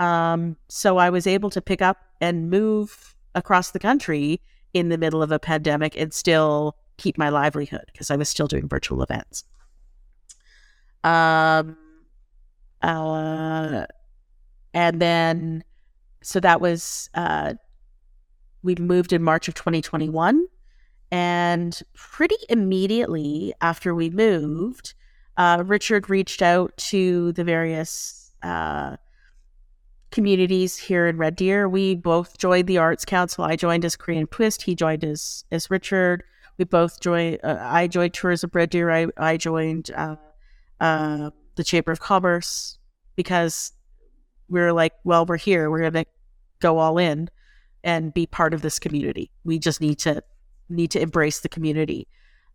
Um, 0.00 0.56
so 0.68 0.96
I 0.96 1.10
was 1.10 1.26
able 1.26 1.50
to 1.50 1.60
pick 1.60 1.82
up 1.82 1.98
and 2.20 2.50
move 2.50 3.14
across 3.34 3.70
the 3.70 3.78
country 3.78 4.40
in 4.72 4.88
the 4.88 4.98
middle 4.98 5.22
of 5.22 5.30
a 5.30 5.38
pandemic 5.38 5.94
and 5.96 6.12
still 6.12 6.74
keep 6.96 7.18
my 7.18 7.28
livelihood 7.28 7.84
because 7.92 8.10
I 8.10 8.16
was 8.16 8.28
still 8.28 8.46
doing 8.46 8.66
virtual 8.66 9.02
events. 9.02 9.44
Um, 11.04 11.76
uh, 12.82 13.84
and 14.72 15.00
then, 15.00 15.64
so 16.22 16.40
that 16.40 16.60
was, 16.60 17.10
uh, 17.14 17.54
we 18.62 18.74
moved 18.76 19.12
in 19.12 19.22
March 19.22 19.48
of 19.48 19.54
2021. 19.54 20.46
And 21.12 21.78
pretty 21.94 22.36
immediately 22.48 23.52
after 23.60 23.94
we 23.94 24.10
moved, 24.10 24.94
uh, 25.36 25.62
Richard 25.66 26.08
reached 26.08 26.40
out 26.40 26.74
to 26.76 27.32
the 27.32 27.44
various 27.44 28.30
uh, 28.42 28.96
communities 30.10 30.76
here 30.76 31.06
in 31.06 31.16
Red 31.16 31.36
Deer. 31.36 31.68
We 31.68 31.94
both 31.94 32.38
joined 32.38 32.66
the 32.66 32.78
Arts 32.78 33.04
Council. 33.04 33.44
I 33.44 33.56
joined 33.56 33.84
as 33.84 33.96
Creative 33.96 34.30
Twist. 34.30 34.62
He 34.62 34.74
joined 34.74 35.04
as 35.04 35.44
as 35.50 35.70
Richard. 35.70 36.24
We 36.58 36.64
both 36.64 37.00
joined. 37.00 37.38
Uh, 37.42 37.58
I 37.60 37.86
joined 37.86 38.14
Tourism 38.14 38.50
Red 38.52 38.70
Deer. 38.70 38.90
I 38.90 39.06
I 39.16 39.36
joined 39.36 39.90
uh, 39.96 40.16
uh, 40.80 41.30
the 41.56 41.64
Chamber 41.64 41.92
of 41.92 42.00
Commerce 42.00 42.78
because 43.16 43.72
we 44.48 44.60
are 44.60 44.72
like, 44.72 44.92
well, 45.04 45.24
we're 45.26 45.36
here. 45.36 45.70
We're 45.70 45.90
gonna 45.90 46.06
go 46.60 46.78
all 46.78 46.98
in 46.98 47.30
and 47.82 48.12
be 48.12 48.26
part 48.26 48.52
of 48.52 48.62
this 48.62 48.78
community. 48.78 49.30
We 49.44 49.58
just 49.58 49.80
need 49.80 49.98
to 50.00 50.22
need 50.68 50.90
to 50.92 51.00
embrace 51.00 51.40
the 51.40 51.48
community. 51.48 52.06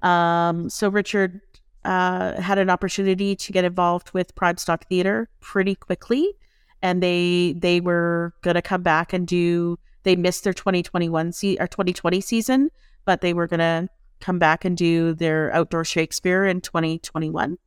Um, 0.01 0.69
so 0.69 0.89
Richard 0.89 1.41
uh, 1.83 2.39
had 2.41 2.57
an 2.57 2.69
opportunity 2.69 3.35
to 3.35 3.51
get 3.51 3.63
involved 3.63 4.11
with 4.13 4.35
Prime 4.35 4.57
Stock 4.57 4.87
Theater 4.87 5.29
pretty 5.39 5.75
quickly, 5.75 6.33
and 6.81 7.01
they 7.01 7.55
they 7.57 7.79
were 7.79 8.33
gonna 8.41 8.61
come 8.61 8.83
back 8.83 9.13
and 9.13 9.27
do. 9.27 9.77
They 10.03 10.15
missed 10.15 10.43
their 10.43 10.53
2021 10.53 11.31
se- 11.31 11.57
or 11.59 11.67
2020 11.67 12.21
season, 12.21 12.69
but 13.05 13.21
they 13.21 13.33
were 13.33 13.47
gonna 13.47 13.89
come 14.21 14.39
back 14.39 14.65
and 14.65 14.77
do 14.77 15.13
their 15.13 15.51
outdoor 15.53 15.83
Shakespeare 15.83 16.45
in 16.45 16.61
2021. 16.61 17.57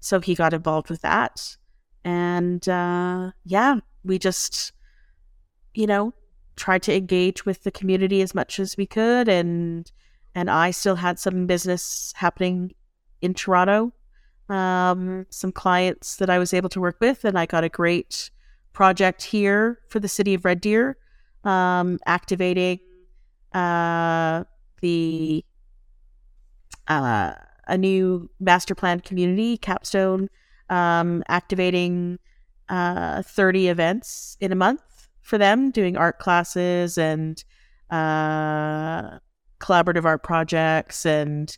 So 0.00 0.20
he 0.20 0.34
got 0.34 0.54
involved 0.54 0.90
with 0.90 1.02
that, 1.02 1.56
and 2.04 2.66
uh, 2.68 3.32
yeah, 3.44 3.76
we 4.04 4.18
just 4.18 4.72
you 5.74 5.86
know 5.86 6.12
tried 6.56 6.82
to 6.82 6.94
engage 6.94 7.46
with 7.46 7.62
the 7.62 7.70
community 7.70 8.20
as 8.20 8.34
much 8.34 8.60
as 8.60 8.76
we 8.76 8.86
could 8.86 9.28
and 9.28 9.90
and 10.34 10.50
I 10.50 10.70
still 10.70 10.96
had 10.96 11.18
some 11.18 11.46
business 11.46 12.12
happening 12.16 12.74
in 13.20 13.34
Toronto 13.34 13.92
um, 14.52 15.26
some 15.30 15.52
clients 15.52 16.16
that 16.16 16.28
I 16.28 16.38
was 16.38 16.52
able 16.52 16.68
to 16.70 16.80
work 16.80 16.98
with 17.00 17.24
and 17.24 17.38
I 17.38 17.46
got 17.46 17.64
a 17.64 17.68
great 17.68 18.30
project 18.72 19.22
here 19.22 19.78
for 19.88 19.98
the 20.00 20.08
city 20.08 20.34
of 20.34 20.44
Red 20.44 20.60
Deer 20.60 20.96
um, 21.44 21.98
activating 22.06 22.80
uh, 23.52 24.44
the 24.80 25.44
uh, 26.88 27.32
a 27.68 27.78
new 27.78 28.28
master 28.40 28.74
plan 28.74 29.00
community 29.00 29.56
capstone 29.56 30.28
um, 30.68 31.22
activating 31.28 32.18
uh, 32.68 33.22
30 33.22 33.68
events 33.68 34.36
in 34.40 34.52
a 34.52 34.56
month 34.56 35.08
for 35.20 35.38
them, 35.38 35.70
doing 35.70 35.96
art 35.96 36.18
classes 36.18 36.98
and 36.98 37.44
uh, 37.90 39.18
collaborative 39.60 40.04
art 40.04 40.22
projects 40.22 41.06
and 41.06 41.56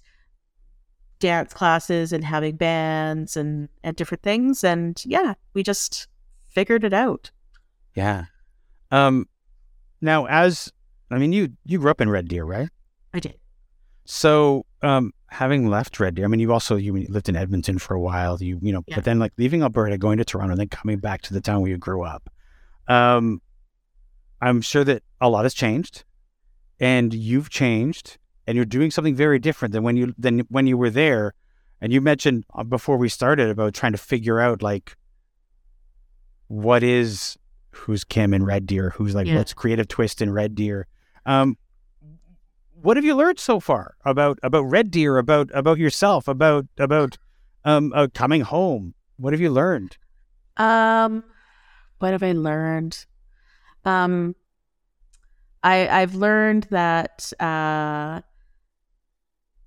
dance 1.18 1.52
classes 1.52 2.12
and 2.12 2.24
having 2.24 2.56
bands 2.56 3.36
and, 3.36 3.68
and 3.82 3.96
different 3.96 4.22
things. 4.22 4.64
And 4.64 5.02
yeah, 5.04 5.34
we 5.54 5.62
just 5.62 6.08
figured 6.48 6.84
it 6.84 6.92
out. 6.92 7.30
Yeah. 7.94 8.24
Um, 8.90 9.28
now, 10.00 10.26
as 10.26 10.72
I 11.10 11.18
mean, 11.18 11.32
you 11.32 11.50
you 11.64 11.78
grew 11.78 11.90
up 11.90 12.00
in 12.00 12.10
Red 12.10 12.28
Deer, 12.28 12.44
right? 12.44 12.68
I 13.12 13.20
did. 13.20 13.38
So, 14.04 14.66
um, 14.82 15.12
having 15.28 15.68
left 15.68 15.98
Red 15.98 16.14
Deer, 16.14 16.26
I 16.26 16.28
mean, 16.28 16.40
you 16.40 16.52
also 16.52 16.76
you 16.76 17.06
lived 17.08 17.28
in 17.28 17.36
Edmonton 17.36 17.78
for 17.78 17.94
a 17.94 18.00
while. 18.00 18.42
You 18.42 18.58
you 18.60 18.72
know, 18.72 18.84
yeah. 18.86 18.96
but 18.96 19.04
then 19.04 19.18
like 19.18 19.32
leaving 19.38 19.62
Alberta, 19.62 19.96
going 19.96 20.18
to 20.18 20.24
Toronto, 20.24 20.52
and 20.52 20.60
then 20.60 20.68
coming 20.68 20.98
back 20.98 21.22
to 21.22 21.34
the 21.34 21.40
town 21.40 21.62
where 21.62 21.70
you 21.70 21.78
grew 21.78 22.02
up. 22.02 22.28
Um, 22.88 23.40
I'm 24.40 24.60
sure 24.60 24.84
that 24.84 25.02
a 25.20 25.28
lot 25.28 25.44
has 25.44 25.54
changed 25.54 26.04
and 26.80 27.14
you've 27.14 27.50
changed 27.50 28.18
and 28.46 28.56
you're 28.56 28.64
doing 28.64 28.90
something 28.90 29.14
very 29.14 29.38
different 29.38 29.72
than 29.72 29.82
when 29.82 29.96
you 29.96 30.14
than 30.18 30.40
when 30.48 30.66
you 30.66 30.76
were 30.76 30.90
there. 30.90 31.34
And 31.80 31.92
you 31.92 32.00
mentioned 32.00 32.44
uh, 32.54 32.64
before 32.64 32.96
we 32.96 33.08
started 33.08 33.50
about 33.50 33.74
trying 33.74 33.92
to 33.92 33.98
figure 33.98 34.40
out 34.40 34.62
like 34.62 34.96
what 36.48 36.82
is 36.82 37.36
who's 37.70 38.04
Kim 38.04 38.32
in 38.32 38.44
Red 38.44 38.66
Deer, 38.66 38.90
who's 38.90 39.14
like 39.14 39.26
yeah. 39.26 39.36
what's 39.36 39.52
creative 39.52 39.88
twist 39.88 40.22
in 40.22 40.32
Red 40.32 40.54
Deer. 40.54 40.86
Um, 41.26 41.56
what 42.80 42.96
have 42.96 43.04
you 43.04 43.14
learned 43.14 43.38
so 43.38 43.60
far 43.60 43.96
about 44.04 44.38
about 44.42 44.62
Red 44.62 44.90
Deer, 44.90 45.18
about 45.18 45.50
about 45.54 45.78
yourself, 45.78 46.28
about 46.28 46.66
about 46.78 47.18
um, 47.64 47.92
uh, 47.94 48.08
coming 48.12 48.42
home? 48.42 48.94
What 49.16 49.32
have 49.32 49.40
you 49.40 49.50
learned? 49.50 49.96
Um, 50.56 51.24
what 51.98 52.12
have 52.12 52.22
I 52.22 52.32
learned? 52.32 53.06
Um, 53.84 54.36
I 55.62 55.88
I've 55.88 56.14
learned 56.14 56.64
that 56.70 57.32
uh, 57.40 58.20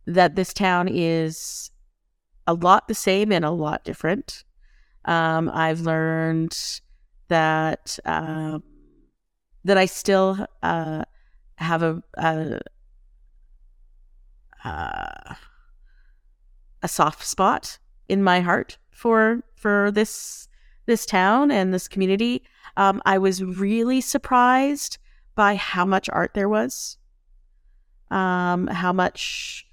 that 0.07 0.35
this 0.35 0.53
town 0.53 0.87
is 0.87 1.69
a 2.47 2.53
lot 2.53 2.87
the 2.87 2.95
same 2.95 3.31
and 3.31 3.45
a 3.45 3.51
lot 3.51 3.83
different. 3.83 4.43
Um, 5.05 5.49
I've 5.53 5.81
learned 5.81 6.57
that 7.27 7.99
um, 8.05 8.63
that 9.63 9.77
I 9.77 9.85
still 9.85 10.47
uh, 10.63 11.03
have 11.55 11.83
a, 11.83 12.01
a 12.17 12.59
uh, 14.63 15.35
a 16.81 16.87
soft 16.87 17.25
spot 17.25 17.77
in 18.09 18.23
my 18.23 18.39
heart 18.39 18.77
for 18.91 19.43
for 19.55 19.91
this 19.91 20.47
this 20.87 21.05
town 21.05 21.51
and 21.51 21.73
this 21.73 21.87
community. 21.87 22.43
Um, 22.77 23.01
I 23.05 23.17
was 23.17 23.43
really 23.43 24.01
surprised 24.01 24.97
by 25.35 25.55
how 25.55 25.85
much 25.85 26.09
art 26.09 26.33
there 26.33 26.49
was. 26.49 26.97
Um, 28.09 28.67
how 28.67 28.93
much, 28.93 29.66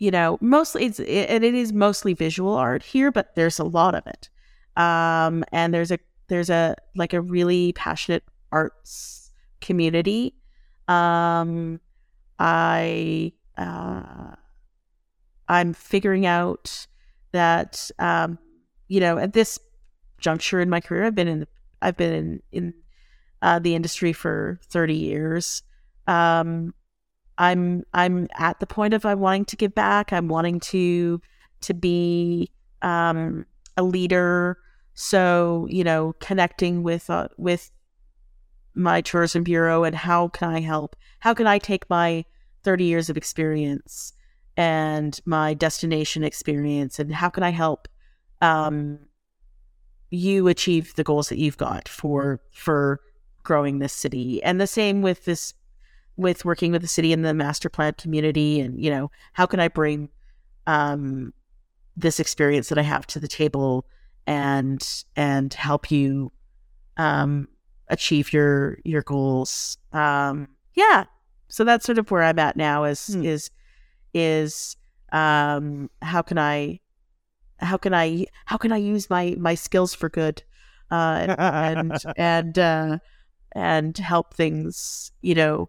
you 0.00 0.10
know, 0.10 0.38
mostly 0.40 0.86
it's 0.86 0.98
it, 0.98 1.28
and 1.28 1.44
it 1.44 1.54
is 1.54 1.72
mostly 1.72 2.14
visual 2.14 2.54
art 2.54 2.82
here, 2.82 3.12
but 3.12 3.36
there's 3.36 3.58
a 3.58 3.64
lot 3.64 3.94
of 3.94 4.04
it. 4.06 4.30
Um, 4.76 5.44
and 5.52 5.72
there's 5.72 5.92
a 5.92 5.98
there's 6.28 6.48
a 6.48 6.74
like 6.96 7.12
a 7.12 7.20
really 7.20 7.74
passionate 7.74 8.24
arts 8.50 9.30
community. 9.60 10.34
Um, 10.88 11.80
I 12.38 13.32
uh, 13.58 14.36
I'm 15.48 15.74
figuring 15.74 16.24
out 16.24 16.86
that 17.32 17.90
um, 17.98 18.38
you 18.88 19.00
know 19.00 19.18
at 19.18 19.34
this 19.34 19.58
juncture 20.18 20.60
in 20.60 20.70
my 20.70 20.80
career, 20.80 21.04
I've 21.04 21.14
been 21.14 21.28
in 21.28 21.40
the 21.40 21.48
I've 21.82 21.98
been 21.98 22.12
in, 22.14 22.42
in 22.52 22.74
uh, 23.42 23.58
the 23.58 23.74
industry 23.74 24.14
for 24.14 24.60
30 24.64 24.94
years. 24.94 25.62
Um, 26.06 26.72
I'm 27.40 27.84
I'm 27.94 28.28
at 28.38 28.60
the 28.60 28.66
point 28.66 28.92
of 28.92 29.06
I'm 29.06 29.18
wanting 29.18 29.46
to 29.46 29.56
give 29.56 29.74
back. 29.74 30.12
I'm 30.12 30.28
wanting 30.28 30.60
to 30.60 31.20
to 31.62 31.74
be 31.74 32.50
um, 32.82 33.46
a 33.78 33.82
leader. 33.82 34.58
So 34.92 35.66
you 35.70 35.82
know, 35.82 36.14
connecting 36.20 36.82
with 36.82 37.08
uh, 37.08 37.28
with 37.38 37.70
my 38.74 39.00
tourism 39.00 39.42
bureau 39.42 39.84
and 39.84 39.96
how 39.96 40.28
can 40.28 40.50
I 40.50 40.60
help? 40.60 40.94
How 41.20 41.32
can 41.32 41.46
I 41.46 41.58
take 41.58 41.88
my 41.88 42.26
30 42.62 42.84
years 42.84 43.08
of 43.08 43.16
experience 43.16 44.12
and 44.58 45.18
my 45.24 45.54
destination 45.54 46.22
experience 46.22 46.98
and 46.98 47.12
how 47.12 47.30
can 47.30 47.42
I 47.42 47.50
help 47.50 47.88
um, 48.42 48.98
you 50.10 50.46
achieve 50.46 50.94
the 50.96 51.04
goals 51.04 51.30
that 51.30 51.38
you've 51.38 51.56
got 51.56 51.88
for 51.88 52.42
for 52.52 53.00
growing 53.42 53.78
this 53.78 53.94
city 53.94 54.42
and 54.42 54.60
the 54.60 54.66
same 54.66 55.00
with 55.00 55.24
this 55.24 55.54
with 56.20 56.44
working 56.44 56.72
with 56.72 56.82
the 56.82 56.88
city 56.88 57.12
and 57.12 57.24
the 57.24 57.34
master 57.34 57.68
plan 57.68 57.94
community 57.94 58.60
and 58.60 58.82
you 58.82 58.90
know 58.90 59.10
how 59.32 59.46
can 59.46 59.60
i 59.60 59.68
bring 59.68 60.08
um 60.66 61.32
this 61.96 62.20
experience 62.20 62.68
that 62.68 62.78
i 62.78 62.82
have 62.82 63.06
to 63.06 63.18
the 63.18 63.28
table 63.28 63.86
and 64.26 65.04
and 65.16 65.54
help 65.54 65.90
you 65.90 66.30
um 66.96 67.48
achieve 67.90 68.32
your 68.32 68.78
your 68.84 69.02
goals. 69.02 69.76
Um, 69.92 70.48
yeah, 70.74 71.04
so 71.48 71.64
that's 71.64 71.84
sort 71.84 71.98
of 71.98 72.10
where 72.10 72.22
I'm 72.22 72.38
at 72.38 72.56
now. 72.56 72.84
Is 72.84 73.06
Hmm. 73.06 73.24
is 73.24 73.50
is 74.14 74.76
um, 75.12 75.90
how 76.00 76.22
can 76.22 76.38
I 76.38 76.80
how 77.58 77.76
can 77.76 77.92
I 77.92 78.26
how 78.46 78.56
can 78.56 78.72
I 78.72 78.78
use 78.78 79.10
my 79.10 79.36
my 79.38 79.54
skills 79.54 79.92
for 79.92 80.08
good 80.08 80.42
uh, 80.90 81.26
and 81.28 81.92
and 82.16 82.58
uh, 82.58 82.98
and 83.52 83.98
help 83.98 84.34
things 84.34 85.12
you 85.20 85.34
know 85.34 85.68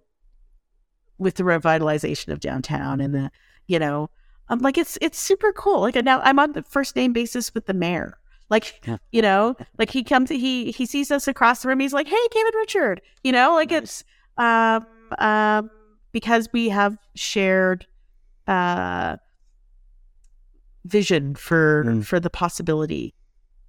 with 1.22 1.36
the 1.36 1.44
revitalization 1.44 2.30
of 2.34 2.40
downtown 2.40 3.00
and 3.00 3.14
the 3.14 3.32
you 3.68 3.78
know 3.80 4.10
I'm 4.50 4.60
like 4.60 4.78
it's 4.78 4.98
it's 5.02 5.18
super 5.20 5.54
cool. 5.54 5.80
Like 5.82 5.96
now 6.04 6.20
I'm 6.24 6.40
on 6.40 6.52
the 6.54 6.64
first 6.64 6.96
name 6.96 7.14
basis 7.14 7.54
with 7.54 7.68
the 7.68 7.74
mayor. 7.74 8.18
Like 8.50 8.82
Yeah. 8.86 8.98
you 9.14 9.22
know, 9.22 9.56
like 9.78 9.92
he 9.92 10.04
comes 10.04 10.30
he 10.30 10.72
he 10.72 10.86
sees 10.86 11.10
us 11.12 11.28
across 11.28 11.62
the 11.62 11.70
room. 11.70 11.80
He's 11.80 11.94
like, 11.94 12.08
"Hey, 12.08 12.28
David 12.32 12.54
Richard," 12.56 13.02
you 13.24 13.32
know, 13.32 13.54
like 13.54 13.72
it's 13.72 14.04
um 14.38 14.86
um 15.20 15.70
because 16.12 16.50
we 16.52 16.68
have 16.70 16.98
shared 17.16 17.86
uh 18.48 19.16
vision 20.86 21.36
for 21.36 21.84
Mm. 21.86 22.06
for 22.06 22.20
the 22.20 22.30
possibility 22.30 23.14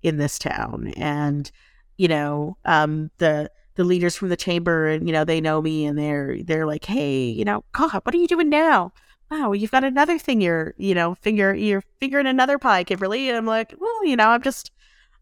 in 0.03 0.16
this 0.16 0.38
town 0.38 0.92
and 0.96 1.53
you 1.98 2.09
know 2.09 2.57
um 2.64 3.11
the 3.18 3.50
the 3.82 3.88
leaders 3.88 4.16
from 4.16 4.28
the 4.28 4.36
chamber 4.36 4.86
and 4.86 5.06
you 5.06 5.12
know 5.12 5.24
they 5.24 5.40
know 5.40 5.60
me 5.60 5.84
and 5.84 5.98
they're 5.98 6.42
they're 6.42 6.66
like 6.66 6.84
hey 6.84 7.24
you 7.24 7.44
know 7.44 7.64
god 7.72 8.00
what 8.04 8.14
are 8.14 8.18
you 8.18 8.28
doing 8.28 8.48
now? 8.48 8.92
Wow 9.30 9.52
you've 9.52 9.70
got 9.70 9.84
another 9.84 10.18
thing 10.18 10.40
you're 10.40 10.74
you 10.76 10.94
know 10.94 11.14
finger 11.16 11.54
you're 11.54 11.82
figuring 12.00 12.26
another 12.26 12.58
pie 12.58 12.84
kimberly. 12.84 13.28
And 13.28 13.36
i'm 13.36 13.46
like 13.46 13.74
well 13.78 14.04
you 14.04 14.16
know 14.16 14.28
i'm 14.28 14.42
just 14.42 14.70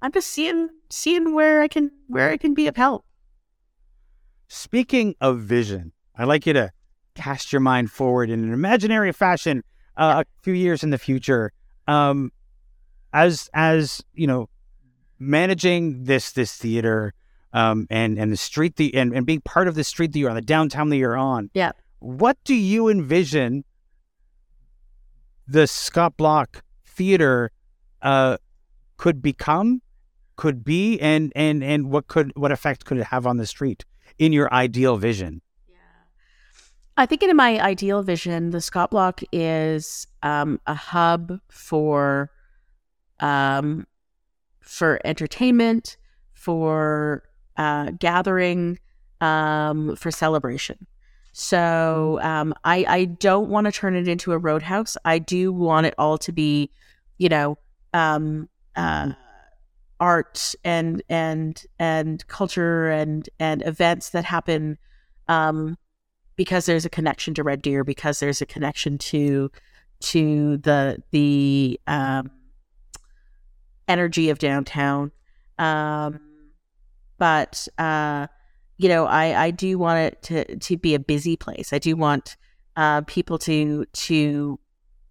i'm 0.03 0.13
just 0.13 0.29
seeing 0.29 0.69
seeing 0.89 1.35
where 1.35 1.63
i 1.63 1.69
can 1.69 1.91
where 2.09 2.31
i 2.31 2.37
can 2.37 2.55
be 2.55 2.67
of 2.67 2.77
help. 2.77 3.05
Speaking 4.49 5.15
of 5.21 5.41
vision, 5.41 5.93
I'd 6.17 6.25
like 6.25 6.45
you 6.45 6.53
to 6.55 6.73
cast 7.15 7.53
your 7.53 7.61
mind 7.61 7.91
forward 7.91 8.31
in 8.31 8.43
an 8.43 8.53
imaginary 8.53 9.13
fashion 9.13 9.63
uh, 9.97 10.25
a 10.25 10.43
few 10.43 10.55
years 10.55 10.83
in 10.83 10.91
the 10.91 10.99
future. 10.99 11.53
Um, 11.87 12.33
as 13.13 13.49
as 13.55 14.03
you 14.13 14.27
know, 14.27 14.49
managing 15.19 16.05
this 16.05 16.33
this 16.33 16.57
theater 16.57 17.15
um, 17.53 17.87
and 17.91 18.19
and 18.19 18.33
the 18.33 18.37
street 18.37 18.77
the 18.77 18.95
and, 18.95 19.15
and 19.15 19.27
being 19.27 19.41
part 19.41 19.69
of 19.69 19.75
the 19.75 19.85
street 19.85 20.13
that 20.13 20.19
you're 20.19 20.31
on, 20.31 20.37
the 20.37 20.43
downtown 20.43 20.89
that 20.91 20.97
you're 20.97 21.17
on. 21.17 21.51
Yeah. 21.55 21.73
What 21.99 22.39
do 22.45 22.55
you 22.55 22.89
envision 22.89 23.65
the 25.47 25.67
Scott 25.67 26.17
Block 26.17 26.63
Theater 26.87 27.51
uh, 28.03 28.39
could 28.97 29.21
become, 29.21 29.83
could 30.37 30.65
be, 30.65 30.99
and 31.01 31.33
and 31.35 31.63
and 31.63 31.91
what 31.91 32.07
could 32.07 32.33
what 32.37 32.53
effect 32.53 32.85
could 32.85 32.99
it 32.99 33.05
have 33.05 33.27
on 33.27 33.37
the 33.37 33.47
street 33.47 33.85
in 34.19 34.33
your 34.33 34.53
ideal 34.53 34.97
vision? 34.97 35.43
Yeah. 35.69 35.77
I 36.97 37.07
think 37.07 37.23
in 37.23 37.35
my 37.37 37.61
ideal 37.61 38.03
vision, 38.03 38.51
the 38.51 38.61
Scott 38.61 38.91
Block 38.91 39.23
is 39.33 40.07
um, 40.23 40.61
a 40.67 40.75
hub 40.75 41.41
for 41.49 42.31
um, 43.19 43.87
for 44.61 45.01
entertainment, 45.05 45.97
for 46.33 47.25
uh, 47.61 47.91
gathering, 47.99 48.79
um, 49.21 49.95
for 49.97 50.11
celebration. 50.11 50.87
So 51.33 52.19
um, 52.23 52.55
I 52.65 52.85
I 52.89 53.05
don't 53.05 53.51
want 53.51 53.67
to 53.67 53.73
turn 53.73 53.95
it 53.95 54.09
into 54.09 54.33
a 54.33 54.39
roadhouse. 54.39 54.97
I 55.05 55.19
do 55.19 55.53
want 55.53 55.87
it 55.87 55.95
all 55.99 56.19
to 56.19 56.33
be, 56.33 56.71
you 57.19 57.29
know, 57.29 57.59
um, 57.93 58.49
uh, 58.75 59.13
art 60.01 60.55
and 60.65 61.03
and 61.09 61.63
and 61.79 62.27
culture 62.27 62.91
and 62.91 63.29
and 63.39 63.63
events 63.67 64.11
that 64.11 64.25
happen. 64.25 64.79
Um, 65.29 65.77
because 66.37 66.65
there's 66.65 66.87
a 66.87 66.91
connection 66.91 67.35
to 67.35 67.43
Red 67.43 67.61
Deer, 67.61 67.85
because 67.85 68.21
there's 68.21 68.41
a 68.41 68.47
connection 68.47 68.97
to 68.99 69.51
to 70.01 70.57
the 70.57 71.03
the 71.11 71.79
um, 71.87 72.31
energy 73.87 74.31
of 74.31 74.39
downtown. 74.39 75.13
Um, 75.59 76.30
but 77.21 77.69
uh, 77.79 78.27
you 78.79 78.89
know, 78.89 79.05
I 79.05 79.45
I 79.45 79.51
do 79.53 79.79
want 79.79 80.01
it 80.01 80.23
to 80.23 80.57
to 80.57 80.77
be 80.77 80.95
a 80.95 80.99
busy 80.99 81.37
place. 81.37 81.73
I 81.73 81.79
do 81.79 81.95
want 81.95 82.37
uh, 82.77 83.03
people 83.03 83.39
to 83.41 83.85
to 83.85 84.59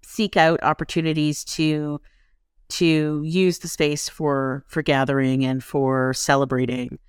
seek 0.03 0.35
out 0.35 0.61
opportunities 0.63 1.45
to 1.45 2.01
to 2.69 3.21
use 3.23 3.59
the 3.59 3.67
space 3.69 4.09
for 4.09 4.65
for 4.67 4.81
gathering 4.81 5.45
and 5.45 5.63
for 5.63 6.13
celebrating. 6.13 6.99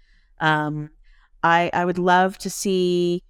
Um, 0.41 0.91
I 1.43 1.71
I 1.73 1.85
would 1.87 1.99
love 1.99 2.39
to 2.39 2.51
see 2.51 3.25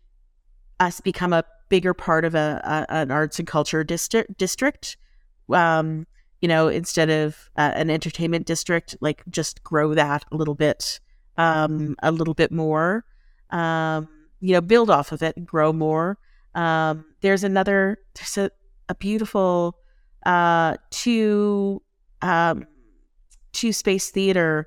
us 0.80 1.00
become 1.00 1.32
a 1.32 1.44
bigger 1.68 1.94
part 1.94 2.24
of 2.24 2.34
a, 2.34 2.60
a 2.64 2.92
an 2.92 3.10
arts 3.12 3.38
and 3.38 3.46
culture 3.46 3.84
district 3.84 4.36
district 4.38 4.96
um 5.52 6.04
you 6.40 6.48
know 6.48 6.66
instead 6.66 7.08
of 7.08 7.48
uh, 7.56 7.70
an 7.76 7.90
entertainment 7.90 8.44
district 8.44 8.96
like 9.00 9.22
just 9.28 9.62
grow 9.62 9.94
that 9.94 10.24
a 10.32 10.36
little 10.36 10.56
bit 10.56 10.98
um 11.40 11.96
a 12.02 12.10
little 12.12 12.34
bit 12.34 12.52
more 12.52 13.04
um 13.50 14.08
you 14.40 14.52
know 14.52 14.60
build 14.60 14.90
off 14.90 15.12
of 15.12 15.22
it 15.22 15.36
and 15.36 15.46
grow 15.46 15.72
more 15.72 16.18
um 16.54 17.04
there's 17.20 17.44
another 17.44 17.98
there's 18.14 18.36
a, 18.38 18.50
a 18.88 18.94
beautiful 18.94 19.76
uh 20.26 20.76
two 20.90 21.80
um 22.22 22.66
two 23.52 23.72
space 23.72 24.10
theater 24.10 24.66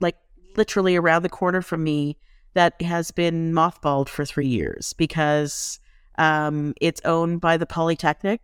like 0.00 0.16
literally 0.56 0.96
around 0.96 1.22
the 1.22 1.28
corner 1.28 1.62
from 1.62 1.82
me 1.82 2.16
that 2.54 2.80
has 2.80 3.10
been 3.10 3.52
mothballed 3.52 4.08
for 4.08 4.24
three 4.24 4.46
years 4.46 4.94
because 4.94 5.78
um, 6.16 6.72
it's 6.80 7.02
owned 7.04 7.40
by 7.42 7.58
the 7.58 7.66
Polytechnic 7.66 8.40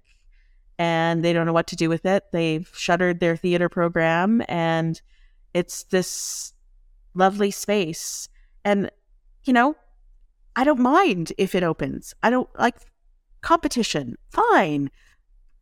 and 0.78 1.24
they 1.24 1.32
don't 1.32 1.46
know 1.46 1.52
what 1.54 1.66
to 1.68 1.76
do 1.76 1.88
with 1.88 2.04
it. 2.04 2.24
They've 2.30 2.70
shuttered 2.74 3.20
their 3.20 3.36
theater 3.36 3.70
program 3.70 4.42
and 4.48 5.00
it's 5.54 5.84
this 5.84 6.51
lovely 7.14 7.50
space. 7.50 8.28
And, 8.64 8.90
you 9.44 9.52
know, 9.52 9.76
I 10.56 10.64
don't 10.64 10.80
mind 10.80 11.32
if 11.38 11.54
it 11.54 11.62
opens. 11.62 12.14
I 12.22 12.30
don't 12.30 12.48
like 12.58 12.76
competition. 13.40 14.16
Fine. 14.30 14.90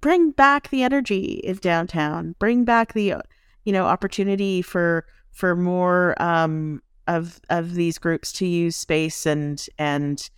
Bring 0.01 0.31
back 0.31 0.71
the 0.71 0.83
energy 0.83 1.43
of 1.47 1.61
downtown. 1.61 2.35
Bring 2.39 2.65
back 2.65 2.93
the, 2.93 3.13
uh, 3.13 3.23
you 3.65 3.73
know, 3.73 3.87
opportunity 3.87 4.63
for 4.63 5.07
for 5.33 5.55
more 5.55 6.21
um, 6.21 6.83
of 7.07 7.41
of 7.51 7.75
these 7.75 7.99
groups 7.99 8.33
to 8.33 8.47
use 8.47 8.77
space 8.77 9.27
and 9.27 9.67
and 9.79 10.31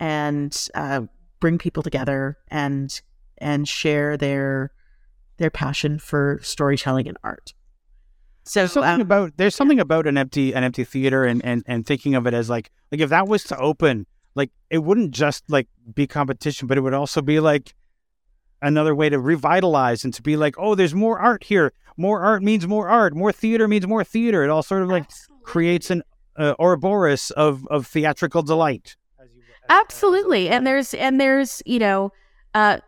and 0.00 0.68
uh, 0.74 1.02
bring 1.40 1.58
people 1.58 1.82
together 1.82 2.38
and 2.48 3.00
and 3.38 3.68
share 3.68 4.16
their 4.16 4.72
their 5.36 5.50
passion 5.50 5.98
for 5.98 6.40
storytelling 6.42 7.08
and 7.08 7.18
art. 7.22 7.54
So 8.44 8.60
There's 8.60 8.72
something 8.72 8.94
um, 8.94 9.00
about 9.00 9.32
there's 9.36 9.54
something 9.54 9.80
about 9.80 10.06
an 10.06 10.18
empty 10.18 10.52
an 10.52 10.64
empty 10.64 10.84
theater 10.84 11.24
and, 11.24 11.42
and 11.44 11.62
and 11.66 11.86
thinking 11.86 12.14
of 12.14 12.26
it 12.26 12.34
as 12.34 12.50
like 12.50 12.70
like 12.92 13.00
if 13.00 13.08
that 13.10 13.26
was 13.26 13.42
to 13.44 13.58
open, 13.58 14.06
like 14.34 14.50
it 14.70 14.78
wouldn't 14.78 15.12
just 15.12 15.44
like 15.48 15.66
be 15.94 16.06
competition, 16.06 16.68
but 16.68 16.76
it 16.76 16.82
would 16.82 16.94
also 16.94 17.22
be 17.22 17.40
like 17.40 17.74
another 18.60 18.94
way 18.94 19.08
to 19.08 19.18
revitalize 19.18 20.04
and 20.04 20.12
to 20.14 20.22
be 20.22 20.36
like, 20.36 20.54
oh, 20.58 20.74
there's 20.74 20.94
more 20.94 21.18
art 21.18 21.44
here. 21.44 21.72
More 21.96 22.22
art 22.22 22.42
means 22.42 22.66
more 22.66 22.88
art. 22.88 23.14
More 23.14 23.32
theater 23.32 23.66
means 23.66 23.86
more 23.86 24.04
theater. 24.04 24.44
It 24.44 24.50
all 24.50 24.62
sort 24.62 24.82
of 24.82 24.88
like 24.88 25.10
creates 25.42 25.90
an 25.90 26.02
uh, 26.36 26.54
Ouroboros 26.58 27.30
of 27.32 27.66
of 27.68 27.86
theatrical 27.86 28.42
delight. 28.42 28.96
absolutely 29.70 30.50
and 30.50 30.66
there's 30.66 30.92
and 30.92 31.18
there's 31.18 31.62
you 31.64 31.78
know 31.78 32.12
uh 32.54 32.78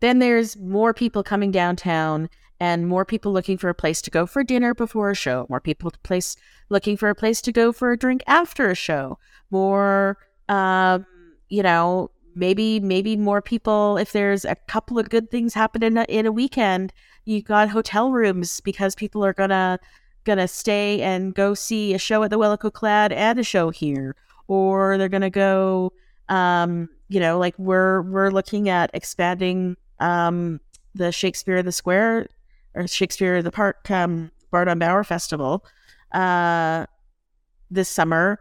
then 0.00 0.18
there's 0.18 0.58
more 0.58 0.92
people 0.92 1.22
coming 1.22 1.50
downtown 1.50 2.28
and 2.62 2.86
more 2.86 3.04
people 3.04 3.32
looking 3.32 3.58
for 3.58 3.68
a 3.68 3.74
place 3.74 4.00
to 4.00 4.08
go 4.08 4.24
for 4.24 4.44
dinner 4.44 4.72
before 4.72 5.10
a 5.10 5.16
show 5.16 5.46
more 5.50 5.60
people 5.60 5.92
place 6.04 6.36
looking 6.68 6.96
for 6.96 7.08
a 7.08 7.14
place 7.14 7.42
to 7.42 7.50
go 7.50 7.72
for 7.72 7.90
a 7.90 7.98
drink 7.98 8.22
after 8.28 8.70
a 8.70 8.74
show 8.74 9.18
more 9.50 10.16
um 10.48 11.04
you 11.48 11.60
know 11.60 12.08
maybe 12.36 12.78
maybe 12.78 13.16
more 13.16 13.42
people 13.42 13.96
if 13.96 14.12
there's 14.12 14.44
a 14.44 14.54
couple 14.68 14.96
of 14.96 15.10
good 15.10 15.28
things 15.28 15.54
happen 15.54 15.82
in 15.82 15.98
a, 15.98 16.04
in 16.04 16.24
a 16.24 16.30
weekend 16.30 16.92
you 17.24 17.42
got 17.42 17.68
hotel 17.68 18.12
rooms 18.12 18.60
because 18.60 18.94
people 18.94 19.24
are 19.24 19.32
gonna 19.32 19.76
gonna 20.22 20.46
stay 20.46 21.02
and 21.02 21.34
go 21.34 21.54
see 21.54 21.92
a 21.94 21.98
show 21.98 22.22
at 22.22 22.30
the 22.30 22.38
Welikoklad 22.38 23.10
and 23.10 23.40
a 23.40 23.42
show 23.42 23.70
here 23.70 24.14
or 24.46 24.96
they're 24.98 25.08
gonna 25.08 25.28
go 25.28 25.92
um 26.28 26.88
you 27.08 27.18
know 27.18 27.40
like 27.40 27.58
we're 27.58 28.02
we're 28.02 28.30
looking 28.30 28.68
at 28.68 28.88
expanding 28.94 29.76
um 29.98 30.60
the 30.94 31.10
shakespeare 31.10 31.56
of 31.56 31.64
the 31.64 31.72
square 31.72 32.28
or 32.74 32.86
shakespeare 32.86 33.42
the 33.42 33.50
park 33.50 33.90
um 33.90 34.30
bard 34.50 34.68
on 34.68 34.78
bower 34.78 35.04
festival 35.04 35.64
uh 36.12 36.86
this 37.70 37.88
summer 37.88 38.38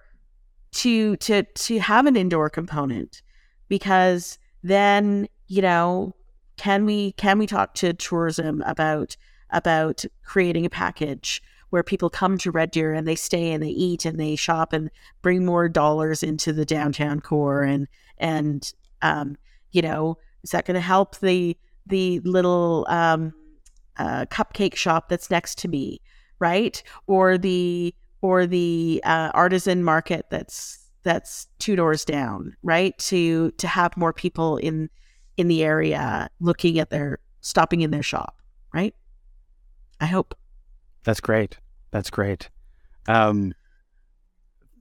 to 0.72 1.16
to 1.18 1.44
to 1.44 1.80
have 1.80 2.06
an 2.06 2.16
indoor 2.16 2.50
component 2.50 3.22
because 3.68 4.38
then 4.64 5.28
you 5.48 5.62
know 5.62 6.14
can 6.58 6.86
we 6.86 7.14
can 7.14 7.40
we 7.40 7.48
talk 7.48 7.74
to 7.74 7.94
tourism 7.94 8.62
about 8.66 9.16
about 9.50 10.04
creating 10.24 10.66
a 10.66 10.70
package 10.70 11.42
where 11.72 11.84
people 11.84 12.10
come 12.10 12.38
to 12.38 12.52
Red 12.52 12.72
Deer 12.72 12.94
and 12.94 13.08
they 13.08 13.16
stay 13.16 13.52
and 13.52 13.64
they 13.64 13.70
eat 13.70 14.06
and 14.06 14.20
they 14.20 14.36
shop 14.36 14.74
and 14.74 14.92
bring 15.22 15.46
more 15.46 15.70
dollars 15.70 16.22
into 16.22 16.54
the 16.54 16.66
downtown 16.66 17.20
core 17.20 17.64
and 17.64 17.88
and 18.18 18.74
um, 19.02 19.38
you 19.72 19.82
know 19.82 20.18
is 20.44 20.52
that 20.52 20.66
going 20.66 20.76
to 20.76 20.82
help 20.82 21.18
the 21.20 21.58
the 21.88 22.20
little 22.20 22.86
um, 22.90 23.34
uh, 24.02 24.26
cupcake 24.26 24.76
shop 24.76 25.10
that's 25.10 25.30
next 25.30 25.58
to 25.60 25.68
me, 25.68 26.02
right? 26.40 26.82
Or 27.08 27.38
the 27.38 27.94
or 28.22 28.48
the 28.48 29.02
uh, 29.04 29.32
artisan 29.34 29.84
market 29.84 30.26
that's 30.30 30.90
that's 31.04 31.48
two 31.60 31.76
doors 31.76 32.04
down, 32.06 32.56
right? 32.64 32.98
To 32.98 33.52
to 33.52 33.68
have 33.68 33.96
more 33.96 34.14
people 34.14 34.58
in 34.58 34.90
in 35.38 35.48
the 35.48 35.64
area 35.64 36.30
looking 36.40 36.80
at 36.80 36.90
their 36.90 37.20
stopping 37.42 37.82
in 37.82 37.92
their 37.92 38.04
shop, 38.04 38.42
right? 38.74 38.96
I 40.00 40.06
hope. 40.06 40.36
That's 41.04 41.22
great. 41.22 41.58
That's 41.92 42.10
great. 42.10 42.50
Um, 43.08 43.54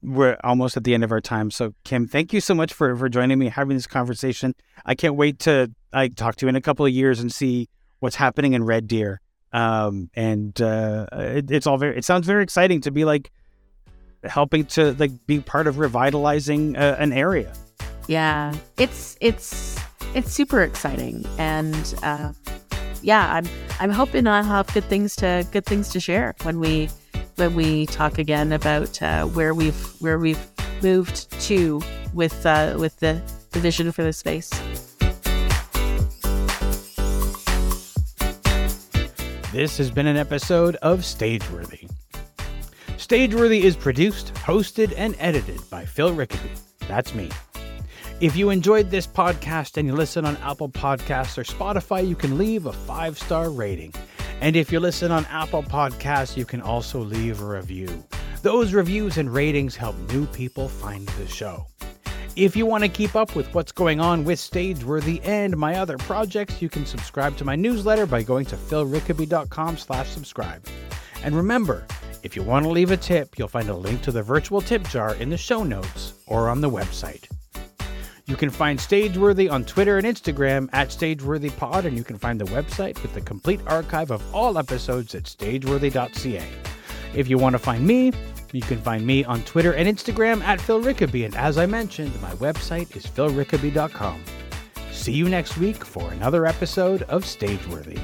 we're 0.03 0.39
almost 0.43 0.77
at 0.77 0.85
the 0.85 0.95
end 0.95 1.05
of 1.05 1.12
our 1.12 1.21
time. 1.21 1.51
So, 1.51 1.75
Kim, 1.85 2.07
thank 2.07 2.33
you 2.33 2.41
so 2.41 2.55
much 2.55 2.73
for 2.73 2.97
for 2.97 3.09
joining 3.11 3.39
me, 3.39 3.49
having 3.49 3.77
this 3.77 3.87
conversation. 3.87 4.55
I 4.87 4.95
can't 4.95 5.14
wait 5.14 5.39
to 5.41 5.71
I 5.93 6.09
talk 6.09 6.37
to 6.37 6.47
you 6.47 6.49
in 6.49 6.57
a 6.57 6.61
couple 6.61 6.87
of 6.87 6.93
years 6.93 7.21
and 7.21 7.31
see 7.31 7.68
what's 8.01 8.16
happening 8.16 8.55
in 8.55 8.64
Red 8.64 8.88
Deer. 8.88 9.20
Um, 9.53 10.11
and 10.14 10.61
uh, 10.61 11.07
it, 11.12 11.51
it's 11.51 11.66
all 11.66 11.78
very. 11.78 11.96
It 11.96 12.05
sounds 12.05 12.26
very 12.26 12.42
exciting 12.42 12.80
to 12.82 12.90
be 12.90 13.05
like 13.05 13.30
helping 14.24 14.64
to 14.66 14.92
like 14.94 15.26
be 15.26 15.40
part 15.40 15.66
of 15.66 15.78
revitalizing 15.78 16.76
uh, 16.76 16.96
an 16.98 17.12
area. 17.12 17.53
Yeah, 18.07 18.55
it's 18.76 19.16
it's 19.20 19.78
it's 20.14 20.32
super 20.32 20.62
exciting, 20.62 21.24
and 21.38 21.94
uh, 22.03 22.32
yeah, 23.03 23.32
I'm 23.34 23.46
I'm 23.80 23.90
hoping 23.90 24.26
I'll 24.26 24.42
have 24.42 24.72
good 24.72 24.84
things 24.84 25.16
to 25.16 25.46
good 25.53 25.64
things 25.64 25.88
to 25.90 26.01
share 26.01 26.34
when 26.42 26.61
we 26.61 26.88
when 27.36 27.55
we 27.55 27.86
talk 27.86 28.18
again 28.18 28.53
about 28.53 29.01
uh, 29.03 29.24
where 29.26 29.55
we've 29.55 29.80
where 30.01 30.18
we've 30.18 30.38
moved 30.82 31.30
to 31.42 31.80
with 32.14 32.44
uh, 32.46 32.76
with 32.78 32.98
the, 33.01 33.20
the 33.51 33.61
vision 33.61 33.90
for 33.92 34.03
the 34.03 34.12
space. 34.12 34.51
This 39.53 39.78
has 39.78 39.90
been 39.90 40.07
an 40.07 40.16
episode 40.16 40.76
of 40.76 41.01
Stageworthy. 41.01 41.90
Stageworthy 42.98 43.62
is 43.62 43.74
produced, 43.74 44.32
hosted, 44.34 44.94
and 44.96 45.16
edited 45.18 45.61
by 45.68 45.84
Phil 45.84 46.14
Rickaby. 46.14 46.51
That's 46.86 47.16
me. 47.16 47.30
If 48.20 48.36
you 48.36 48.51
enjoyed 48.51 48.90
this 48.90 49.09
podcast 49.09 49.76
and 49.76 49.88
you 49.88 49.94
listen 49.96 50.24
on 50.24 50.36
Apple 50.36 50.68
Podcasts 50.68 51.36
or 51.36 51.42
Spotify, 51.42 52.07
you 52.07 52.14
can 52.14 52.38
leave 52.38 52.66
a 52.66 52.72
five 52.72 53.18
star 53.18 53.51
rating. 53.51 53.92
And 54.40 54.55
if 54.55 54.70
you 54.70 54.78
listen 54.78 55.11
on 55.11 55.26
Apple 55.26 55.64
Podcasts, 55.64 56.36
you 56.36 56.44
can 56.44 56.62
also 56.62 57.01
leave 57.01 57.42
a 57.42 57.44
review. 57.44 58.05
Those 58.42 58.72
reviews 58.72 59.18
and 59.18 59.34
ratings 59.34 59.74
help 59.74 59.96
new 60.12 60.26
people 60.26 60.68
find 60.68 61.09
the 61.09 61.26
show. 61.26 61.66
If 62.41 62.57
you 62.57 62.64
want 62.64 62.84
to 62.84 62.88
keep 62.88 63.16
up 63.16 63.36
with 63.36 63.55
what's 63.55 63.70
going 63.70 64.01
on 64.01 64.24
with 64.24 64.38
Stageworthy 64.38 65.20
and 65.26 65.55
my 65.59 65.76
other 65.76 65.99
projects, 65.99 66.62
you 66.62 66.70
can 66.70 66.86
subscribe 66.86 67.36
to 67.36 67.45
my 67.45 67.55
newsletter 67.55 68.07
by 68.07 68.22
going 68.22 68.47
to 68.47 68.57
philrickaby.com 68.57 69.76
slash 69.76 70.09
subscribe. 70.09 70.66
And 71.22 71.36
remember, 71.36 71.86
if 72.22 72.34
you 72.34 72.43
want 72.43 72.64
to 72.64 72.70
leave 72.70 72.93
a 72.93 72.97
tip, 72.97 73.38
you'll 73.38 73.47
find 73.47 73.68
a 73.68 73.76
link 73.76 74.01
to 74.01 74.11
the 74.11 74.22
virtual 74.22 74.62
tip 74.62 74.88
jar 74.88 75.16
in 75.16 75.28
the 75.28 75.36
show 75.36 75.64
notes 75.64 76.14
or 76.26 76.49
on 76.49 76.62
the 76.62 76.70
website. 76.70 77.28
You 78.24 78.36
can 78.36 78.49
find 78.49 78.78
Stageworthy 78.78 79.53
on 79.53 79.66
Twitter 79.66 79.99
and 79.99 80.07
Instagram 80.07 80.70
at 80.72 80.88
StageworthyPod, 80.88 81.84
and 81.84 81.95
you 81.95 82.05
can 82.05 82.16
find 82.16 82.41
the 82.41 82.47
website 82.47 83.03
with 83.03 83.12
the 83.12 83.20
complete 83.20 83.61
archive 83.66 84.11
of 84.11 84.24
all 84.34 84.57
episodes 84.57 85.14
at 85.14 85.24
stageworthy.ca. 85.24 86.49
If 87.14 87.28
you 87.28 87.36
want 87.36 87.53
to 87.53 87.59
find 87.59 87.86
me, 87.86 88.12
you 88.55 88.62
can 88.62 88.80
find 88.80 89.07
me 89.07 89.24
on 89.24 89.42
Twitter 89.42 89.74
and 89.74 89.88
Instagram 89.88 90.42
at 90.42 90.61
Phil 90.61 90.80
Rickaby, 90.80 91.24
and 91.24 91.34
as 91.36 91.59
I 91.59 91.66
mentioned, 91.66 92.12
my 92.20 92.32
website 92.34 92.96
is 92.96 93.07
philrickaby.com. 93.07 94.24
See 94.92 95.12
you 95.12 95.28
next 95.28 95.57
week 95.59 95.84
for 95.84 96.11
another 96.12 96.46
episode 96.46 97.03
of 97.03 97.24
Stageworthy. 97.24 98.01